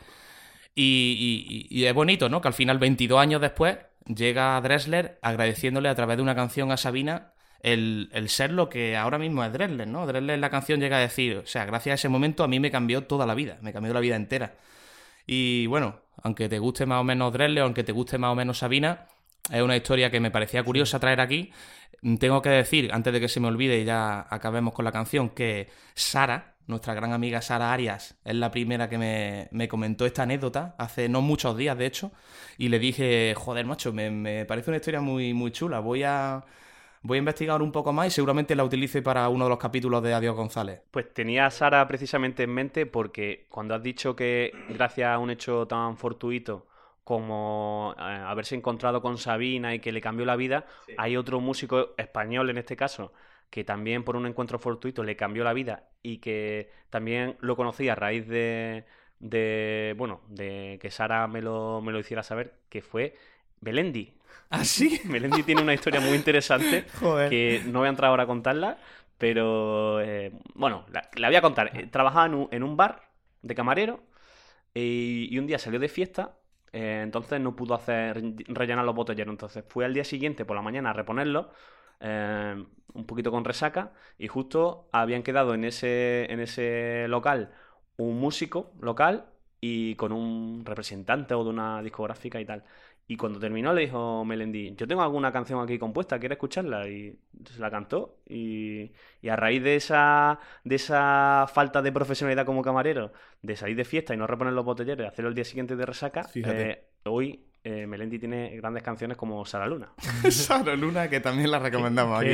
Y, 0.75 1.67
y- 1.69 1.79
y 1.81 1.85
es 1.85 1.93
bonito, 1.93 2.29
¿no? 2.29 2.41
Que 2.41 2.49
al 2.49 2.53
final, 2.53 2.77
22 2.79 3.19
años 3.19 3.41
después, 3.41 3.77
llega 4.05 4.59
Dressler 4.61 5.17
agradeciéndole 5.21 5.89
a 5.89 5.95
través 5.95 6.17
de 6.17 6.23
una 6.23 6.35
canción 6.35 6.71
a 6.71 6.77
Sabina 6.77 7.33
el, 7.61 8.09
el 8.13 8.29
ser 8.29 8.51
lo 8.51 8.69
que 8.69 8.95
ahora 8.97 9.17
mismo 9.17 9.43
es 9.43 9.51
Dressler, 9.53 9.88
¿no? 9.88 10.05
Dressler 10.05 10.35
en 10.35 10.41
la 10.41 10.49
canción 10.51 10.79
llega 10.79 10.97
a 10.97 10.99
decir, 10.99 11.38
o 11.38 11.45
sea, 11.47 11.65
gracias 11.65 11.93
a 11.93 11.95
ese 11.95 12.09
momento 12.09 12.43
a 12.43 12.47
mí 12.47 12.59
me 12.59 12.69
cambió 12.71 13.05
toda 13.05 13.25
la 13.25 13.33
vida, 13.35 13.57
me 13.61 13.73
cambió 13.73 13.93
la 13.93 13.99
vida 14.01 14.15
entera. 14.15 14.55
Y 15.27 15.67
bueno, 15.67 16.01
aunque 16.23 16.49
te 16.49 16.59
guste 16.59 16.85
más 16.85 17.01
o 17.01 17.03
menos 17.03 17.33
Dressler, 17.33 17.63
aunque 17.63 17.83
te 17.83 17.91
guste 17.91 18.17
más 18.17 18.31
o 18.31 18.35
menos 18.35 18.59
Sabina, 18.59 19.07
es 19.51 19.61
una 19.61 19.75
historia 19.77 20.11
que 20.11 20.19
me 20.19 20.31
parecía 20.31 20.63
curiosa 20.63 20.99
traer 20.99 21.21
aquí. 21.21 21.51
Tengo 22.19 22.41
que 22.41 22.49
decir, 22.49 22.91
antes 22.93 23.13
de 23.13 23.19
que 23.19 23.27
se 23.29 23.39
me 23.39 23.47
olvide 23.47 23.79
y 23.79 23.85
ya 23.85 24.27
acabemos 24.29 24.73
con 24.73 24.85
la 24.85 24.91
canción, 24.91 25.29
que 25.29 25.69
Sara, 25.95 26.54
nuestra 26.67 26.93
gran 26.93 27.13
amiga 27.13 27.41
Sara 27.41 27.71
Arias, 27.71 28.17
es 28.23 28.36
la 28.36 28.51
primera 28.51 28.89
que 28.89 28.97
me, 28.97 29.47
me 29.51 29.67
comentó 29.67 30.06
esta 30.06 30.23
anécdota 30.23 30.75
hace 30.78 31.10
no 31.10 31.21
muchos 31.21 31.58
días, 31.58 31.78
de 31.78 31.86
hecho, 31.86 32.12
y 32.58 32.69
le 32.69 32.80
dije, 32.80 33.34
joder, 33.38 33.65
macho, 33.65 33.93
me, 33.93 34.10
me 34.10 34.45
parece 34.45 34.71
una 34.71 34.78
historia 34.78 35.01
muy, 35.01 35.34
muy 35.34 35.51
chula, 35.51 35.80
voy 35.80 36.04
a, 36.04 36.43
voy 37.01 37.17
a 37.17 37.19
investigar 37.19 37.62
un 37.62 37.71
poco 37.71 37.93
más 37.93 38.08
y 38.08 38.12
seguramente 38.12 38.56
la 38.56 38.63
utilice 38.63 39.01
para 39.01 39.30
uno 39.30 39.45
de 39.45 39.49
los 39.49 39.60
capítulos 39.60 40.01
de 40.01 40.13
Adiós 40.13 40.36
González. 40.36 40.82
Pues 40.91 41.13
tenía 41.13 41.45
a 41.45 41.51
Sara 41.51 41.88
precisamente 41.88 42.43
en 42.43 42.54
mente 42.54 42.86
porque 42.86 43.45
cuando 43.49 43.75
has 43.75 43.84
dicho 43.84 44.15
que 44.15 44.51
gracias 44.69 45.10
a 45.10 45.19
un 45.19 45.30
hecho 45.30 45.67
tan 45.67 45.97
fortuito 45.97 46.67
como 47.04 47.93
eh, 47.99 48.01
haberse 48.01 48.56
encontrado 48.56 49.04
con 49.04 49.19
Sabina 49.19 49.75
y 49.75 49.80
que 49.80 49.91
le 49.91 50.01
cambió 50.01 50.25
la 50.25 50.36
vida, 50.36 50.65
hay 50.97 51.15
otro 51.15 51.39
músico 51.39 51.93
español 51.97 52.49
en 52.49 52.58
este 52.58 52.75
caso 52.75 53.13
que 53.55 53.63
también 53.63 54.03
por 54.03 54.17
un 54.17 54.25
encuentro 54.25 54.59
fortuito 54.59 55.01
le 55.01 55.15
cambió 55.15 55.45
la 55.45 55.53
vida 55.53 55.87
y 56.03 56.17
que 56.17 56.69
también 56.89 57.37
lo 57.39 57.55
conocí 57.55 57.87
a 57.87 57.95
raíz 57.95 58.27
de, 58.27 58.83
de 59.19 59.95
bueno, 59.97 60.19
de 60.27 60.77
que 60.81 60.91
Sara 60.91 61.25
me 61.29 61.41
lo, 61.41 61.79
me 61.81 61.93
lo 61.93 61.99
hiciera 61.99 62.21
saber, 62.21 62.55
que 62.67 62.81
fue 62.81 63.15
Belendi. 63.61 64.13
¿Ah, 64.49 64.65
sí? 64.65 64.99
Melendi 65.05 65.43
tiene 65.43 65.61
una 65.61 65.73
historia 65.73 66.01
muy 66.01 66.15
interesante 66.17 66.83
Joder. 66.99 67.29
que 67.29 67.61
no 67.65 67.79
voy 67.79 67.85
a 67.87 67.91
entrar 67.91 68.09
ahora 68.09 68.23
a 68.23 68.27
contarla, 68.27 68.77
pero 69.17 70.01
eh, 70.01 70.33
bueno, 70.53 70.85
la, 70.91 71.09
la 71.15 71.29
voy 71.29 71.37
a 71.37 71.41
contar. 71.41 71.71
Eh, 71.77 71.87
Trabajaba 71.87 72.25
en 72.25 72.33
un, 72.35 72.47
en 72.51 72.61
un 72.63 72.75
bar 72.75 73.03
de 73.41 73.55
camarero 73.55 74.03
y, 74.73 75.27
y 75.31 75.39
un 75.39 75.47
día 75.47 75.59
salió 75.59 75.79
de 75.79 75.87
fiesta, 75.89 76.35
eh, 76.73 77.01
entonces 77.03 77.39
no 77.39 77.55
pudo 77.55 77.75
hacer 77.75 78.21
rellenar 78.47 78.85
los 78.85 78.95
botelleros. 78.95 79.31
Entonces 79.33 79.63
fue 79.67 79.85
al 79.85 79.93
día 79.93 80.03
siguiente 80.03 80.45
por 80.45 80.55
la 80.57 80.61
mañana 80.61 80.89
a 80.91 80.93
reponerlos, 80.93 81.47
eh, 81.99 82.63
un 82.93 83.05
poquito 83.05 83.31
con 83.31 83.45
resaca, 83.45 83.93
y 84.17 84.27
justo 84.27 84.88
habían 84.91 85.23
quedado 85.23 85.53
en 85.53 85.65
ese, 85.65 86.31
en 86.31 86.39
ese 86.39 87.08
local 87.08 87.51
un 87.97 88.19
músico 88.19 88.73
local 88.81 89.25
y 89.62 89.95
con 89.95 90.12
un 90.12 90.63
representante 90.65 91.34
o 91.34 91.43
de 91.43 91.49
una 91.49 91.81
discográfica 91.81 92.39
y 92.39 92.45
tal. 92.45 92.63
Y 93.08 93.17
cuando 93.17 93.39
terminó 93.39 93.71
le 93.71 93.81
dijo 93.81 94.25
Melendi, 94.25 94.73
yo 94.75 94.88
tengo 94.88 95.03
alguna 95.03 95.31
canción 95.31 95.62
aquí 95.62 95.77
compuesta, 95.77 96.19
¿quieres 96.19 96.38
escucharla? 96.38 96.88
Y 96.88 97.19
se 97.45 97.60
la 97.60 97.69
cantó 97.69 98.17
y, 98.27 98.91
y 99.21 99.29
a 99.29 99.36
raíz 99.36 99.62
de 99.62 99.75
esa, 99.75 100.39
de 100.63 100.75
esa 100.75 101.45
falta 101.53 101.84
de 101.84 101.91
profesionalidad 101.91 102.47
como 102.47 102.63
camarero, 102.63 103.13
de 103.43 103.55
salir 103.55 103.75
de 103.75 103.86
fiesta 103.86 104.15
y 104.15 104.17
no 104.17 104.25
reponer 104.25 104.53
los 104.53 104.65
botelleros 104.65 105.05
y 105.05 105.08
hacerlo 105.08 105.29
el 105.29 105.36
día 105.36 105.45
siguiente 105.45 105.75
de 105.75 105.86
resaca, 105.86 106.27
eh, 106.34 106.88
hoy 107.03 107.45
eh, 107.65 107.86
Melendi 107.88 108.19
tiene 108.19 108.56
grandes 108.58 108.84
canciones 108.84 109.17
como 109.17 109.43
Sara 109.45 109.67
Luna. 109.67 109.89
Sara 110.30 110.75
Luna, 110.75 111.10
que 111.10 111.19
también 111.19 111.51
la 111.51 111.60
recomendamos 111.60 112.17
aquí. 112.21 112.30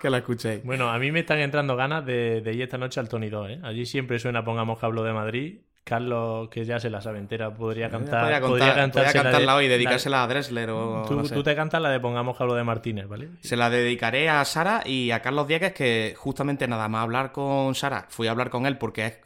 Que 0.00 0.08
la 0.08 0.18
escuchéis. 0.18 0.64
Bueno, 0.64 0.88
a 0.90 0.98
mí 0.98 1.10
me 1.12 1.20
están 1.20 1.40
entrando 1.40 1.76
ganas 1.76 2.06
de, 2.06 2.40
de 2.40 2.52
ir 2.54 2.62
esta 2.62 2.78
noche 2.78 3.00
al 3.00 3.08
Tony 3.08 3.28
2, 3.28 3.50
¿eh? 3.50 3.60
Allí 3.62 3.84
siempre 3.84 4.18
suena 4.18 4.44
Pongamos 4.44 4.78
que 4.78 4.86
hablo 4.86 5.02
de 5.02 5.12
Madrid. 5.12 5.58
Carlos, 5.84 6.48
que 6.48 6.64
ya 6.64 6.78
se 6.78 6.90
la 6.90 7.00
sabe 7.00 7.18
entera, 7.18 7.52
podría 7.52 7.90
cantar. 7.90 8.20
podría, 8.20 8.40
contar- 8.40 8.48
podría 8.50 8.66
podría 8.68 8.74
cantarse 8.82 9.06
la 9.18 9.22
de- 9.24 9.30
cantarla 9.30 9.56
hoy 9.56 9.66
la- 9.66 9.72
dedicársela 9.74 10.22
a 10.22 10.28
Dressler 10.28 10.70
o 10.70 11.04
Tú, 11.08 11.14
no 11.16 11.24
sé. 11.24 11.34
tú 11.34 11.42
te 11.42 11.56
cantas 11.56 11.82
la 11.82 11.90
de 11.90 11.98
Pongamos 11.98 12.36
que 12.36 12.42
hablo 12.44 12.54
de 12.54 12.62
Martínez, 12.62 13.08
¿vale? 13.08 13.30
Se 13.40 13.56
la 13.56 13.68
dedicaré 13.68 14.28
a 14.28 14.44
Sara 14.44 14.82
y 14.86 15.10
a 15.10 15.20
Carlos 15.22 15.48
Diegues, 15.48 15.72
que 15.72 16.14
justamente 16.16 16.68
nada 16.68 16.88
más 16.88 17.02
hablar 17.02 17.32
con 17.32 17.74
Sara, 17.74 18.06
fui 18.10 18.28
a 18.28 18.30
hablar 18.30 18.48
con 18.48 18.66
él 18.66 18.78
porque 18.78 19.06
es 19.06 19.18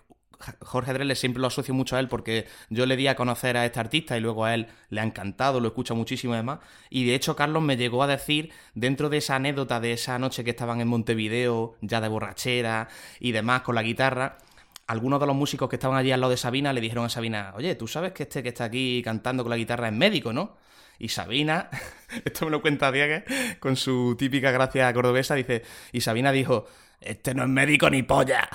Jorge 0.60 0.92
Drexler 0.92 1.16
siempre 1.16 1.40
lo 1.40 1.46
asocio 1.46 1.74
mucho 1.74 1.96
a 1.96 2.00
él 2.00 2.08
porque 2.08 2.46
yo 2.70 2.86
le 2.86 2.96
di 2.96 3.06
a 3.08 3.16
conocer 3.16 3.56
a 3.56 3.64
este 3.64 3.80
artista 3.80 4.16
y 4.16 4.20
luego 4.20 4.44
a 4.44 4.54
él 4.54 4.68
le 4.90 5.00
ha 5.00 5.04
encantado, 5.04 5.60
lo 5.60 5.68
escucha 5.68 5.94
muchísimo 5.94 6.34
y 6.34 6.36
demás. 6.38 6.60
Y 6.90 7.06
de 7.06 7.14
hecho 7.14 7.36
Carlos 7.36 7.62
me 7.62 7.76
llegó 7.76 8.02
a 8.02 8.06
decir, 8.06 8.50
dentro 8.74 9.08
de 9.08 9.18
esa 9.18 9.36
anécdota 9.36 9.80
de 9.80 9.92
esa 9.92 10.18
noche 10.18 10.44
que 10.44 10.50
estaban 10.50 10.80
en 10.80 10.88
Montevideo, 10.88 11.76
ya 11.80 12.00
de 12.00 12.08
borrachera 12.08 12.88
y 13.20 13.32
demás 13.32 13.62
con 13.62 13.74
la 13.74 13.82
guitarra, 13.82 14.38
algunos 14.86 15.18
de 15.20 15.26
los 15.26 15.36
músicos 15.36 15.68
que 15.68 15.76
estaban 15.76 15.98
allí 15.98 16.12
al 16.12 16.20
lado 16.20 16.30
de 16.30 16.36
Sabina 16.36 16.72
le 16.72 16.80
dijeron 16.80 17.04
a 17.04 17.08
Sabina, 17.08 17.52
oye, 17.56 17.74
tú 17.74 17.88
sabes 17.88 18.12
que 18.12 18.24
este 18.24 18.42
que 18.42 18.50
está 18.50 18.64
aquí 18.64 19.02
cantando 19.04 19.42
con 19.42 19.50
la 19.50 19.56
guitarra 19.56 19.88
es 19.88 19.94
médico, 19.94 20.32
¿no? 20.32 20.56
Y 20.98 21.08
Sabina, 21.08 21.68
esto 22.24 22.44
me 22.46 22.50
lo 22.50 22.62
cuenta 22.62 22.92
Diegues, 22.92 23.24
con 23.58 23.76
su 23.76 24.16
típica 24.16 24.50
gracia 24.50 24.92
cordobesa, 24.92 25.34
dice, 25.34 25.62
y 25.92 26.00
Sabina 26.00 26.32
dijo, 26.32 26.66
este 27.00 27.34
no 27.34 27.42
es 27.44 27.48
médico 27.48 27.88
ni 27.90 28.02
polla. 28.02 28.48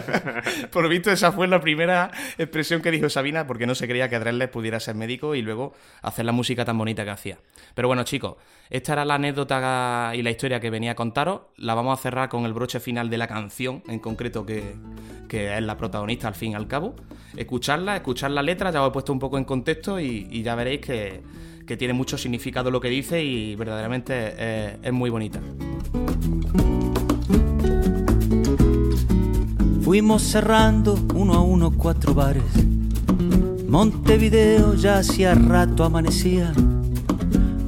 Por 0.72 0.88
visto, 0.88 1.10
esa 1.10 1.32
fue 1.32 1.48
la 1.48 1.60
primera 1.60 2.10
expresión 2.38 2.82
que 2.82 2.90
dijo 2.90 3.08
Sabina, 3.08 3.46
porque 3.46 3.66
no 3.66 3.74
se 3.74 3.88
creía 3.88 4.08
que 4.08 4.18
Drexler 4.18 4.50
pudiera 4.50 4.78
ser 4.80 4.94
médico 4.94 5.34
y 5.34 5.42
luego 5.42 5.72
hacer 6.02 6.24
la 6.24 6.32
música 6.32 6.64
tan 6.64 6.78
bonita 6.78 7.04
que 7.04 7.10
hacía. 7.10 7.38
Pero 7.74 7.88
bueno, 7.88 8.02
chicos, 8.04 8.36
esta 8.68 8.92
era 8.92 9.04
la 9.04 9.14
anécdota 9.14 10.12
y 10.14 10.22
la 10.22 10.30
historia 10.30 10.60
que 10.60 10.70
venía 10.70 10.92
a 10.92 10.94
contaros. 10.94 11.40
La 11.56 11.74
vamos 11.74 11.98
a 11.98 12.02
cerrar 12.02 12.28
con 12.28 12.44
el 12.44 12.52
broche 12.52 12.80
final 12.80 13.10
de 13.10 13.18
la 13.18 13.26
canción, 13.26 13.82
en 13.88 13.98
concreto, 13.98 14.44
que, 14.46 14.74
que 15.28 15.56
es 15.56 15.62
la 15.62 15.76
protagonista 15.76 16.28
al 16.28 16.34
fin 16.34 16.52
y 16.52 16.54
al 16.54 16.68
cabo. 16.68 16.94
Escucharla, 17.36 17.96
escuchar 17.96 18.30
la 18.30 18.42
letra, 18.42 18.70
ya 18.70 18.82
os 18.82 18.88
he 18.88 18.92
puesto 18.92 19.12
un 19.12 19.18
poco 19.18 19.38
en 19.38 19.44
contexto 19.44 19.98
y, 20.00 20.28
y 20.30 20.42
ya 20.42 20.54
veréis 20.54 20.80
que, 20.80 21.22
que 21.66 21.76
tiene 21.76 21.94
mucho 21.94 22.18
significado 22.18 22.70
lo 22.70 22.80
que 22.80 22.88
dice 22.88 23.22
y 23.22 23.56
verdaderamente 23.56 24.28
es- 24.68 24.78
es 24.82 24.92
muy 24.92 25.10
bonita. 25.10 25.40
Fuimos 29.90 30.22
cerrando 30.22 30.96
uno 31.16 31.34
a 31.34 31.42
uno 31.42 31.72
cuatro 31.76 32.14
bares. 32.14 32.44
Montevideo 33.68 34.74
ya 34.74 34.98
hacía 34.98 35.34
rato 35.34 35.82
amanecía. 35.82 36.52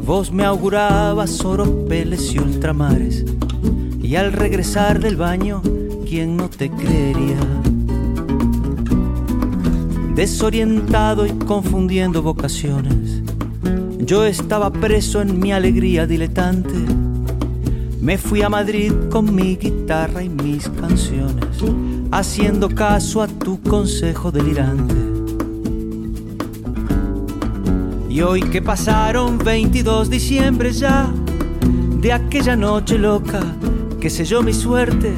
Vos 0.06 0.30
me 0.30 0.44
augurabas 0.44 1.44
oropeles 1.44 2.32
y 2.32 2.38
ultramares. 2.38 3.24
Y 4.00 4.14
al 4.14 4.32
regresar 4.32 5.00
del 5.00 5.16
baño, 5.16 5.62
¿quién 6.08 6.36
no 6.36 6.48
te 6.48 6.70
creería? 6.70 7.40
Desorientado 10.14 11.26
y 11.26 11.32
confundiendo 11.32 12.22
vocaciones. 12.22 13.20
Yo 13.98 14.24
estaba 14.24 14.70
preso 14.70 15.22
en 15.22 15.40
mi 15.40 15.52
alegría 15.52 16.06
diletante. 16.06 17.01
Me 18.02 18.18
fui 18.18 18.42
a 18.42 18.48
Madrid 18.48 18.92
con 19.12 19.32
mi 19.32 19.54
guitarra 19.54 20.24
y 20.24 20.28
mis 20.28 20.68
canciones, 20.68 21.62
haciendo 22.10 22.68
caso 22.68 23.22
a 23.22 23.28
tu 23.28 23.60
consejo 23.60 24.32
delirante. 24.32 24.96
Y 28.10 28.20
hoy 28.22 28.42
que 28.42 28.60
pasaron 28.60 29.38
22 29.38 30.10
diciembre 30.10 30.72
ya, 30.72 31.08
de 32.00 32.12
aquella 32.12 32.56
noche 32.56 32.98
loca 32.98 33.40
que 34.00 34.10
selló 34.10 34.42
mi 34.42 34.52
suerte, 34.52 35.14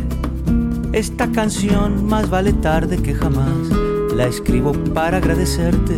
esta 0.93 1.33
canción 1.33 2.05
más 2.05 2.29
vale 2.29 2.53
tarde 2.53 2.99
que 2.99 3.15
jamás, 3.15 3.67
la 4.15 4.27
escribo 4.27 4.73
para 4.93 5.17
agradecerte. 5.17 5.95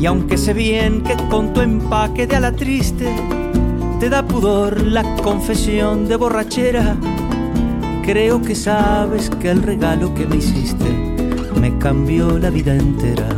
Y 0.00 0.06
aunque 0.06 0.38
sé 0.38 0.54
bien 0.54 1.02
que 1.02 1.14
con 1.28 1.52
tu 1.52 1.60
empaque 1.60 2.26
de 2.26 2.36
ala 2.36 2.52
triste 2.52 3.41
te 4.02 4.10
da 4.10 4.26
pudor 4.26 4.82
la 4.82 5.04
confesión 5.22 6.08
de 6.08 6.16
borrachera, 6.16 6.96
creo 8.02 8.42
que 8.42 8.56
sabes 8.56 9.30
que 9.30 9.48
el 9.48 9.62
regalo 9.62 10.12
que 10.12 10.26
me 10.26 10.38
hiciste 10.38 10.90
me 11.60 11.78
cambió 11.78 12.36
la 12.36 12.50
vida 12.50 12.74
entera. 12.74 13.28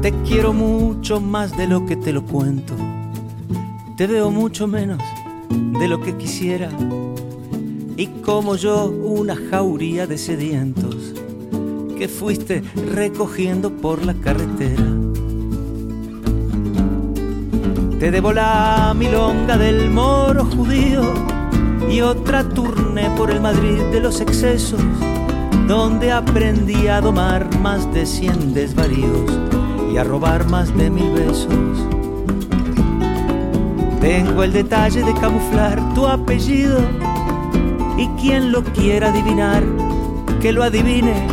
Te 0.00 0.12
quiero 0.26 0.54
mucho 0.54 1.20
más 1.20 1.54
de 1.58 1.66
lo 1.66 1.84
que 1.84 1.96
te 1.96 2.14
lo 2.14 2.24
cuento. 2.24 2.74
Te 3.98 4.06
veo 4.06 4.30
mucho 4.30 4.66
menos 4.66 5.02
de 5.50 5.88
lo 5.88 6.00
que 6.00 6.16
quisiera. 6.16 6.70
Y 7.96 8.06
como 8.24 8.56
yo, 8.56 8.86
una 8.86 9.36
jauría 9.36 10.06
de 10.06 10.16
sedientos 10.16 11.14
que 11.98 12.08
fuiste 12.08 12.62
recogiendo 12.94 13.70
por 13.70 14.04
la 14.06 14.14
carretera. 14.14 14.86
Te 17.98 18.10
debo 18.10 18.32
la 18.32 18.94
milonga 18.96 19.58
del 19.58 19.90
moro 19.90 20.46
judío 20.46 21.02
y 21.90 22.00
otra 22.00 22.48
turné 22.48 23.10
por 23.18 23.30
el 23.30 23.42
Madrid 23.42 23.82
de 23.92 24.00
los 24.00 24.22
excesos, 24.22 24.80
donde 25.68 26.10
aprendí 26.10 26.88
a 26.88 27.02
domar 27.02 27.58
más 27.58 27.92
de 27.92 28.06
cien 28.06 28.54
desvaríos 28.54 29.30
y 29.92 29.98
a 29.98 30.04
robar 30.04 30.48
más 30.48 30.74
de 30.74 30.88
mil 30.88 31.10
besos. 31.10 31.99
Tengo 34.00 34.42
el 34.42 34.52
detalle 34.52 35.02
de 35.02 35.12
camuflar 35.14 35.94
tu 35.94 36.06
apellido 36.06 36.78
y 37.98 38.06
quien 38.20 38.50
lo 38.50 38.64
quiera 38.64 39.10
adivinar, 39.10 39.62
que 40.40 40.52
lo 40.52 40.62
adivine 40.62 41.26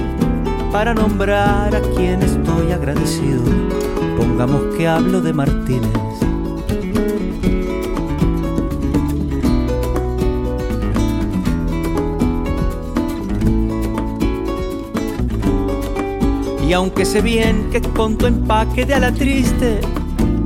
para 0.72 0.94
nombrar 0.94 1.74
a 1.74 1.82
quien 1.96 2.22
estoy 2.22 2.74
agradecido. 2.74 3.42
Pongamos 4.18 4.76
que 4.76 4.86
hablo 4.86 5.22
de 5.22 5.32
Martínez. 5.32 5.92
Y 16.68 16.74
aunque 16.74 17.06
sé 17.06 17.22
bien 17.22 17.70
que 17.72 17.82
con 17.82 18.18
tu 18.18 18.26
empaque 18.26 18.86
de 18.86 18.94
ala 18.94 19.14
triste 19.14 19.80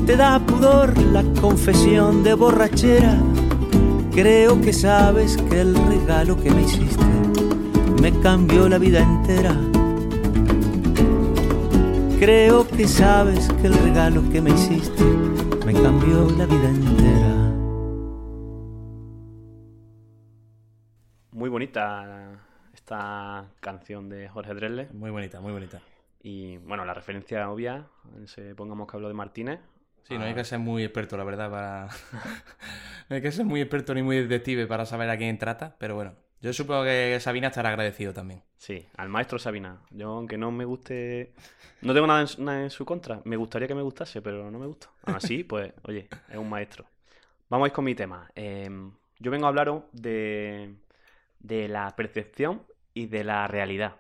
te 0.06 0.16
da 0.16 0.40
pudor 0.40 0.98
la 0.98 1.24
confesión 1.40 2.24
de 2.24 2.34
borrachera, 2.34 3.18
creo 4.12 4.60
que 4.60 4.74
sabes 4.74 5.38
que 5.38 5.62
el 5.62 5.76
regalo 5.76 6.36
que 6.42 6.50
me 6.52 6.64
hiciste 6.64 7.06
me 8.02 8.12
cambió 8.22 8.68
la 8.68 8.78
vida 8.78 9.02
entera. 9.02 9.56
Creo 12.20 12.68
que 12.68 12.88
sabes 12.88 13.52
que 13.62 13.68
el 13.68 13.74
regalo 13.74 14.22
que 14.32 14.42
me 14.42 14.52
hiciste 14.52 15.04
me 15.66 15.74
cambió 15.74 16.30
la 16.38 16.46
vida 16.46 16.70
entera. 16.70 17.52
Muy 21.32 21.50
bonita 21.50 22.40
esta 22.74 23.46
canción 23.60 24.10
de 24.10 24.30
Jorge 24.30 24.54
Drexler. 24.54 24.94
Muy 24.94 25.12
bonita, 25.12 25.42
muy 25.42 25.52
bonita. 25.52 25.82
Y 26.24 26.58
bueno, 26.58 26.86
la 26.86 26.94
referencia 26.94 27.50
obvia, 27.50 27.88
se 28.26 28.54
pongamos 28.54 28.88
que 28.88 28.98
hablo 28.98 29.08
de 29.08 29.14
Martínez. 29.16 29.60
Sí, 30.08 30.18
no 30.18 30.24
hay 30.26 30.34
que 30.34 30.44
ser 30.44 30.60
muy 30.60 30.84
experto, 30.84 31.18
la 31.18 31.24
verdad, 31.24 31.50
para... 31.50 31.88
no 33.10 33.16
hay 33.16 33.22
que 33.22 33.32
ser 33.32 33.46
muy 33.46 33.62
experto 33.62 33.94
ni 33.94 34.02
muy 34.04 34.18
detective 34.18 34.68
para 34.68 34.86
saber 34.86 35.10
a 35.10 35.18
quién 35.18 35.38
trata, 35.38 35.76
pero 35.78 35.96
bueno, 35.96 36.14
yo 36.42 36.52
supongo 36.54 36.84
que 36.84 37.18
Sabina 37.22 37.48
estará 37.48 37.70
agradecido 37.70 38.14
también. 38.14 38.44
Sí, 38.58 38.86
al 38.98 39.10
maestro 39.10 39.40
Sabina. 39.40 39.82
Yo, 39.92 40.10
aunque 40.10 40.38
no 40.38 40.52
me 40.52 40.66
guste. 40.66 41.34
No 41.82 41.94
tengo 41.94 42.08
nada 42.08 42.22
en, 42.22 42.28
su- 42.28 42.44
nada 42.44 42.64
en 42.64 42.70
su 42.70 42.86
contra. 42.86 43.22
Me 43.26 43.36
gustaría 43.36 43.68
que 43.68 43.76
me 43.76 43.82
gustase, 43.82 44.22
pero 44.22 44.50
no 44.52 44.60
me 44.60 44.68
gusta. 44.68 44.90
Aún 45.04 45.16
así, 45.16 45.44
pues, 45.44 45.74
oye, 45.84 46.10
es 46.30 46.38
un 46.38 46.50
maestro. 46.50 46.86
Vamos 47.50 47.66
a 47.66 47.68
ir 47.70 47.74
con 47.74 47.86
mi 47.86 47.96
tema. 47.96 48.30
Eh, 48.36 48.70
yo 49.20 49.32
vengo 49.32 49.46
a 49.46 49.50
hablaros 49.50 49.84
de, 49.94 50.76
de 51.40 51.68
la 51.68 51.96
percepción 51.96 52.64
y 52.94 53.08
de 53.08 53.24
la 53.24 53.48
realidad. 53.48 53.96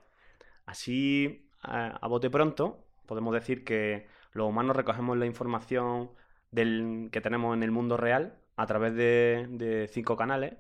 Así, 0.66 1.49
a, 1.62 1.97
a 1.97 2.08
bote 2.08 2.30
pronto, 2.30 2.86
podemos 3.06 3.34
decir 3.34 3.64
que 3.64 4.08
los 4.34 4.47
humanos 4.47 4.75
recogemos 4.75 5.17
la 5.17 5.25
información 5.25 6.11
del, 6.51 7.09
que 7.11 7.21
tenemos 7.21 7.55
en 7.55 7.63
el 7.63 7.71
mundo 7.71 7.97
real 7.97 8.38
a 8.57 8.65
través 8.67 8.95
de, 8.95 9.47
de 9.51 9.88
cinco 9.88 10.15
canales 10.17 10.55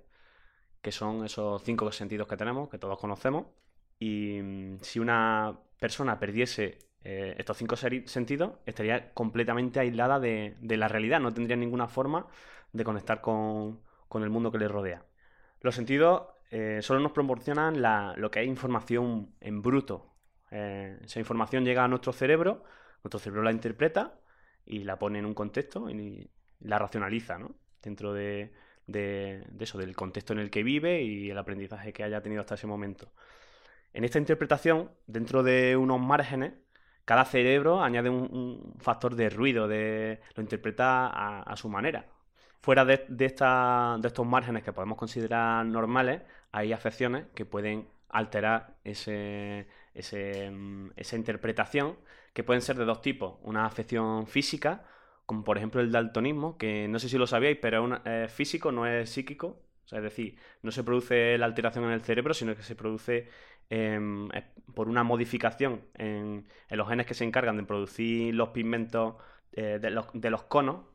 que 0.81 0.91
son 0.91 1.25
esos 1.25 1.63
cinco 1.63 1.91
sentidos 1.91 2.27
que 2.27 2.37
tenemos, 2.37 2.69
que 2.69 2.77
todos 2.77 2.97
conocemos. 2.99 3.45
Y 3.99 4.39
mm, 4.41 4.77
si 4.81 4.99
una 4.99 5.57
persona 5.79 6.19
perdiese 6.19 6.79
eh, 7.03 7.35
estos 7.37 7.57
cinco 7.57 7.75
sentidos, 7.75 8.53
estaría 8.65 9.13
completamente 9.13 9.79
aislada 9.79 10.19
de, 10.19 10.55
de 10.61 10.77
la 10.77 10.87
realidad, 10.87 11.19
no 11.19 11.33
tendría 11.33 11.55
ninguna 11.57 11.87
forma 11.87 12.27
de 12.73 12.83
conectar 12.83 13.21
con, 13.21 13.81
con 14.07 14.23
el 14.23 14.29
mundo 14.29 14.51
que 14.51 14.57
le 14.59 14.67
rodea. 14.67 15.05
Los 15.61 15.75
sentidos 15.75 16.23
eh, 16.49 16.79
solo 16.81 16.99
nos 16.99 17.11
proporcionan 17.11 17.81
la- 17.81 18.13
lo 18.17 18.31
que 18.31 18.41
es 18.41 18.47
información 18.47 19.33
en 19.39 19.61
bruto. 19.61 20.13
Eh, 20.51 20.97
esa 21.03 21.19
información 21.19 21.63
llega 21.65 21.83
a 21.83 21.87
nuestro 21.87 22.11
cerebro, 22.13 22.63
nuestro 23.03 23.19
cerebro 23.19 23.43
la 23.43 23.51
interpreta 23.51 24.19
y 24.65 24.83
la 24.83 24.97
pone 24.97 25.19
en 25.19 25.25
un 25.25 25.33
contexto 25.33 25.89
y 25.89 26.29
la 26.59 26.79
racionaliza, 26.79 27.37
¿no? 27.37 27.55
Dentro 27.81 28.13
de, 28.13 28.51
eso, 29.59 29.77
del 29.77 29.95
contexto 29.95 30.33
en 30.33 30.39
el 30.39 30.49
que 30.49 30.63
vive 30.63 31.01
y 31.01 31.29
el 31.29 31.37
aprendizaje 31.37 31.93
que 31.93 32.03
haya 32.03 32.21
tenido 32.21 32.41
hasta 32.41 32.55
ese 32.55 32.67
momento. 32.67 33.11
En 33.93 34.03
esta 34.03 34.19
interpretación, 34.19 34.91
dentro 35.07 35.43
de 35.43 35.75
unos 35.75 35.99
márgenes, 35.99 36.53
cada 37.05 37.25
cerebro 37.25 37.81
añade 37.81 38.09
un, 38.09 38.75
factor 38.79 39.15
de 39.15 39.29
ruido, 39.29 39.67
de, 39.67 40.21
lo 40.35 40.43
interpreta 40.43 41.07
a, 41.07 41.55
su 41.57 41.67
manera. 41.67 42.05
Fuera 42.61 42.85
de 42.85 43.25
estos 43.25 44.25
márgenes 44.25 44.63
que 44.63 44.71
podemos 44.71 44.97
considerar 44.97 45.65
normales, 45.65 46.21
hay 46.51 46.73
afecciones 46.73 47.25
que 47.33 47.45
pueden 47.45 47.87
alterar 48.11 48.75
ese, 48.83 49.67
ese, 49.93 50.49
mm, 50.51 50.91
esa 50.95 51.15
interpretación, 51.15 51.97
que 52.33 52.43
pueden 52.43 52.61
ser 52.61 52.77
de 52.77 52.85
dos 52.85 53.01
tipos. 53.01 53.35
Una 53.43 53.65
afección 53.65 54.27
física, 54.27 54.85
como 55.25 55.43
por 55.43 55.57
ejemplo 55.57 55.81
el 55.81 55.91
daltonismo, 55.91 56.57
que 56.57 56.87
no 56.87 56.99
sé 56.99 57.09
si 57.09 57.17
lo 57.17 57.27
sabíais, 57.27 57.57
pero 57.61 58.01
es 58.05 58.31
físico, 58.33 58.71
no 58.71 58.85
es 58.87 59.09
psíquico. 59.09 59.61
O 59.85 59.87
sea, 59.87 59.99
es 59.99 60.03
decir, 60.03 60.37
no 60.61 60.71
se 60.71 60.83
produce 60.83 61.37
la 61.37 61.45
alteración 61.45 61.85
en 61.85 61.91
el 61.91 62.01
cerebro, 62.01 62.33
sino 62.33 62.55
que 62.55 62.63
se 62.63 62.75
produce 62.75 63.29
em, 63.69 64.29
por 64.73 64.87
una 64.87 65.03
modificación 65.03 65.81
en, 65.95 66.47
los 66.69 66.87
genes 66.87 67.05
que 67.05 67.13
se 67.13 67.23
encargan 67.25 67.57
de 67.57 67.63
producir 67.63 68.33
los 68.33 68.49
pigmentos 68.49 69.15
eh, 69.53 69.79
de, 69.81 69.89
los, 69.89 70.07
de 70.13 70.29
los 70.29 70.43
conos, 70.43 70.85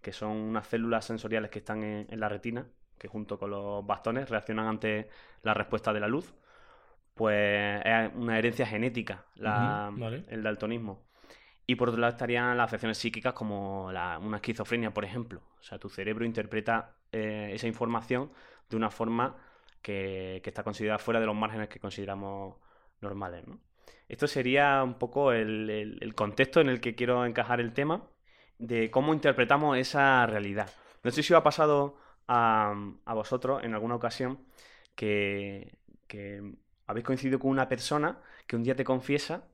que 0.00 0.12
son 0.12 0.30
unas 0.36 0.66
células 0.66 1.04
sensoriales 1.04 1.50
que 1.50 1.58
están 1.58 1.82
en, 1.82 2.06
en 2.10 2.20
la 2.20 2.28
retina, 2.28 2.66
que 2.98 3.08
junto 3.08 3.38
con 3.38 3.50
los 3.50 3.86
bastones 3.86 4.30
reaccionan 4.30 4.66
ante 4.66 5.08
la 5.42 5.54
respuesta 5.54 5.92
de 5.92 6.00
la 6.00 6.08
luz. 6.08 6.34
Pues 7.16 7.80
es 7.84 8.10
una 8.14 8.38
herencia 8.38 8.66
genética, 8.66 9.24
la- 9.36 9.88
Ujú, 9.90 10.00
vale. 10.00 10.24
el 10.28 10.42
daltonismo. 10.42 11.06
Y 11.66 11.74
por 11.74 11.88
otro 11.88 12.00
lado 12.00 12.12
estarían 12.12 12.56
las 12.56 12.66
afecciones 12.66 12.98
psíquicas 12.98 13.32
como 13.32 13.90
la- 13.90 14.18
una 14.18 14.36
esquizofrenia, 14.36 14.92
por 14.92 15.04
ejemplo. 15.04 15.40
O 15.58 15.62
sea, 15.62 15.78
tu 15.78 15.88
cerebro 15.88 16.24
interpreta 16.26 16.94
eh, 17.12 17.50
esa 17.54 17.66
información 17.66 18.30
de 18.68 18.76
una 18.76 18.90
forma 18.90 19.36
que, 19.80 20.40
que 20.44 20.50
está 20.50 20.62
considerada 20.62 20.98
fuera 20.98 21.18
de 21.18 21.26
los 21.26 21.34
márgenes 21.34 21.68
que 21.68 21.80
consideramos 21.80 22.56
normales, 23.00 23.46
¿no? 23.46 23.58
Esto 24.08 24.26
sería 24.26 24.82
un 24.84 24.94
poco 24.98 25.32
el, 25.32 25.70
el- 25.70 25.98
el 26.02 26.14
contexto 26.14 26.60
en 26.60 26.68
el 26.68 26.80
que 26.80 26.94
quiero 26.94 27.24
encajar 27.24 27.60
el 27.60 27.72
tema 27.72 28.04
de 28.58 28.90
cómo 28.90 29.14
interpretamos 29.14 29.78
esa 29.78 30.26
realidad. 30.26 30.70
No 31.02 31.10
sé 31.10 31.22
si 31.22 31.32
os 31.32 31.38
ha 31.38 31.42
pasado 31.42 31.96
a, 32.28 32.74
a 33.06 33.14
vosotros 33.14 33.64
en 33.64 33.72
alguna 33.74 33.94
ocasión 33.94 34.38
que, 34.94 35.78
que 36.06 36.54
habéis 36.86 37.06
coincidido 37.06 37.38
con 37.38 37.50
una 37.50 37.68
persona 37.68 38.20
que 38.46 38.56
un 38.56 38.62
día 38.64 38.76
te 38.76 38.84
confiesa 38.84 39.44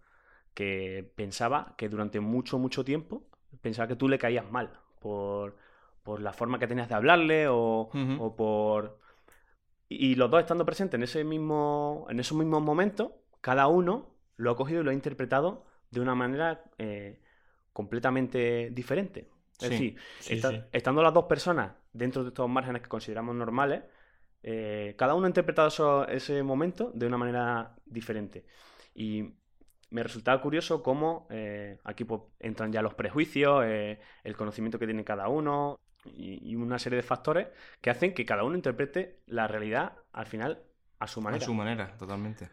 que 0.55 1.11
pensaba 1.17 1.75
que 1.77 1.89
durante 1.89 2.21
mucho, 2.21 2.59
mucho 2.59 2.85
tiempo 2.85 3.25
pensaba 3.61 3.89
que 3.89 3.97
tú 3.97 4.09
le 4.09 4.19
caías 4.19 4.51
mal 4.51 4.79
por, 5.01 5.57
por 6.03 6.21
la 6.21 6.33
forma 6.33 6.59
que 6.59 6.67
tenías 6.67 6.89
de 6.89 6.95
hablarle 6.95 7.49
o, 7.49 7.91
o 8.19 8.37
por... 8.37 8.99
Y 9.89 10.15
los 10.15 10.31
dos 10.31 10.41
estando 10.41 10.65
presentes 10.65 10.99
en 10.99 11.03
ese 11.05 11.25
mismo, 11.25 12.07
en 12.09 12.19
esos 12.21 12.37
mismos 12.39 12.63
momentos, 12.63 13.13
cada 13.41 13.67
uno 13.69 14.15
lo 14.37 14.51
ha 14.51 14.57
cogido 14.57 14.81
y 14.81 14.85
lo 14.85 14.91
ha 14.91 14.95
interpretado 14.95 15.67
de 15.91 16.01
una 16.01 16.15
manera 16.15 16.65
eh, 16.79 17.21
completamente 17.73 18.71
diferente. 18.73 19.29
Es 19.61 19.69
Sí, 19.69 19.75
decir, 19.77 19.97
sí, 20.19 20.35
esta- 20.37 20.49
sí. 20.49 20.63
estando 20.73 21.03
las 21.03 21.13
dos 21.15 21.25
personas 21.27 21.73
dentro 21.93 22.23
de 22.23 22.29
estos 22.31 22.49
márgenes 22.49 22.83
que 22.83 22.89
consideramos 22.89 23.35
normales, 23.37 23.83
eh, 24.43 24.95
cada 24.99 25.15
uno 25.15 25.27
ha 25.27 25.29
interpretado 25.31 25.69
eso- 25.69 26.07
ese 26.09 26.43
momento 26.43 26.91
de 26.95 27.07
una 27.07 27.19
manera 27.19 27.75
diferente. 27.87 28.45
Y 28.95 29.35
me 29.91 30.03
resultaba 30.03 30.41
curioso 30.43 30.83
cómo 30.83 31.27
eh, 31.31 31.79
aquí 31.85 32.05
pues, 32.05 32.23
entran 32.41 32.73
ya 32.73 32.83
los 32.83 32.95
prejuicios, 32.95 33.65
eh, 33.67 34.01
el 34.25 34.37
conocimiento 34.37 34.79
que 34.79 34.87
tiene 34.87 35.05
cada 35.05 35.29
uno 35.29 35.79
y, 36.05 36.51
y 36.51 36.57
una 36.57 36.79
serie 36.79 36.97
de 36.97 37.03
factores 37.03 37.49
que 37.81 37.91
hacen 37.91 38.15
que 38.15 38.25
cada 38.25 38.43
uno 38.45 38.57
interprete 38.57 39.21
la 39.27 39.47
realidad 39.47 39.93
al 40.13 40.27
final 40.27 40.63
a 40.99 41.07
su 41.07 41.21
A 41.21 41.25
manera. 41.25 41.45
su 41.45 41.55
manera, 41.55 41.97
totalmente. 41.97 42.49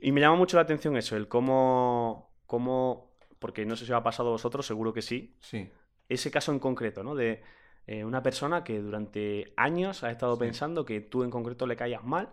Y 0.00 0.12
me 0.12 0.20
llama 0.20 0.36
mucho 0.36 0.56
la 0.56 0.62
atención 0.62 0.96
eso, 0.96 1.16
el 1.16 1.28
cómo, 1.28 2.32
cómo, 2.46 3.12
porque 3.38 3.66
no 3.66 3.76
sé 3.76 3.84
si 3.84 3.92
os 3.92 3.98
ha 3.98 4.02
pasado 4.02 4.30
a 4.30 4.32
vosotros, 4.32 4.66
seguro 4.66 4.92
que 4.94 5.02
sí, 5.02 5.36
Sí. 5.40 5.70
ese 6.08 6.30
caso 6.30 6.52
en 6.52 6.58
concreto, 6.58 7.02
¿no? 7.02 7.14
De 7.14 7.42
eh, 7.86 8.04
una 8.04 8.22
persona 8.22 8.64
que 8.64 8.80
durante 8.80 9.52
años 9.56 10.02
ha 10.04 10.10
estado 10.10 10.36
Sí. 10.36 10.38
pensando 10.38 10.84
que 10.84 11.00
tú 11.00 11.22
en 11.24 11.30
concreto 11.30 11.66
le 11.66 11.76
caías 11.76 12.04
mal, 12.04 12.30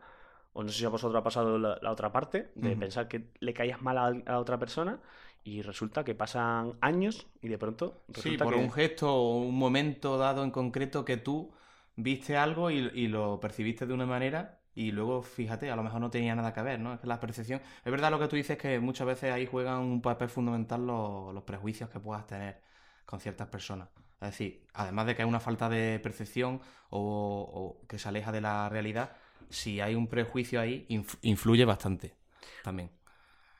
o 0.54 0.64
no 0.64 0.70
sé 0.70 0.80
si 0.80 0.86
a 0.86 0.90
vosotros 0.90 1.20
ha 1.20 1.24
pasado 1.24 1.58
la, 1.58 1.78
la 1.82 1.92
otra 1.92 2.12
parte, 2.12 2.52
de 2.56 2.76
pensar 2.76 3.08
que 3.08 3.30
le 3.40 3.54
caías 3.54 3.82
mal 3.82 3.98
a, 3.98 4.34
a 4.34 4.40
otra 4.40 4.58
persona, 4.58 5.00
y 5.44 5.62
resulta 5.62 6.04
que 6.04 6.16
pasan 6.16 6.74
años 6.82 7.28
y 7.42 7.48
de 7.48 7.58
pronto 7.58 8.04
Sí, 8.14 8.38
por 8.38 8.54
que... 8.54 8.60
un 8.60 8.72
gesto 8.72 9.14
o 9.14 9.38
un 9.40 9.56
momento 9.58 10.18
dado 10.18 10.44
en 10.44 10.52
concreto 10.52 11.06
que 11.06 11.18
tú 11.18 11.52
viste 11.96 12.38
algo 12.38 12.70
y, 12.72 12.78
y 12.94 13.08
lo 13.08 13.40
percibiste 13.40 13.86
de 13.86 13.94
una 13.94 14.06
manera 14.06 14.60
y 14.76 14.92
luego, 14.92 15.22
fíjate, 15.24 15.72
a 15.72 15.76
lo 15.76 15.84
mejor 15.84 16.02
no 16.02 16.12
tenía 16.12 16.36
nada 16.36 16.54
que 16.54 16.62
ver, 16.62 16.80
¿no? 16.80 16.94
Es 16.94 17.00
que 17.00 17.08
la 17.08 17.20
percepción... 17.20 17.62
Es 17.84 17.92
verdad 17.92 18.12
lo 18.12 18.20
que 18.20 18.28
tú 18.28 18.36
dices 18.36 18.58
que 18.58 18.80
muchas 18.80 19.08
veces 19.08 19.32
ahí 19.32 19.46
juegan 19.48 19.80
un 19.80 20.02
papel 20.02 20.30
fundamental 20.30 20.86
los, 20.86 21.34
los 21.34 21.44
prejuicios 21.44 21.90
que 21.90 22.00
puedas 22.00 22.28
tener 22.28 22.62
con 23.06 23.20
ciertas 23.20 23.48
personas. 23.48 23.90
Es 24.22 24.32
decir, 24.32 24.64
además 24.74 25.06
de 25.08 25.16
que 25.16 25.22
hay 25.22 25.28
una 25.28 25.40
falta 25.40 25.70
de 25.70 26.00
percepción 26.00 26.62
o, 26.90 27.80
o 27.82 27.88
que 27.88 28.00
se 28.00 28.10
aleja 28.10 28.32
de 28.32 28.42
la 28.42 28.68
realidad, 28.70 29.12
si 29.50 29.80
hay 29.82 29.96
un 29.96 30.08
prejuicio 30.08 30.60
ahí, 30.60 30.86
inf- 30.90 31.18
influye 31.22 31.66
bastante 31.66 32.16
también. 32.64 32.90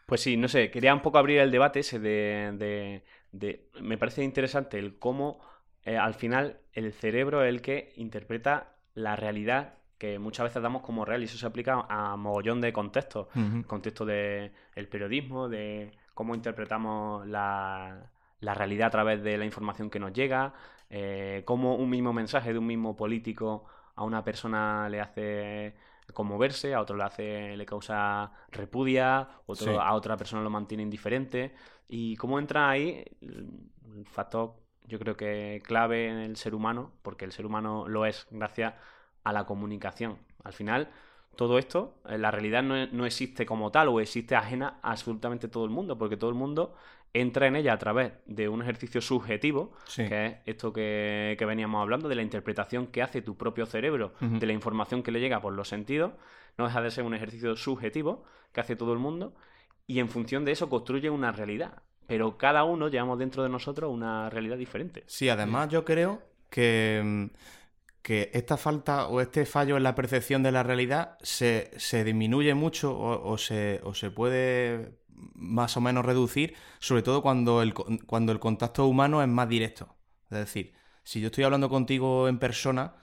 Pues 0.06 0.22
sí, 0.22 0.38
no 0.38 0.48
sé, 0.48 0.72
quería 0.72 0.94
un 0.94 1.02
poco 1.02 1.18
abrir 1.18 1.40
el 1.40 1.52
debate 1.52 1.80
ese 1.82 2.00
de... 2.00 2.54
de- 2.58 3.04
de- 3.32 3.70
me 3.82 3.98
parece 3.98 4.24
interesante 4.24 4.80
el 4.80 4.98
cómo 5.00 5.40
eh, 5.84 5.98
al 5.98 6.14
final 6.14 6.60
el 6.74 6.94
cerebro 6.94 7.44
es 7.44 7.50
el 7.50 7.62
que 7.62 7.94
interpreta 7.98 8.76
la 8.94 9.16
realidad 9.18 9.76
que 9.98 10.18
muchas 10.20 10.46
veces 10.46 10.62
damos 10.64 10.82
como 10.82 11.04
real 11.06 11.22
y 11.22 11.26
eso 11.26 11.38
se 11.38 11.46
aplica 11.46 11.86
a 11.90 12.16
mogollón 12.16 12.62
de 12.62 12.72
contextos. 12.74 13.28
El 13.62 13.68
contexto 13.68 14.06
del 14.06 14.52
periodismo, 14.90 15.50
de 15.50 15.92
cómo 16.14 16.36
interpretamos 16.36 17.28
la, 17.28 18.12
la 18.40 18.54
realidad 18.54 18.88
a 18.88 18.92
través 18.92 19.24
de 19.24 19.38
la 19.38 19.46
información 19.46 19.90
que 19.90 20.00
nos 20.00 20.14
llega, 20.14 20.54
eh, 20.90 21.44
cómo 21.46 21.76
un 21.76 21.90
mismo 21.90 22.14
mensaje 22.14 22.54
de 22.54 22.60
un 22.60 22.68
mismo 22.68 22.96
político 22.96 23.66
a 23.96 24.04
una 24.04 24.24
persona 24.24 24.88
le 24.90 25.02
hace 25.02 25.76
conmoverse, 26.14 26.74
a 26.74 26.82
otro 26.82 26.96
le 26.98 27.04
hace, 27.04 27.58
le 27.58 27.66
causa 27.66 28.32
repudia, 28.52 29.28
otro, 29.46 29.74
Sí. 29.74 29.78
a 29.80 29.94
otra 29.94 30.16
persona 30.18 30.42
lo 30.44 30.50
mantiene 30.50 30.84
indiferente. 30.84 31.54
Y 31.88 32.16
cómo 32.18 32.40
entra 32.40 32.70
ahí 32.70 33.04
el 33.22 33.50
el 33.96 34.06
factor, 34.06 34.54
yo 34.86 35.00
creo 35.00 35.18
que 35.18 35.62
clave 35.66 36.08
en 36.10 36.18
el 36.18 36.36
ser 36.36 36.54
humano, 36.56 36.92
porque 37.02 37.26
el 37.26 37.32
ser 37.32 37.46
humano 37.46 37.88
lo 37.88 38.06
es 38.06 38.28
gracias 38.30 38.76
a 39.24 39.34
la 39.34 39.46
comunicación. 39.46 40.20
Al 40.44 40.54
final, 40.54 40.90
todo 41.36 41.58
esto, 41.58 41.96
eh, 42.08 42.18
la 42.18 42.32
realidad 42.32 42.64
no, 42.64 42.86
no 42.88 43.06
existe 43.06 43.46
como 43.46 43.72
tal 43.72 43.88
o 43.90 44.00
existe 44.00 44.36
ajena 44.36 44.80
a 44.82 44.92
absolutamente 44.92 45.48
todo 45.48 45.66
el 45.66 45.72
mundo, 45.72 45.98
porque 45.98 46.18
todo 46.18 46.30
el 46.30 46.36
mundo 46.36 46.76
entra 47.22 47.48
en 47.48 47.56
ella 47.56 47.74
a 47.74 47.78
través 47.78 48.14
de 48.26 48.50
un 48.50 48.62
ejercicio 48.62 49.02
subjetivo, 49.02 49.74
Sí. 49.86 50.08
que 50.08 50.26
es 50.26 50.36
esto 50.46 50.72
que, 50.74 51.36
que 51.38 51.46
veníamos 51.46 51.82
hablando, 51.82 52.08
de 52.10 52.16
la 52.16 52.22
interpretación 52.22 52.88
que 52.88 53.02
hace 53.02 53.22
tu 53.22 53.36
propio 53.38 53.66
cerebro 53.66 54.14
de 54.20 54.46
la 54.46 54.54
información 54.54 55.04
que 55.04 55.12
le 55.12 55.20
llega 55.20 55.42
por 55.42 55.54
los 55.54 55.68
sentidos, 55.68 56.14
no 56.58 56.66
deja 56.66 56.82
de 56.82 56.92
ser 56.92 57.04
un 57.04 57.14
ejercicio 57.14 57.56
subjetivo 57.56 58.24
que 58.52 58.62
hace 58.62 58.76
todo 58.76 58.94
el 58.94 59.00
mundo, 59.00 59.36
y 59.86 60.00
en 60.00 60.10
función 60.10 60.44
de 60.46 60.52
eso 60.52 60.70
construye 60.70 61.10
una 61.10 61.32
realidad. 61.32 61.84
Pero 62.08 62.38
cada 62.38 62.64
uno 62.64 62.88
llevamos 62.88 63.20
dentro 63.20 63.44
de 63.44 63.50
nosotros 63.50 63.92
una 63.92 64.30
realidad 64.30 64.58
diferente. 64.58 65.04
Sí, 65.08 65.28
además 65.30 65.70
yo 65.70 65.84
creo 65.84 66.22
que, 66.50 67.02
mm, 67.04 67.26
que 68.02 68.30
esta 68.34 68.56
falta 68.56 69.08
o 69.10 69.20
este 69.20 69.46
fallo 69.46 69.76
en 69.76 69.84
la 69.84 69.94
percepción 69.94 70.42
de 70.44 70.52
la 70.54 70.64
realidad 70.64 71.18
se, 71.22 71.70
se 71.78 72.06
disminuye 72.06 72.54
mucho 72.54 72.98
o, 72.98 73.30
o 73.32 73.38
se, 73.38 73.82
o 73.84 73.94
se 73.94 74.10
puede 74.12 74.94
más 75.34 75.78
o 75.78 75.82
menos 75.82 76.06
reducir, 76.06 76.56
sobre 76.80 77.02
todo 77.02 77.22
cuando 77.22 77.62
el, 77.62 77.74
cuando 77.74 78.32
el 78.32 78.40
contacto 78.40 78.86
humano 78.88 79.22
es 79.22 79.28
más 79.28 79.50
directo. 79.50 79.96
Es 80.30 80.38
decir, 80.38 80.74
si 81.04 81.22
yo 81.22 81.28
estoy 81.28 81.44
hablando 81.44 81.70
contigo 81.70 82.28
en 82.28 82.38
persona 82.40 82.96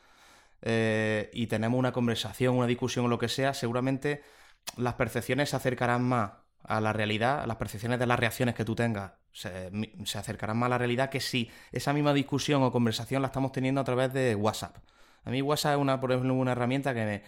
eh, 0.63 1.31
y 1.33 1.47
tenemos 1.47 1.79
una 1.79 1.93
conversación, 1.93 2.57
una 2.57 2.67
discusión 2.67 3.07
o 3.07 3.09
lo 3.09 3.19
que 3.19 3.29
sea, 3.29 3.55
seguramente 3.55 4.23
las 4.77 4.95
percepciones 4.95 5.51
se 5.51 5.57
acercarán 5.57 6.03
más 6.03 6.33
a 6.63 6.81
la 6.81 6.93
realidad, 6.93 7.45
las 7.47 7.57
percepciones 7.57 7.99
de 7.99 8.07
las 8.07 8.19
reacciones 8.19 8.55
que 8.55 8.65
tú 8.65 8.75
tengas 8.75 9.13
se, 9.33 9.71
acercarán 10.17 10.57
más 10.57 10.69
a 10.69 10.71
la 10.71 10.79
realidad 10.79 11.11
que 11.11 11.21
si 11.21 11.51
esa 11.73 11.93
misma 11.93 12.15
discusión 12.15 12.63
o 12.63 12.71
conversación 12.73 13.21
la 13.21 13.29
estamos 13.29 13.53
teniendo 13.53 13.81
a 13.81 13.85
través 13.85 14.13
de 14.13 14.35
WhatsApp. 14.35 14.77
A 15.25 15.31
mí 15.31 15.43
WhatsApp 15.43 15.75
es 15.75 15.79
una, 15.79 16.01
por 16.01 16.13
ejemplo, 16.13 16.35
una 16.35 16.53
herramienta 16.53 16.95
que 16.95 17.23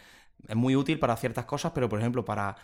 es 0.47 0.57
muy 0.57 0.77
útil 0.77 0.99
para 0.99 1.17
ciertas 1.17 1.45
cosas, 1.47 1.73
pero 1.75 1.89
por 1.89 1.99
ejemplo 1.99 2.25
para, 2.25 2.57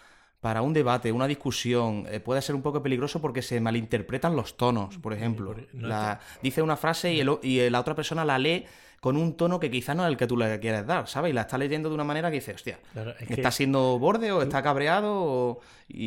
para 0.43 0.61
un 0.61 0.73
debate, 0.73 1.13
una 1.13 1.29
discusión, 1.29 2.05
eh, 2.11 2.19
puede 2.19 2.43
ser 2.43 2.57
un 2.57 2.63
poco 2.63 2.83
peligroso 2.83 3.21
porque 3.21 3.43
se 3.43 3.61
malinterpretan 3.61 4.35
los 4.35 4.57
tonos, 4.57 4.99
por 4.99 5.13
ejemplo. 5.13 5.55
no 5.73 5.87
La- 5.87 6.19
dice 6.43 6.61
una 6.61 6.77
frase 6.77 7.15
y, 7.15 7.21
el 7.21 7.31
y 7.43 7.71
la 7.71 7.79
otra 7.79 7.95
persona 7.95 8.25
la 8.25 8.41
lee 8.41 8.65
con 9.01 9.17
un 9.17 9.37
tono 9.37 9.61
que 9.61 9.71
quizás 9.71 9.95
no 9.95 10.05
es 10.05 10.09
el 10.11 10.17
que 10.17 10.27
tú 10.27 10.37
le 10.37 10.59
quieres 10.59 10.85
dar, 10.85 11.07
¿sabes? 11.07 11.31
Y 11.31 11.33
la 11.33 11.43
está 11.43 11.57
leyendo 11.59 11.89
de 11.89 11.95
una 11.95 12.03
manera 12.03 12.29
que 12.29 12.37
dice, 12.37 12.55
hostia, 12.55 12.81
Claro, 12.93 13.15
es 13.21 13.29
que- 13.29 13.35
¿Está 13.35 13.53
siendo 13.53 14.01
borde 14.01 14.33
o 14.33 14.43
está 14.43 14.63
cabreado? 14.65 15.13
o- 15.15 15.61
Y, 15.89 16.07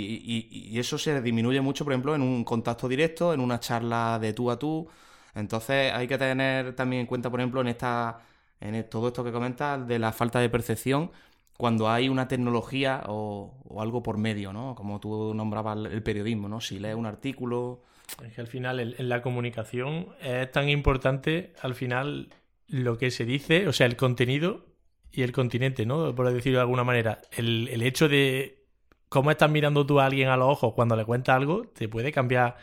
y- 0.50 0.70
y 0.74 0.80
eso 0.80 0.98
se 0.98 1.22
disminuye 1.22 1.62
mucho, 1.62 1.86
por 1.86 1.94
ejemplo, 1.94 2.14
en 2.14 2.22
un 2.22 2.44
contacto 2.44 2.90
directo, 2.90 3.34
en 3.34 3.40
una 3.40 3.62
charla 3.62 4.20
de 4.20 4.34
tú 4.34 4.52
a 4.52 4.60
tú. 4.60 4.86
Entonces 5.34 5.94
hay 5.94 6.08
que 6.10 6.18
tener 6.18 6.76
también 6.76 7.02
en 7.02 7.06
cuenta, 7.08 7.30
por 7.30 7.40
ejemplo, 7.40 7.62
en 7.62 7.68
esta 7.68 8.20
en 8.60 8.74
e- 8.76 8.84
todo 8.84 9.08
esto 9.10 9.24
que 9.24 9.32
comentas 9.32 9.86
de 9.88 10.00
la 10.00 10.12
falta 10.12 10.40
de 10.40 10.50
percepción 10.50 11.12
cuando 11.58 11.90
hay 11.90 12.10
una 12.10 12.28
tecnología 12.28 13.04
o, 13.08 13.54
o 13.64 13.82
algo 13.82 14.04
por 14.04 14.18
medio, 14.18 14.52
¿no? 14.52 14.76
Como 14.76 15.00
tú 15.00 15.34
nombrabas 15.34 15.78
el- 15.78 16.04
periodismo, 16.04 16.50
¿no? 16.50 16.60
Si 16.62 16.80
lees 16.80 16.96
un 16.96 17.06
artículo... 17.06 17.84
Es 18.24 18.34
que 18.34 18.42
al 18.42 18.48
final 18.48 18.80
en 18.80 19.10
la 19.10 19.22
comunicación 19.22 20.10
es 20.22 20.52
tan 20.52 20.70
importante 20.70 21.54
al 21.62 21.74
final 21.74 22.30
lo 22.68 22.98
que 22.98 23.10
se 23.10 23.26
dice, 23.26 23.68
o 23.68 23.74
sea, 23.74 23.88
el 23.88 23.96
contenido 23.96 24.66
y 25.12 25.24
el 25.24 25.32
continente, 25.32 25.86
¿no? 25.86 26.14
Por 26.14 26.32
decirlo 26.32 26.60
de 26.60 26.64
alguna 26.64 26.84
manera. 26.84 27.22
El, 27.32 27.68
el 27.70 27.82
hecho 27.82 28.08
de 28.08 28.64
cómo 29.10 29.32
estás 29.32 29.50
mirando 29.50 29.86
tú 29.86 30.00
a 30.00 30.06
alguien 30.06 30.30
a 30.30 30.38
los 30.38 30.50
ojos 30.50 30.74
cuando 30.74 30.96
le 30.96 31.06
cuentas 31.06 31.36
algo 31.36 31.68
te 31.70 31.88
puede 31.88 32.12
cambiar 32.12 32.58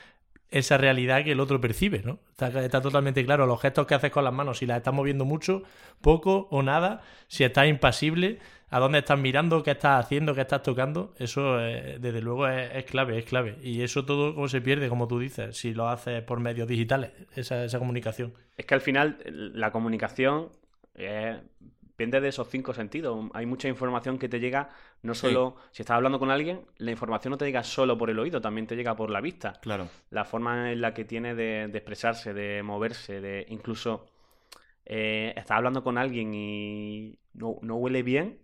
esa 0.51 0.77
realidad 0.77 1.25
que 1.25 1.33
el 1.33 1.41
otro 1.41 1.61
percibe, 1.61 2.03
¿no? 2.05 2.19
Está, 2.31 2.63
está 2.63 2.81
totalmente 2.83 3.25
claro. 3.25 3.47
Los 3.47 3.61
gestos 3.61 3.87
que 3.87 3.95
haces 3.95 4.11
con 4.11 4.23
las 4.23 4.35
manos, 4.35 4.59
si 4.59 4.67
las 4.67 4.77
estás 4.77 4.93
moviendo 4.93 5.25
mucho, 5.25 5.63
poco 6.03 6.47
o 6.51 6.63
nada, 6.63 7.01
si 7.27 7.43
estás 7.43 7.69
impasible, 7.69 8.39
a 8.73 8.79
dónde 8.81 9.01
estás 9.01 9.19
mirando, 9.19 9.63
qué 9.63 9.73
estás 9.73 10.03
haciendo, 10.03 10.35
qué 10.35 10.41
estás 10.41 10.63
tocando, 10.63 11.13
eso 11.19 11.61
eh, 11.61 11.99
desde 12.01 12.23
luego 12.23 12.49
es, 12.49 12.75
es 12.75 12.85
clave, 12.87 13.19
es 13.19 13.27
clave. 13.27 13.59
Y 13.63 13.83
eso 13.83 14.07
todo 14.07 14.35
como 14.35 14.49
se 14.49 14.63
pierde, 14.63 14.89
como 14.89 15.07
tú 15.07 15.19
dices, 15.19 15.59
si 15.59 15.75
lo 15.75 15.89
haces 15.89 16.23
por 16.23 16.41
medios 16.41 16.67
digitales, 16.67 17.11
esa, 17.37 17.65
esa 17.65 17.79
comunicación. 17.79 18.33
Es 18.57 18.65
que 18.65 18.73
al 18.73 18.81
final 18.81 19.19
la 19.27 19.71
comunicación 19.73 20.49
eh, 20.95 21.39
depende 21.83 22.23
de 22.23 22.29
esos 22.29 22.49
cinco 22.49 22.73
sentidos. 22.73 23.29
Hay 23.35 23.45
mucha 23.45 23.69
información 23.69 24.19
que 24.19 24.31
te 24.31 24.41
llega, 24.41 24.71
no 25.03 25.15
solo 25.15 25.57
si 25.71 25.83
estás 25.83 25.97
hablando 25.97 26.19
con 26.19 26.31
alguien, 26.31 26.63
la 26.79 26.93
información 26.93 27.33
no 27.33 27.37
te 27.37 27.45
llega 27.45 27.63
solo 27.65 27.99
por 27.99 28.09
el 28.09 28.19
oído, 28.19 28.41
también 28.41 28.67
te 28.67 28.75
llega 28.75 28.97
por 28.97 29.11
la 29.11 29.21
vista. 29.21 29.53
Claro. 29.61 29.89
La 30.09 30.25
forma 30.25 30.73
en 30.73 30.81
la 30.81 30.95
que 30.95 31.05
tiene 31.05 31.35
de, 31.35 31.69
de 31.69 31.77
expresarse, 31.77 32.33
de 32.33 32.63
moverse, 32.63 33.21
de 33.21 33.45
incluso 33.51 34.07
eh, 34.87 35.35
estás 35.37 35.59
hablando 35.59 35.85
con 35.85 35.99
alguien 35.99 36.33
y 36.33 37.19
no, 37.35 37.59
no 37.61 37.77
huele 37.77 38.03
bien 38.03 38.39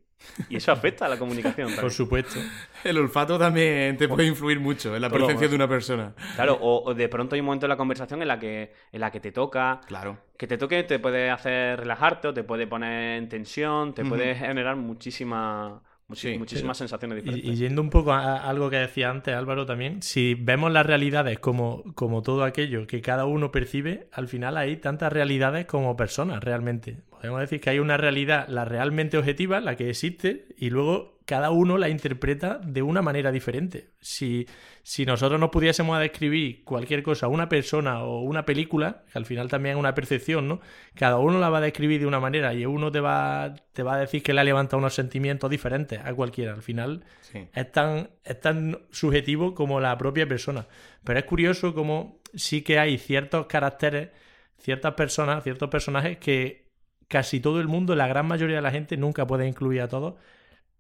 y 0.49 0.57
eso 0.57 0.73
afecta 0.73 1.07
a 1.07 1.09
la 1.09 1.17
comunicación. 1.19 1.69
Por 1.69 1.75
también. 1.77 1.91
supuesto. 1.93 2.39
El 2.85 2.99
olfato 2.99 3.39
también 3.39 3.97
te 3.97 4.09
puede 4.09 4.27
influir 4.27 4.61
mucho 4.61 4.95
en 4.95 5.03
la 5.03 5.09
Por 5.09 5.21
lo 5.21 5.27
percepción 5.27 5.51
de 5.51 5.57
una 5.57 5.69
persona. 5.69 6.15
Claro, 6.37 6.59
o, 6.61 6.91
o 6.91 6.95
de 6.95 7.09
pronto 7.09 7.35
hay 7.35 7.41
un 7.41 7.47
momento 7.47 7.67
en 7.67 7.71
la 7.71 7.77
conversación 7.77 8.23
en 8.23 8.29
la 8.29 8.39
que, 8.39 8.73
en 8.93 9.01
la 9.01 9.11
que 9.11 9.21
te 9.21 9.33
toca, 9.33 9.81
Claro. 9.87 10.19
que 10.37 10.47
te 10.47 10.59
toque 10.59 10.83
te 10.85 10.99
puede 10.99 11.31
hacer 11.31 11.79
relajarte 11.81 12.29
o 12.29 12.35
te 12.35 12.45
puede 12.45 12.67
poner 12.67 13.19
en 13.19 13.29
tensión, 13.29 13.95
te 13.95 14.05
puede 14.05 14.35
generar 14.35 14.77
muchísima, 14.77 15.83
muchi- 16.09 16.33
Sí, 16.33 16.39
muchísimas 16.39 16.77
sensaciones 16.79 17.19
Y, 17.19 17.21
diferentes. 17.23 17.51
y 17.51 17.57
yendo 17.57 17.83
un 17.83 17.91
poco 17.91 18.13
a, 18.13 18.37
a 18.39 18.49
algo 18.49 18.71
que 18.71 18.77
decía 18.77 19.11
antes 19.11 19.35
Álvaro 19.35 19.67
también, 19.67 20.03
si 20.03 20.35
vemos 20.35 20.73
las 20.73 20.87
realidades 20.87 21.39
como, 21.39 21.83
como 21.95 22.23
todo 22.23 22.45
aquello 22.45 22.87
que 22.87 23.01
cada 23.01 23.25
uno 23.27 23.51
percibe, 23.51 24.09
al 24.13 24.29
final 24.29 24.57
hay 24.57 24.77
tantas 24.77 25.13
realidades 25.13 25.67
como 25.67 25.97
personas 25.97 26.43
realmente. 26.43 26.99
Podemos 27.21 27.41
decir 27.41 27.61
que 27.61 27.71
hay 27.71 27.79
una 27.79 27.97
realidad, 27.97 28.47
la 28.49 28.65
realmente 28.65 29.19
objetiva, 29.19 29.61
la 29.61 29.77
que 29.77 29.91
existe, 29.91 30.47
y 30.57 30.71
luego 30.71 31.19
cada 31.27 31.51
uno 31.51 31.77
la 31.77 31.91
interpreta 31.91 32.59
de 32.65 32.81
una 32.81 33.03
manera 33.03 33.31
diferente. 33.31 33.91
Si, 34.01 34.47
si 34.83 35.05
nosotros 35.05 35.39
nos 35.39 35.51
pudiésemos 35.51 35.99
describir 36.01 36.65
cualquier 36.65 37.03
cosa, 37.03 37.29
una 37.29 37.49
persona 37.51 38.03
o 38.05 38.21
una 38.23 38.47
película, 38.47 39.03
que 39.13 39.19
al 39.19 39.27
final 39.27 39.49
también 39.49 39.75
es 39.77 39.79
una 39.81 39.95
percepción, 39.95 40.49
¿no? 40.49 40.61
Cada 40.95 41.19
uno 41.19 41.39
la 41.39 41.51
va 41.51 41.59
a 41.59 41.61
describir 41.61 42.01
de 42.01 42.07
una 42.07 42.19
manera 42.19 42.55
y 42.55 42.65
uno 42.65 42.91
te 42.91 43.01
va, 43.01 43.53
te 43.75 43.83
va 43.83 43.97
a 43.97 43.99
decir 44.01 44.23
que 44.23 44.33
le 44.33 44.41
ha 44.41 44.45
levantado 44.45 44.79
unos 44.79 44.95
sentimientos 44.95 45.51
diferentes 45.51 46.01
a 46.03 46.15
cualquiera. 46.15 46.55
Al 46.55 46.63
final 46.63 47.05
Sí. 47.21 47.47
es 47.53 47.73
tan, 47.73 48.09
es 48.25 48.41
tan 48.41 48.79
subjetivo 48.91 49.55
como 49.55 49.81
la 49.81 49.99
propia 49.99 50.27
persona. 50.27 50.67
Pero 51.05 51.19
es 51.19 51.27
curioso 51.27 51.75
como 51.75 52.23
sí 52.35 52.63
que 52.63 52.79
hay 52.79 52.97
ciertos 52.97 53.47
caracteres, 53.47 54.09
ciertas 54.57 54.95
personas, 54.95 55.45
ciertos 55.45 55.69
personajes 55.69 56.17
que 56.17 56.68
casi 57.09 57.41
todo 57.41 57.61
el 57.61 57.69
mundo, 57.69 57.95
la 57.97 58.07
gran 58.09 58.27
mayoría 58.27 58.57
de 58.57 58.63
la 58.63 58.71
gente, 58.71 58.97
nunca 58.97 59.27
puede 59.27 59.47
incluir 59.49 59.83
a 59.83 59.89
todos, 59.89 60.15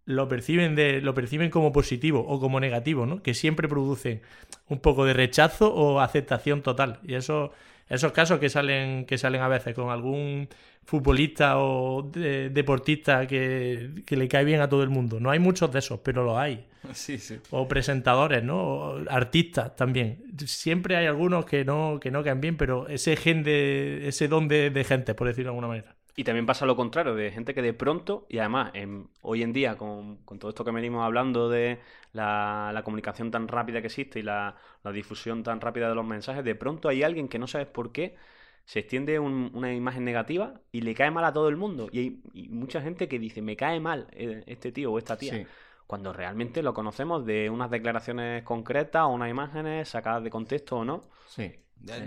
lo 0.04 0.28
perciben, 0.28 0.74
de, 0.74 1.00
lo 1.02 1.14
perciben 1.14 1.50
como 1.50 1.72
positivo 1.72 2.20
o 2.26 2.40
como 2.40 2.60
negativo, 2.60 3.06
¿no? 3.06 3.22
Que 3.22 3.34
siempre 3.34 3.68
producen 3.68 4.22
un 4.68 4.80
poco 4.80 5.04
de 5.04 5.12
rechazo 5.12 5.72
o 5.74 6.00
aceptación 6.00 6.62
total. 6.62 7.00
Y 7.04 7.14
eso 7.14 7.52
Esos 7.88 8.12
casos 8.12 8.38
que 8.40 8.48
salen, 8.50 9.06
que 9.06 9.18
salen 9.18 9.40
a 9.42 9.48
veces 9.48 9.74
con 9.74 9.90
algún 9.90 10.48
futbolista 10.84 11.58
o 11.58 12.02
de- 12.02 12.50
deportista 12.50 13.26
que, 13.26 14.02
que 14.06 14.16
le 14.16 14.28
cae 14.28 14.44
bien 14.44 14.60
a 14.60 14.68
todo 14.68 14.82
el 14.82 14.90
mundo. 14.90 15.20
No 15.20 15.30
hay 15.30 15.38
muchos 15.38 15.72
de 15.72 15.78
esos, 15.80 16.00
pero 16.00 16.24
los 16.24 16.36
hay. 16.38 16.66
Sí, 16.94 17.18
sí. 17.18 17.40
O 17.50 17.66
presentadores, 17.68 18.42
¿no? 18.44 18.58
O 18.64 19.10
artistas 19.10 19.74
también. 19.76 20.24
Siempre 20.46 20.96
hay 20.96 21.06
algunos 21.06 21.46
que 21.46 21.64
no, 21.64 21.98
que 22.00 22.10
no 22.10 22.22
caen 22.24 22.40
bien, 22.42 22.56
pero 22.58 22.88
ese 22.88 23.16
gen 23.16 23.42
de, 23.44 24.08
ese 24.08 24.28
don 24.28 24.48
de, 24.48 24.70
de 24.70 24.84
gente, 24.84 25.14
por 25.14 25.28
decirlo 25.28 25.50
de 25.52 25.56
alguna 25.56 25.68
manera. 25.68 25.97
Y 26.18 26.24
también 26.24 26.46
pasa 26.46 26.66
lo 26.66 26.74
contrario, 26.74 27.14
de 27.14 27.30
gente 27.30 27.54
que 27.54 27.62
de 27.62 27.72
pronto, 27.72 28.26
y 28.28 28.38
además 28.38 28.72
en- 28.74 29.08
hoy 29.22 29.44
en 29.44 29.52
día 29.52 29.76
con, 29.76 30.16
con 30.24 30.40
todo 30.40 30.48
esto 30.48 30.64
que 30.64 30.72
venimos 30.72 31.04
hablando 31.04 31.48
de 31.48 31.78
la, 32.12 32.72
la 32.74 32.82
comunicación 32.82 33.30
tan 33.30 33.46
rápida 33.46 33.80
que 33.80 33.86
existe 33.86 34.18
y 34.18 34.22
la, 34.24 34.56
la 34.82 34.90
difusión 34.90 35.44
tan 35.44 35.60
rápida 35.60 35.88
de 35.88 35.94
los 35.94 36.04
mensajes, 36.04 36.42
de 36.42 36.56
pronto 36.56 36.88
hay 36.88 37.04
alguien 37.04 37.28
que 37.28 37.38
no 37.38 37.46
sabes 37.46 37.68
por 37.68 37.92
qué 37.92 38.16
se 38.64 38.80
extiende 38.80 39.20
un- 39.20 39.52
una 39.54 39.72
imagen 39.72 40.04
negativa 40.04 40.60
y 40.72 40.80
le 40.80 40.92
cae 40.92 41.12
mal 41.12 41.24
a 41.24 41.32
todo 41.32 41.48
el 41.48 41.56
mundo. 41.56 41.88
Y 41.92 41.98
hay 42.00 42.20
y 42.34 42.48
mucha 42.48 42.80
gente 42.82 43.06
que 43.06 43.20
dice, 43.20 43.40
me 43.40 43.54
cae 43.56 43.78
mal 43.78 44.08
eh, 44.10 44.42
este 44.46 44.72
tío 44.72 44.90
o 44.90 44.98
esta 44.98 45.16
tía. 45.16 45.34
Sí. 45.34 45.46
Cuando 45.86 46.12
realmente 46.12 46.64
lo 46.64 46.74
conocemos 46.74 47.24
de 47.24 47.48
unas 47.48 47.70
declaraciones 47.70 48.42
concretas 48.42 49.04
o 49.04 49.08
unas 49.10 49.30
imágenes 49.30 49.88
sacadas 49.88 50.24
de 50.24 50.30
contexto 50.30 50.78
o 50.78 50.84
no. 50.84 51.04
Sí. 51.28 51.52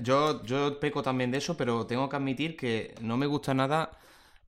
Yo, 0.03 0.43
yo 0.43 0.79
peco 0.79 1.01
también 1.01 1.31
de 1.31 1.37
eso, 1.39 1.57
pero 1.57 1.87
tengo 1.87 2.07
que 2.09 2.15
admitir 2.15 2.55
que 2.55 2.93
no 3.01 3.17
me 3.17 3.25
gusta 3.25 3.53
nada 3.53 3.91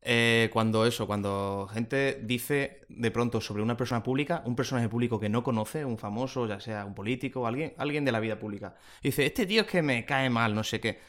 eh, 0.06 0.50
cuando 0.52 0.86
eso, 0.86 1.08
cuando 1.08 1.70
gente 1.72 2.20
dice 2.24 2.82
de 2.90 3.10
pronto 3.10 3.40
sobre 3.40 3.64
una 3.64 3.78
persona 3.78 4.04
pública, 4.04 4.44
un 4.46 4.56
personaje 4.56 4.90
público 4.90 5.20
que 5.20 5.30
no 5.30 5.44
conoce, 5.44 5.86
un 5.86 5.98
famoso, 5.98 6.46
ya 6.46 6.60
sea 6.60 6.86
un 6.86 6.94
político, 6.94 7.48
alguien, 7.48 7.74
alguien 7.78 8.04
de 8.04 8.12
la 8.12 8.20
vida 8.20 8.38
pública. 8.38 8.76
Y 9.02 9.10
dice, 9.10 9.26
este 9.26 9.46
tío 9.46 9.62
es 9.62 9.68
que 9.68 9.82
me 9.82 10.06
cae 10.06 10.30
mal, 10.30 10.54
no 10.54 10.64
sé 10.64 10.80
qué. 10.82 11.00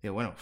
Digo, 0.00 0.14
bueno, 0.14 0.34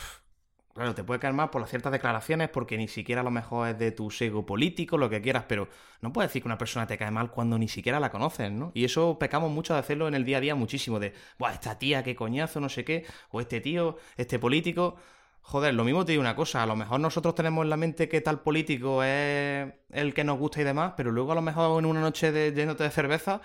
claro, 0.75 0.95
te 0.95 1.05
puede 1.05 1.21
caer 1.21 1.35
mal 1.35 1.51
por 1.51 1.61
las 1.61 1.71
ciertas 1.71 1.93
declaraciones, 1.93 2.49
porque 2.49 2.77
ni 2.77 2.89
siquiera 2.89 3.21
a 3.21 3.25
lo 3.25 3.31
mejor 3.31 3.69
es 3.69 3.79
de 3.79 3.93
tu 3.93 4.11
sego 4.11 4.47
político, 4.47 4.99
lo 4.99 5.11
que 5.11 5.21
quieras, 5.21 5.45
pero 5.49 5.69
no 6.01 6.13
puedes 6.13 6.31
decir 6.31 6.43
que 6.43 6.49
una 6.49 6.59
persona 6.59 6.87
te 6.87 6.99
cae 6.99 7.11
mal 7.11 7.31
cuando 7.31 7.59
ni 7.59 7.69
siquiera 7.69 8.01
la 8.01 8.11
conoces, 8.11 8.51
¿no? 8.51 8.73
Y 8.75 8.85
eso 8.85 9.19
pecamos 9.19 9.51
mucho 9.51 9.75
de 9.75 9.81
hacerlo 9.81 10.09
en 10.09 10.15
el 10.15 10.25
día 10.25 10.39
a 10.39 10.41
día 10.41 10.55
muchísimo, 10.55 10.99
de, 10.99 11.15
Buah, 11.39 11.53
esta 11.53 11.79
tía, 11.79 12.03
qué 12.03 12.15
coñazo, 12.15 12.61
no 12.61 12.69
sé 12.69 12.85
qué, 12.85 13.05
o 13.31 13.41
este 13.41 13.61
tío, 13.61 13.97
este 14.17 14.39
político. 14.39 14.97
Joder, 15.43 15.75
lo 15.75 15.85
mismo 15.85 16.05
te 16.05 16.13
digo 16.13 16.21
una 16.21 16.37
cosa, 16.37 16.63
a 16.63 16.67
lo 16.67 16.77
mejor 16.77 17.01
nosotros 17.01 17.35
tenemos 17.35 17.65
en 17.65 17.71
la 17.71 17.77
mente 17.77 18.09
que 18.09 18.21
tal 18.21 18.41
político 18.41 19.03
es 19.03 19.73
el 19.91 20.15
que 20.15 20.25
nos 20.25 20.39
gusta 20.39 20.61
y 20.61 20.65
demás, 20.65 20.95
pero 20.97 21.11
luego 21.11 21.33
a 21.33 21.35
lo 21.35 21.43
mejor 21.43 21.81
en 21.81 21.87
una 21.87 22.01
noche 22.01 22.31
de 22.33 22.53
lléndote 22.53 22.85
de 22.85 22.91
cerveza, 22.91 23.41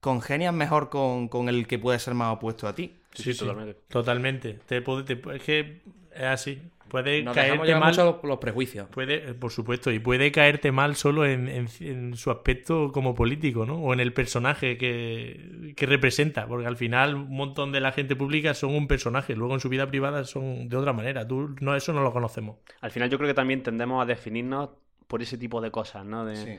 congenias 0.00 0.54
mejor 0.54 0.90
con, 0.90 1.28
con 1.28 1.48
el 1.48 1.66
que 1.66 1.78
puede 1.78 1.98
ser 1.98 2.14
más 2.14 2.34
opuesto 2.34 2.68
a 2.68 2.74
ti. 2.74 2.98
Sí, 3.14 3.32
sí, 3.32 3.38
totalmente. 3.38 3.80
Totalmente. 3.88 4.54
Te 4.66 4.82
puede- 4.82 5.02
te- 5.04 5.36
es 5.36 5.42
que 5.42 5.80
es 6.14 6.22
así. 6.22 6.60
Puede 6.88 7.22
Nos 7.22 7.34
caerte 7.34 7.74
mal. 7.74 7.90
mucho 7.90 8.04
los, 8.04 8.24
los 8.24 8.38
prejuicios. 8.38 8.88
Puede, 8.88 9.30
eh, 9.30 9.34
por 9.34 9.50
supuesto, 9.52 9.90
y 9.90 9.98
puede 9.98 10.32
caerte 10.32 10.72
mal 10.72 10.96
solo 10.96 11.26
en, 11.26 11.46
en- 11.46 11.68
en 11.80 12.16
su 12.16 12.30
aspecto 12.30 12.92
como 12.92 13.14
político, 13.14 13.66
¿no? 13.66 13.74
O 13.76 13.92
en 13.92 14.00
el 14.00 14.14
personaje 14.14 14.78
que, 14.78 15.74
que 15.76 15.84
representa, 15.86 16.46
porque 16.46 16.66
al 16.66 16.78
final 16.78 17.14
un 17.14 17.36
montón 17.36 17.72
de 17.72 17.80
la 17.80 17.92
gente 17.92 18.16
pública 18.16 18.54
son 18.54 18.74
un 18.74 18.88
personaje, 18.88 19.36
luego 19.36 19.52
en 19.52 19.60
su 19.60 19.68
vida 19.68 19.86
privada 19.86 20.24
son 20.24 20.70
de 20.70 20.76
otra 20.78 20.94
manera. 20.94 21.28
Tú 21.28 21.54
no 21.60 21.76
eso 21.76 21.92
no 21.92 22.00
lo 22.02 22.10
conocemos. 22.10 22.56
Al 22.80 22.90
final 22.90 23.10
yo 23.10 23.18
creo 23.18 23.28
que 23.28 23.34
también 23.34 23.62
tendemos 23.62 24.02
a 24.02 24.06
definirnos 24.06 24.70
por 25.06 25.20
ese 25.20 25.36
tipo 25.36 25.60
de 25.60 25.70
cosas, 25.70 26.06
¿no? 26.06 26.24
De, 26.24 26.36
Sí. 26.36 26.58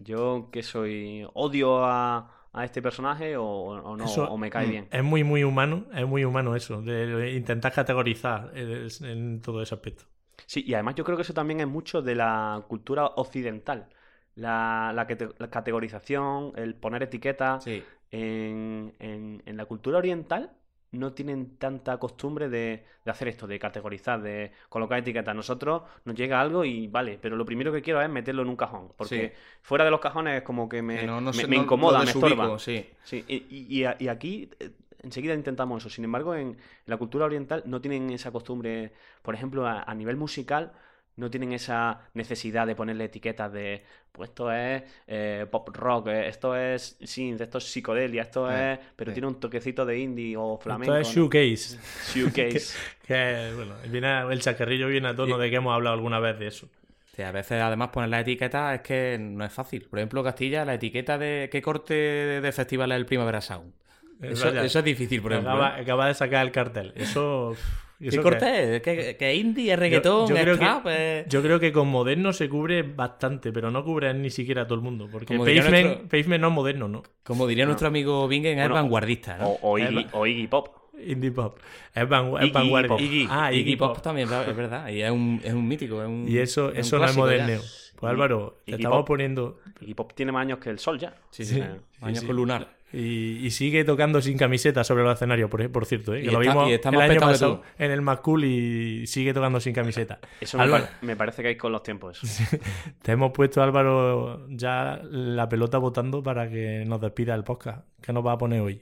Yo 0.00 0.48
que 0.52 0.62
soy, 0.62 1.24
odio 1.34 1.84
a, 1.84 2.37
a 2.52 2.64
este 2.64 2.82
personaje 2.82 3.36
o, 3.36 3.44
o 3.44 3.96
no, 3.96 4.04
Eso- 4.04 4.24
o 4.30 4.36
me 4.38 4.50
cae 4.50 4.66
mm, 4.66 4.70
bien. 4.70 4.88
Es 4.90 5.04
muy, 5.04 5.24
muy 5.24 5.44
humano, 5.44 5.86
es 5.94 6.06
muy 6.06 6.24
humano 6.24 6.56
eso, 6.56 6.82
de, 6.82 7.06
de 7.06 7.32
intentar 7.32 7.72
categorizar 7.72 8.52
en 8.56 9.40
todo 9.40 9.62
ese 9.62 9.74
aspecto. 9.74 10.04
Sí, 10.46 10.64
y 10.66 10.74
además 10.74 10.94
yo 10.94 11.04
creo 11.04 11.16
que 11.16 11.22
eso 11.22 11.34
también 11.34 11.60
es 11.60 11.66
mucho 11.66 12.00
de 12.02 12.14
la 12.14 12.64
cultura 12.68 13.06
occidental. 13.06 13.88
La, 14.34 14.92
la 14.94 15.06
cate- 15.06 15.34
la 15.38 15.50
categorización, 15.50 16.52
el 16.56 16.74
poner 16.74 17.02
etiquetas. 17.02 17.64
Sí. 17.64 17.84
En, 18.10 18.94
en- 19.00 19.42
en 19.44 19.56
la 19.58 19.66
cultura 19.66 19.98
oriental 19.98 20.56
no 20.92 21.12
tienen 21.12 21.56
tanta 21.58 21.98
costumbre 21.98 22.48
de, 22.48 22.84
de 23.04 23.10
hacer 23.10 23.28
esto, 23.28 23.46
de 23.46 23.58
categorizar, 23.58 24.22
de 24.22 24.52
colocar 24.68 24.98
etiquetas. 24.98 25.34
Nosotros 25.36 25.82
nos 26.04 26.14
llega 26.16 26.40
algo 26.40 26.64
y 26.64 26.86
vale, 26.88 27.18
pero 27.20 27.36
lo 27.36 27.44
primero 27.44 27.70
que 27.72 27.82
quiero 27.82 28.00
es 28.00 28.08
meterlo 28.08 28.42
en 28.42 28.48
un 28.48 28.56
cajón. 28.56 28.92
Porque 28.96 29.32
Sí. 29.34 29.40
fuera 29.60 29.84
de 29.84 29.90
los 29.90 30.00
cajones 30.00 30.38
es 30.38 30.42
como 30.42 30.68
que 30.68 30.80
me, 30.80 31.00
Que 31.00 31.06
no- 31.06 31.20
no 31.20 31.30
me- 31.30 31.36
sé- 31.36 31.46
me 31.46 31.56
no- 31.56 31.62
incomoda, 31.62 31.98
me 32.00 32.06
estorba. 32.10 32.58
sí. 32.58 32.86
Sí, 33.04 33.24
y, 33.28 33.80
y- 33.80 34.08
aquí 34.08 34.50
eh, 34.60 34.70
enseguida 35.02 35.34
intentamos 35.34 35.82
eso. 35.82 35.90
Sin 35.94 36.04
embargo, 36.04 36.34
en, 36.34 36.56
la 36.86 36.96
cultura 36.96 37.26
oriental 37.26 37.62
no 37.66 37.80
tienen 37.80 38.10
esa 38.10 38.30
costumbre, 38.32 38.92
por 39.22 39.34
ejemplo, 39.34 39.66
a, 39.66 39.82
a 39.82 39.94
nivel 39.94 40.16
musical, 40.16 40.72
no 41.18 41.30
tienen 41.30 41.52
esa 41.52 42.00
necesidad 42.14 42.66
de 42.66 42.74
ponerle 42.74 43.04
etiquetas 43.04 43.52
de, 43.52 43.82
pues 44.12 44.30
esto 44.30 44.52
es 44.52 44.82
eh, 45.06 45.46
pop 45.50 45.68
rock, 45.74 46.08
eh, 46.08 46.28
esto 46.28 46.56
es 46.56 46.96
synth, 47.02 47.40
esto 47.40 47.58
es 47.58 47.64
psicodelia, 47.64 48.22
esto 48.22 48.50
Eh, 48.50 48.74
es... 48.74 48.78
Pero 48.96 49.12
tiene 49.12 49.28
un 49.28 49.38
toquecito 49.40 49.84
de 49.84 49.98
indie 49.98 50.36
o 50.36 50.58
flamenco. 50.58 50.94
Esto 50.94 51.10
es 51.10 51.16
¿no? 51.16 51.22
shoegaze. 51.24 51.78
Shoegaze. 52.14 52.78
Que, 53.08 53.52
bueno, 53.56 53.74
viene, 53.88 54.20
el 54.30 54.40
chacarrillo 54.40 54.86
viene 54.86 55.08
a 55.08 55.16
tono 55.16 55.38
de 55.38 55.48
que 55.48 55.56
hemos 55.56 55.74
hablado 55.74 55.94
alguna 55.94 56.20
vez 56.20 56.38
de 56.38 56.48
eso. 56.48 56.68
Sí, 57.16 57.22
a 57.22 57.32
veces 57.32 57.60
además 57.60 57.88
poner 57.88 58.10
la 58.10 58.20
etiqueta 58.20 58.74
es 58.74 58.82
que 58.82 59.16
no 59.18 59.44
es 59.46 59.52
fácil. 59.52 59.86
Por 59.88 59.98
ejemplo, 59.98 60.22
Castilla, 60.22 60.64
la 60.66 60.74
etiqueta 60.74 61.16
de 61.16 61.48
qué 61.50 61.62
corte 61.62 61.94
de 61.94 62.52
festival 62.52 62.92
es 62.92 62.96
el 62.96 63.06
Primavera 63.06 63.40
Sound. 63.40 63.72
Eso 64.20 64.48
es 64.48 64.84
difícil, 64.84 65.22
por 65.22 65.32
ejemplo. 65.32 65.52
acaba, 65.52 65.78
¿eh? 65.78 65.82
acaba 65.82 66.06
de 66.08 66.14
sacar 66.14 66.44
el 66.44 66.52
cartel. 66.52 66.92
Eso. 66.96 67.56
¿Qué 68.00 68.16
corte 68.22 68.76
es? 68.76 68.82
¿Qué, 68.82 69.16
qué 69.18 69.34
indie? 69.34 69.72
¿Es 69.72 69.78
reggaetón? 69.78 70.28
yo 70.28 70.36
¿Es 70.36 70.42
creo 70.42 70.58
que- 70.58 71.24
Yo 71.28 71.42
creo 71.42 71.58
que 71.58 71.72
con 71.72 71.88
moderno 71.88 72.32
se 72.32 72.48
cubre 72.48 72.82
bastante, 72.82 73.52
pero 73.52 73.70
no 73.70 73.84
cubre 73.84 74.12
ni 74.14 74.30
siquiera 74.30 74.62
a 74.62 74.66
todo 74.66 74.76
el 74.76 74.82
mundo. 74.84 75.08
Porque 75.10 75.36
Pavement, 75.36 75.70
nuestro- 75.70 76.08
Pavement 76.08 76.40
no 76.42 76.48
es 76.48 76.54
moderno, 76.54 76.88
¿no? 76.88 77.02
Como 77.24 77.46
diría 77.46 77.66
nuestro 77.66 77.88
amigo 77.88 78.28
Bingen, 78.28 78.58
es 78.58 78.68
vanguardista, 78.68 79.36
¿no? 79.38 79.48
o, 79.48 79.72
o 79.72 79.78
Iggy, 79.78 80.06
o 80.12 80.26
Iggy 80.26 80.46
Pop. 80.46 80.74
Indie 81.00 81.30
pop. 81.30 81.58
Es, 81.94 82.02
es 82.02 82.02
Iggy 82.02 82.50
vanguardia. 82.52 82.88
Pop. 82.88 83.00
Iggy, 83.00 83.26
Ah, 83.30 83.52
Iggy 83.52 83.60
Iggy 83.60 83.76
Pop, 83.76 83.94
Pop. 83.94 84.02
también, 84.02 84.28
es 84.32 84.56
verdad. 84.56 84.88
Y 84.88 85.00
es 85.02 85.10
un, 85.12 85.40
es 85.44 85.52
un 85.54 85.68
mítico. 85.68 86.02
Es 86.02 86.08
un, 86.08 86.26
Y 86.28 86.38
eso, 86.38 86.70
es 86.70 86.74
un 86.74 86.80
eso 86.80 86.98
no 86.98 87.04
es 87.04 87.12
ya. 87.12 87.18
moderneo. 87.18 87.60
Pues 87.96 88.10
Álvaro, 88.10 88.58
te 88.64 88.72
Iggy 88.72 88.80
estamos 88.82 88.98
Pop. 88.98 89.06
poniendo. 89.06 89.60
Iggy 89.80 89.94
Pop 89.94 90.12
tiene 90.14 90.32
más 90.32 90.42
años 90.42 90.58
que 90.58 90.70
el 90.70 90.78
sol 90.80 90.98
ya. 90.98 91.14
Sí, 91.30 91.44
sí. 91.44 91.62
Años 92.00 92.20
sí. 92.20 92.26
con 92.26 92.34
lunar. 92.36 92.77
Y, 92.92 93.44
y 93.46 93.50
sigue 93.50 93.84
tocando 93.84 94.22
sin 94.22 94.38
camiseta 94.38 94.82
sobre 94.82 95.02
los 95.04 95.14
escenarios, 95.14 95.50
por, 95.50 95.70
por 95.70 95.84
cierto. 95.84 96.14
¿eh? 96.14 96.20
Y 96.22 96.24
lo 96.30 96.40
está- 96.40 96.52
vimos 96.52 96.68
y 96.70 96.72
está 96.72 96.88
el 96.88 97.00
año 97.00 97.20
pasado 97.20 97.62
en 97.78 97.90
el 97.90 98.00
Más 98.00 98.20
Cool 98.20 98.44
y 98.46 99.06
sigue 99.06 99.34
tocando 99.34 99.60
sin 99.60 99.74
camiseta. 99.74 100.20
Eso 100.40 100.56
me, 100.56 100.64
Álvaro, 100.64 100.84
par- 100.84 100.94
me 101.02 101.14
parece 101.16 101.42
que 101.42 101.48
hay 101.48 101.56
con 101.56 101.70
los 101.72 101.82
tiempos. 101.82 102.22
eso. 102.24 102.56
te 103.02 103.12
hemos 103.12 103.32
puesto, 103.32 103.62
Álvaro, 103.62 104.46
ya 104.48 105.00
la 105.04 105.48
pelota 105.48 105.76
votando 105.78 106.22
para 106.22 106.48
que 106.48 106.84
nos 106.86 107.00
despida 107.00 107.34
el 107.34 107.44
podcast. 107.44 107.86
¿Qué 108.00 108.12
nos 108.14 108.24
va 108.26 108.32
a 108.32 108.38
poner 108.38 108.60
hoy? 108.62 108.80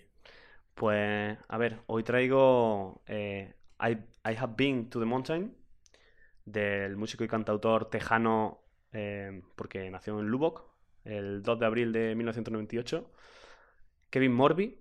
Pues, 0.75 1.37
a 1.49 1.59
ver, 1.59 1.79
hoy 1.87 2.03
traigo 2.03 3.03
eh, 3.07 3.55
I, 3.81 3.93
I 4.31 4.37
Have 4.39 4.55
Been 4.57 4.89
to 4.91 5.01
the 5.01 5.07
Mountain 5.07 5.53
del 6.45 6.97
músico 6.97 7.25
y 7.25 7.29
cantautor 7.29 7.91
tejano, 7.91 8.61
eh, 8.93 9.43
porque 9.57 9.91
nació 9.91 10.21
en 10.21 10.27
Lubbock 10.27 10.63
el 11.05 11.43
2 11.43 11.59
de 11.59 11.67
abril 11.67 11.93
de 11.93 12.15
1998, 12.15 13.11
Kevin 14.17 14.33
Morby. 14.33 14.79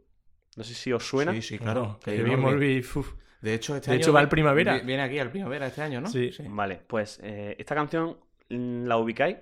No 0.56 0.64
sé 0.64 0.74
si 0.74 0.94
os 0.94 1.06
suena. 1.06 1.34
Sí, 1.34 1.42
sí, 1.42 1.60
claro. 1.60 2.00
Kevin 2.06 2.24
vimos 2.24 2.40
Morby. 2.54 2.80
uf. 2.80 3.14
De 3.42 3.54
hecho, 3.54 3.76
este 3.76 3.90
De 3.92 3.96
año 3.96 4.02
hecho, 4.02 4.14
va 4.14 4.22
al 4.22 4.30
primavera. 4.30 4.76
vi- 4.78 4.86
Viene 4.86 5.04
aquí 5.04 5.20
al 5.20 5.30
primavera 5.30 5.68
este 5.68 5.82
año, 5.82 6.00
¿no? 6.00 6.08
Sí. 6.08 6.32
Vale, 6.48 6.80
pues 6.88 7.20
eh, 7.22 7.54
esta 7.60 7.76
canción 7.76 8.18
la 8.48 8.96
ubicáis 8.98 9.36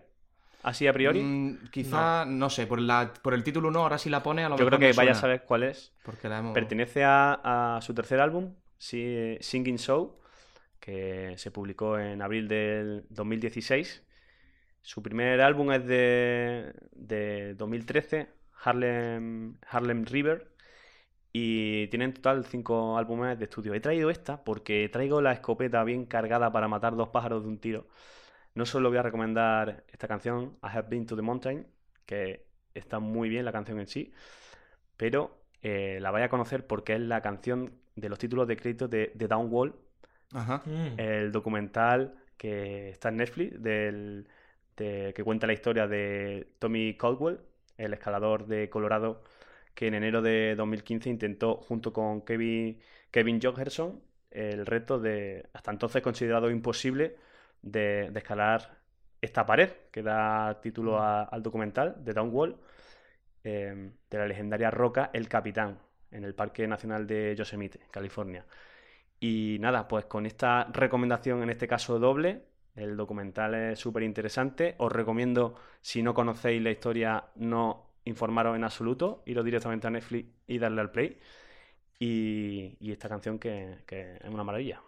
así 0.63 0.87
a 0.87 0.93
priori. 0.93 1.21
Mm, 1.21 1.69
quizá, 1.69 2.25
no. 2.25 2.49
sé, 2.49 2.65
por, 2.65 2.81
la, 2.81 3.13
por 3.21 3.35
el 3.35 3.43
título 3.43 3.69
no, 3.69 3.81
ahora 3.83 3.99
sí 3.99 4.09
la 4.09 4.23
pone, 4.23 4.43
a 4.43 4.49
lo 4.49 4.55
Yo 4.57 4.65
mejor 4.65 4.79
creo 4.79 4.79
que 4.79 4.93
me 4.93 4.97
vaya 4.97 5.11
a 5.11 5.15
saber 5.15 5.43
cuál 5.43 5.61
es. 5.61 5.93
Porque 6.03 6.27
la 6.27 6.39
hemos... 6.39 6.53
Pertenece 6.55 7.03
a, 7.03 7.75
a 7.77 7.81
su 7.81 7.93
tercer 7.93 8.19
álbum, 8.19 8.55
sí, 8.79 9.37
Singing 9.41 9.77
Show, 9.77 10.17
que 10.79 11.35
se 11.37 11.51
publicó 11.51 11.99
en 11.99 12.23
abril 12.23 12.47
del 12.47 13.05
2016. 13.09 14.03
Su 14.81 15.03
primer 15.03 15.39
álbum 15.39 15.71
es 15.71 15.85
de, 15.85 16.73
de 16.93 17.53
2013, 17.53 18.27
Harlem, 18.63 19.57
Harlem 19.69 20.05
River, 20.05 20.51
y 21.33 21.87
tiene 21.87 22.05
en 22.05 22.13
total 22.13 22.45
cinco 22.45 22.97
álbumes 22.97 23.37
de 23.39 23.45
estudio. 23.45 23.73
He 23.73 23.79
traído 23.79 24.09
esta 24.09 24.43
porque 24.43 24.89
traigo 24.91 25.21
la 25.21 25.33
escopeta 25.33 25.83
bien 25.83 26.05
cargada 26.05 26.51
para 26.51 26.67
matar 26.67 26.95
dos 26.95 27.09
pájaros 27.09 27.43
de 27.43 27.49
un 27.49 27.59
tiro. 27.59 27.87
No 28.55 28.65
solo 28.65 28.89
voy 28.89 28.97
a 28.99 29.03
recomendar 29.03 29.85
esta 29.91 30.07
canción, 30.07 30.57
I 30.63 30.67
Have 30.67 30.89
Been 30.89 31.05
to 31.07 31.15
the 31.15 31.21
Mountain, 31.23 31.67
que 32.05 32.47
está 32.73 32.99
muy 32.99 33.29
bien 33.29 33.45
la 33.45 33.51
canción 33.51 33.79
en 33.79 33.87
sí, 33.87 34.13
pero 34.97 35.43
eh, 35.61 35.99
la 36.01 36.11
vais 36.11 36.25
a 36.25 36.29
conocer 36.29 36.67
porque 36.67 36.95
es 36.95 37.01
la 37.01 37.21
canción 37.21 37.73
de 37.95 38.09
los 38.09 38.19
títulos 38.19 38.47
de 38.47 38.57
crédito 38.57 38.87
de 38.87 39.13
The 39.17 39.27
Downwall, 39.27 39.75
Ajá. 40.33 40.63
Mm. 40.65 40.97
el 40.97 41.31
documental 41.31 42.15
que 42.37 42.89
está 42.89 43.09
en 43.09 43.17
Netflix, 43.17 43.61
del, 43.61 44.27
de- 44.77 45.13
que 45.15 45.23
cuenta 45.23 45.47
la 45.47 45.53
historia 45.53 45.87
de 45.87 46.47
Tommy 46.59 46.95
Caldwell, 46.97 47.39
el 47.85 47.93
escalador 47.93 48.47
de 48.47 48.69
Colorado, 48.69 49.21
que 49.75 49.87
en 49.87 49.95
enero 49.95 50.21
de 50.21 50.55
2015 50.55 51.09
intentó, 51.09 51.57
junto 51.57 51.93
con 51.93 52.21
Kevin, 52.25 52.79
Kevin 53.11 53.39
Jogerson, 53.41 54.01
el 54.31 54.65
reto 54.65 54.99
de, 54.99 55.49
hasta 55.53 55.71
entonces 55.71 56.01
considerado 56.01 56.49
imposible, 56.51 57.17
de, 57.61 58.09
de 58.11 58.19
escalar 58.19 58.79
esta 59.21 59.45
pared 59.45 59.69
que 59.91 60.03
da 60.03 60.59
título 60.61 60.99
a- 60.99 61.23
al 61.23 61.41
documental, 61.43 61.95
de 62.03 62.13
Downwall, 62.13 62.57
eh, 63.43 63.91
de 64.09 64.17
la 64.17 64.27
legendaria 64.27 64.71
roca 64.71 65.09
El 65.13 65.27
Capitán, 65.29 65.79
en 66.11 66.23
el 66.23 66.35
Parque 66.35 66.67
Nacional 66.67 67.07
de 67.07 67.35
Yosemite, 67.35 67.79
California. 67.91 68.45
Y 69.19 69.57
nada, 69.59 69.87
pues 69.87 70.05
con 70.05 70.25
esta 70.25 70.65
recomendación, 70.73 71.43
en 71.43 71.49
este 71.49 71.67
caso 71.67 71.99
doble, 71.99 72.43
el 72.75 72.97
documental 72.97 73.53
es 73.55 73.79
súper 73.79 74.03
interesante. 74.03 74.75
Os 74.79 74.91
recomiendo, 74.91 75.55
si 75.81 76.01
no 76.03 76.13
conocéis 76.13 76.61
la 76.61 76.71
historia, 76.71 77.25
no 77.35 77.91
informaros 78.05 78.55
en 78.55 78.63
absoluto, 78.63 79.23
iros 79.25 79.45
directamente 79.45 79.87
a 79.87 79.91
Netflix 79.91 80.27
y 80.47 80.57
darle 80.57 80.81
al 80.81 80.91
play. 80.91 81.17
Y, 81.99 82.75
y 82.79 82.91
esta 82.91 83.07
canción 83.07 83.39
que, 83.39 83.77
que 83.85 84.15
es 84.17 84.29
una 84.29 84.43
maravilla. 84.43 84.81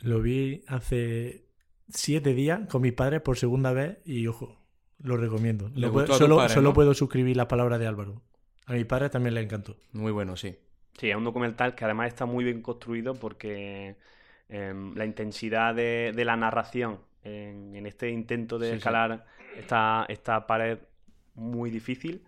Lo 0.00 0.20
vi 0.20 0.64
hace 0.66 1.46
siete 1.88 2.34
días 2.34 2.68
con 2.68 2.82
mis 2.82 2.92
padres 2.92 3.22
por 3.22 3.38
segunda 3.38 3.72
vez 3.72 3.98
y 4.04 4.26
ojo, 4.26 4.58
lo 4.98 5.16
recomiendo. 5.16 5.70
Le 5.74 5.88
puedo- 5.88 6.12
solo 6.14 6.36
padres, 6.36 6.52
solo 6.52 6.70
¿no? 6.70 6.74
puedo 6.74 6.92
suscribir 6.94 7.36
las 7.36 7.46
palabras 7.46 7.78
de 7.78 7.86
Álvaro. 7.86 8.22
A 8.66 8.72
mis 8.74 8.84
padres 8.84 9.10
también 9.12 9.34
les 9.34 9.44
encantó. 9.44 9.76
Muy 9.92 10.12
bueno, 10.12 10.36
sí. 10.36 10.56
Sí, 10.98 11.08
es 11.10 11.16
un 11.16 11.24
documental 11.24 11.74
que 11.74 11.84
además 11.84 12.08
está 12.08 12.26
muy 12.26 12.44
bien 12.44 12.60
construido 12.62 13.14
porque 13.14 13.96
em, 14.48 14.94
la 14.94 15.04
intensidad 15.04 15.74
de, 15.74 16.12
de 16.14 16.24
la 16.24 16.36
narración 16.36 17.00
en, 17.24 17.74
en 17.74 17.86
este 17.86 18.10
intento 18.10 18.58
de 18.58 18.66
Sí, 18.66 18.72
sí. 18.72 18.76
escalar 18.78 19.24
Esta, 19.56 20.04
esta 20.08 20.46
pared 20.46 20.78
muy 21.34 21.70
difícil 21.70 22.24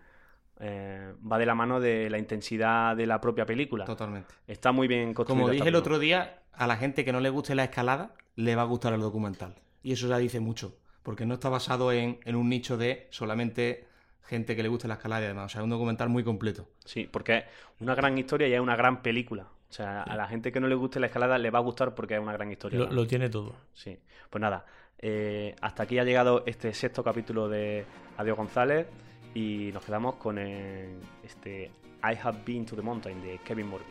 eh, 0.59 1.13
va 1.29 1.37
de 1.37 1.45
la 1.45 1.55
mano 1.55 1.79
de 1.79 2.09
la 2.09 2.17
intensidad 2.17 2.95
de 2.95 3.05
la 3.05 3.21
propia 3.21 3.45
película. 3.45 3.85
Totalmente. 3.85 4.33
Está 4.47 4.71
muy 4.71 4.87
bien 4.87 5.13
construida. 5.13 5.41
Como 5.43 5.51
dije 5.53 5.69
el 5.69 5.75
otro 5.75 5.99
día, 5.99 6.41
a 6.51 6.67
la 6.67 6.75
gente 6.75 7.05
que 7.05 7.13
no 7.13 7.21
le 7.21 7.29
guste 7.29 7.55
la 7.55 7.63
escalada, 7.63 8.13
le 8.35 8.55
va 8.55 8.63
a 8.63 8.65
gustar 8.65 8.93
el 8.93 8.99
documental. 8.99 9.55
Y 9.83 9.93
eso 9.93 10.07
ya 10.09 10.17
dice 10.17 10.41
mucho, 10.41 10.77
porque 11.03 11.25
no 11.25 11.35
está 11.35 11.47
basado 11.47 11.93
en, 11.93 12.19
en 12.25 12.35
un 12.35 12.49
nicho 12.49 12.75
de 12.77 13.07
solamente 13.11 13.87
gente 14.23 14.55
que 14.55 14.61
le 14.63 14.69
guste 14.69 14.87
la 14.89 14.95
escalada 14.95 15.23
y 15.23 15.27
demás. 15.29 15.45
O 15.45 15.49
sea, 15.49 15.61
es 15.61 15.63
un 15.63 15.69
documental 15.69 16.09
muy 16.09 16.23
completo. 16.25 16.67
Sí, 16.83 17.07
porque 17.09 17.37
es 17.37 17.45
una 17.81 17.95
gran 17.95 18.17
historia 18.17 18.47
y 18.49 18.53
es 18.53 18.59
una 18.59 18.75
gran 18.75 19.01
película. 19.01 19.47
O 19.69 19.73
sea, 19.73 20.01
a 20.03 20.15
la 20.15 20.27
gente 20.27 20.51
que 20.51 20.59
no 20.59 20.67
le 20.67 20.75
guste 20.75 20.99
la 20.99 21.05
escalada 21.07 21.37
le 21.37 21.51
va 21.51 21.59
a 21.59 21.61
gustar 21.61 21.93
porque 21.93 22.15
es 22.15 22.19
una 22.19 22.33
gran 22.33 22.51
historia. 22.51 22.79
Lo, 22.89 23.05
tiene 23.07 23.29
todo. 23.29 23.53
Sí, 23.73 23.97
pues 24.29 24.41
nada, 24.41 24.65
eh, 24.97 25.55
hasta 25.61 25.83
aquí 25.83 25.99
ha 25.99 26.03
llegado 26.03 26.43
este 26.47 26.73
sexto 26.73 27.03
capítulo 27.03 27.47
de 27.49 27.85
Adiós 28.17 28.35
González 28.35 28.87
y 29.35 29.69
nos 29.73 29.83
quedamos 29.85 30.15
con 30.15 30.39
el- 30.39 30.97
este 31.23 31.71
I 32.03 32.17
Have 32.23 32.39
Been 32.45 32.65
to 32.65 32.75
the 32.75 32.81
Mountain 32.81 33.21
de 33.21 33.37
Kevin 33.45 33.67
Morby. 33.67 33.85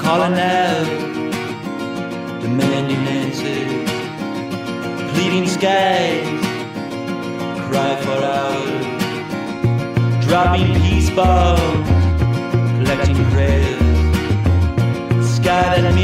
calling 0.00 0.38
out, 0.38 0.86
demanding 2.40 3.06
answers, 3.08 3.90
pleading 5.12 5.46
skies, 5.46 6.40
cry 7.68 7.96
for 8.04 8.22
hours, 8.24 8.86
dropping 10.26 10.72
peace 10.80 11.10
bombs, 11.10 11.88
reflecting 12.88 13.30
red. 13.34 13.78
Sky 15.22 15.80
that 15.82 15.97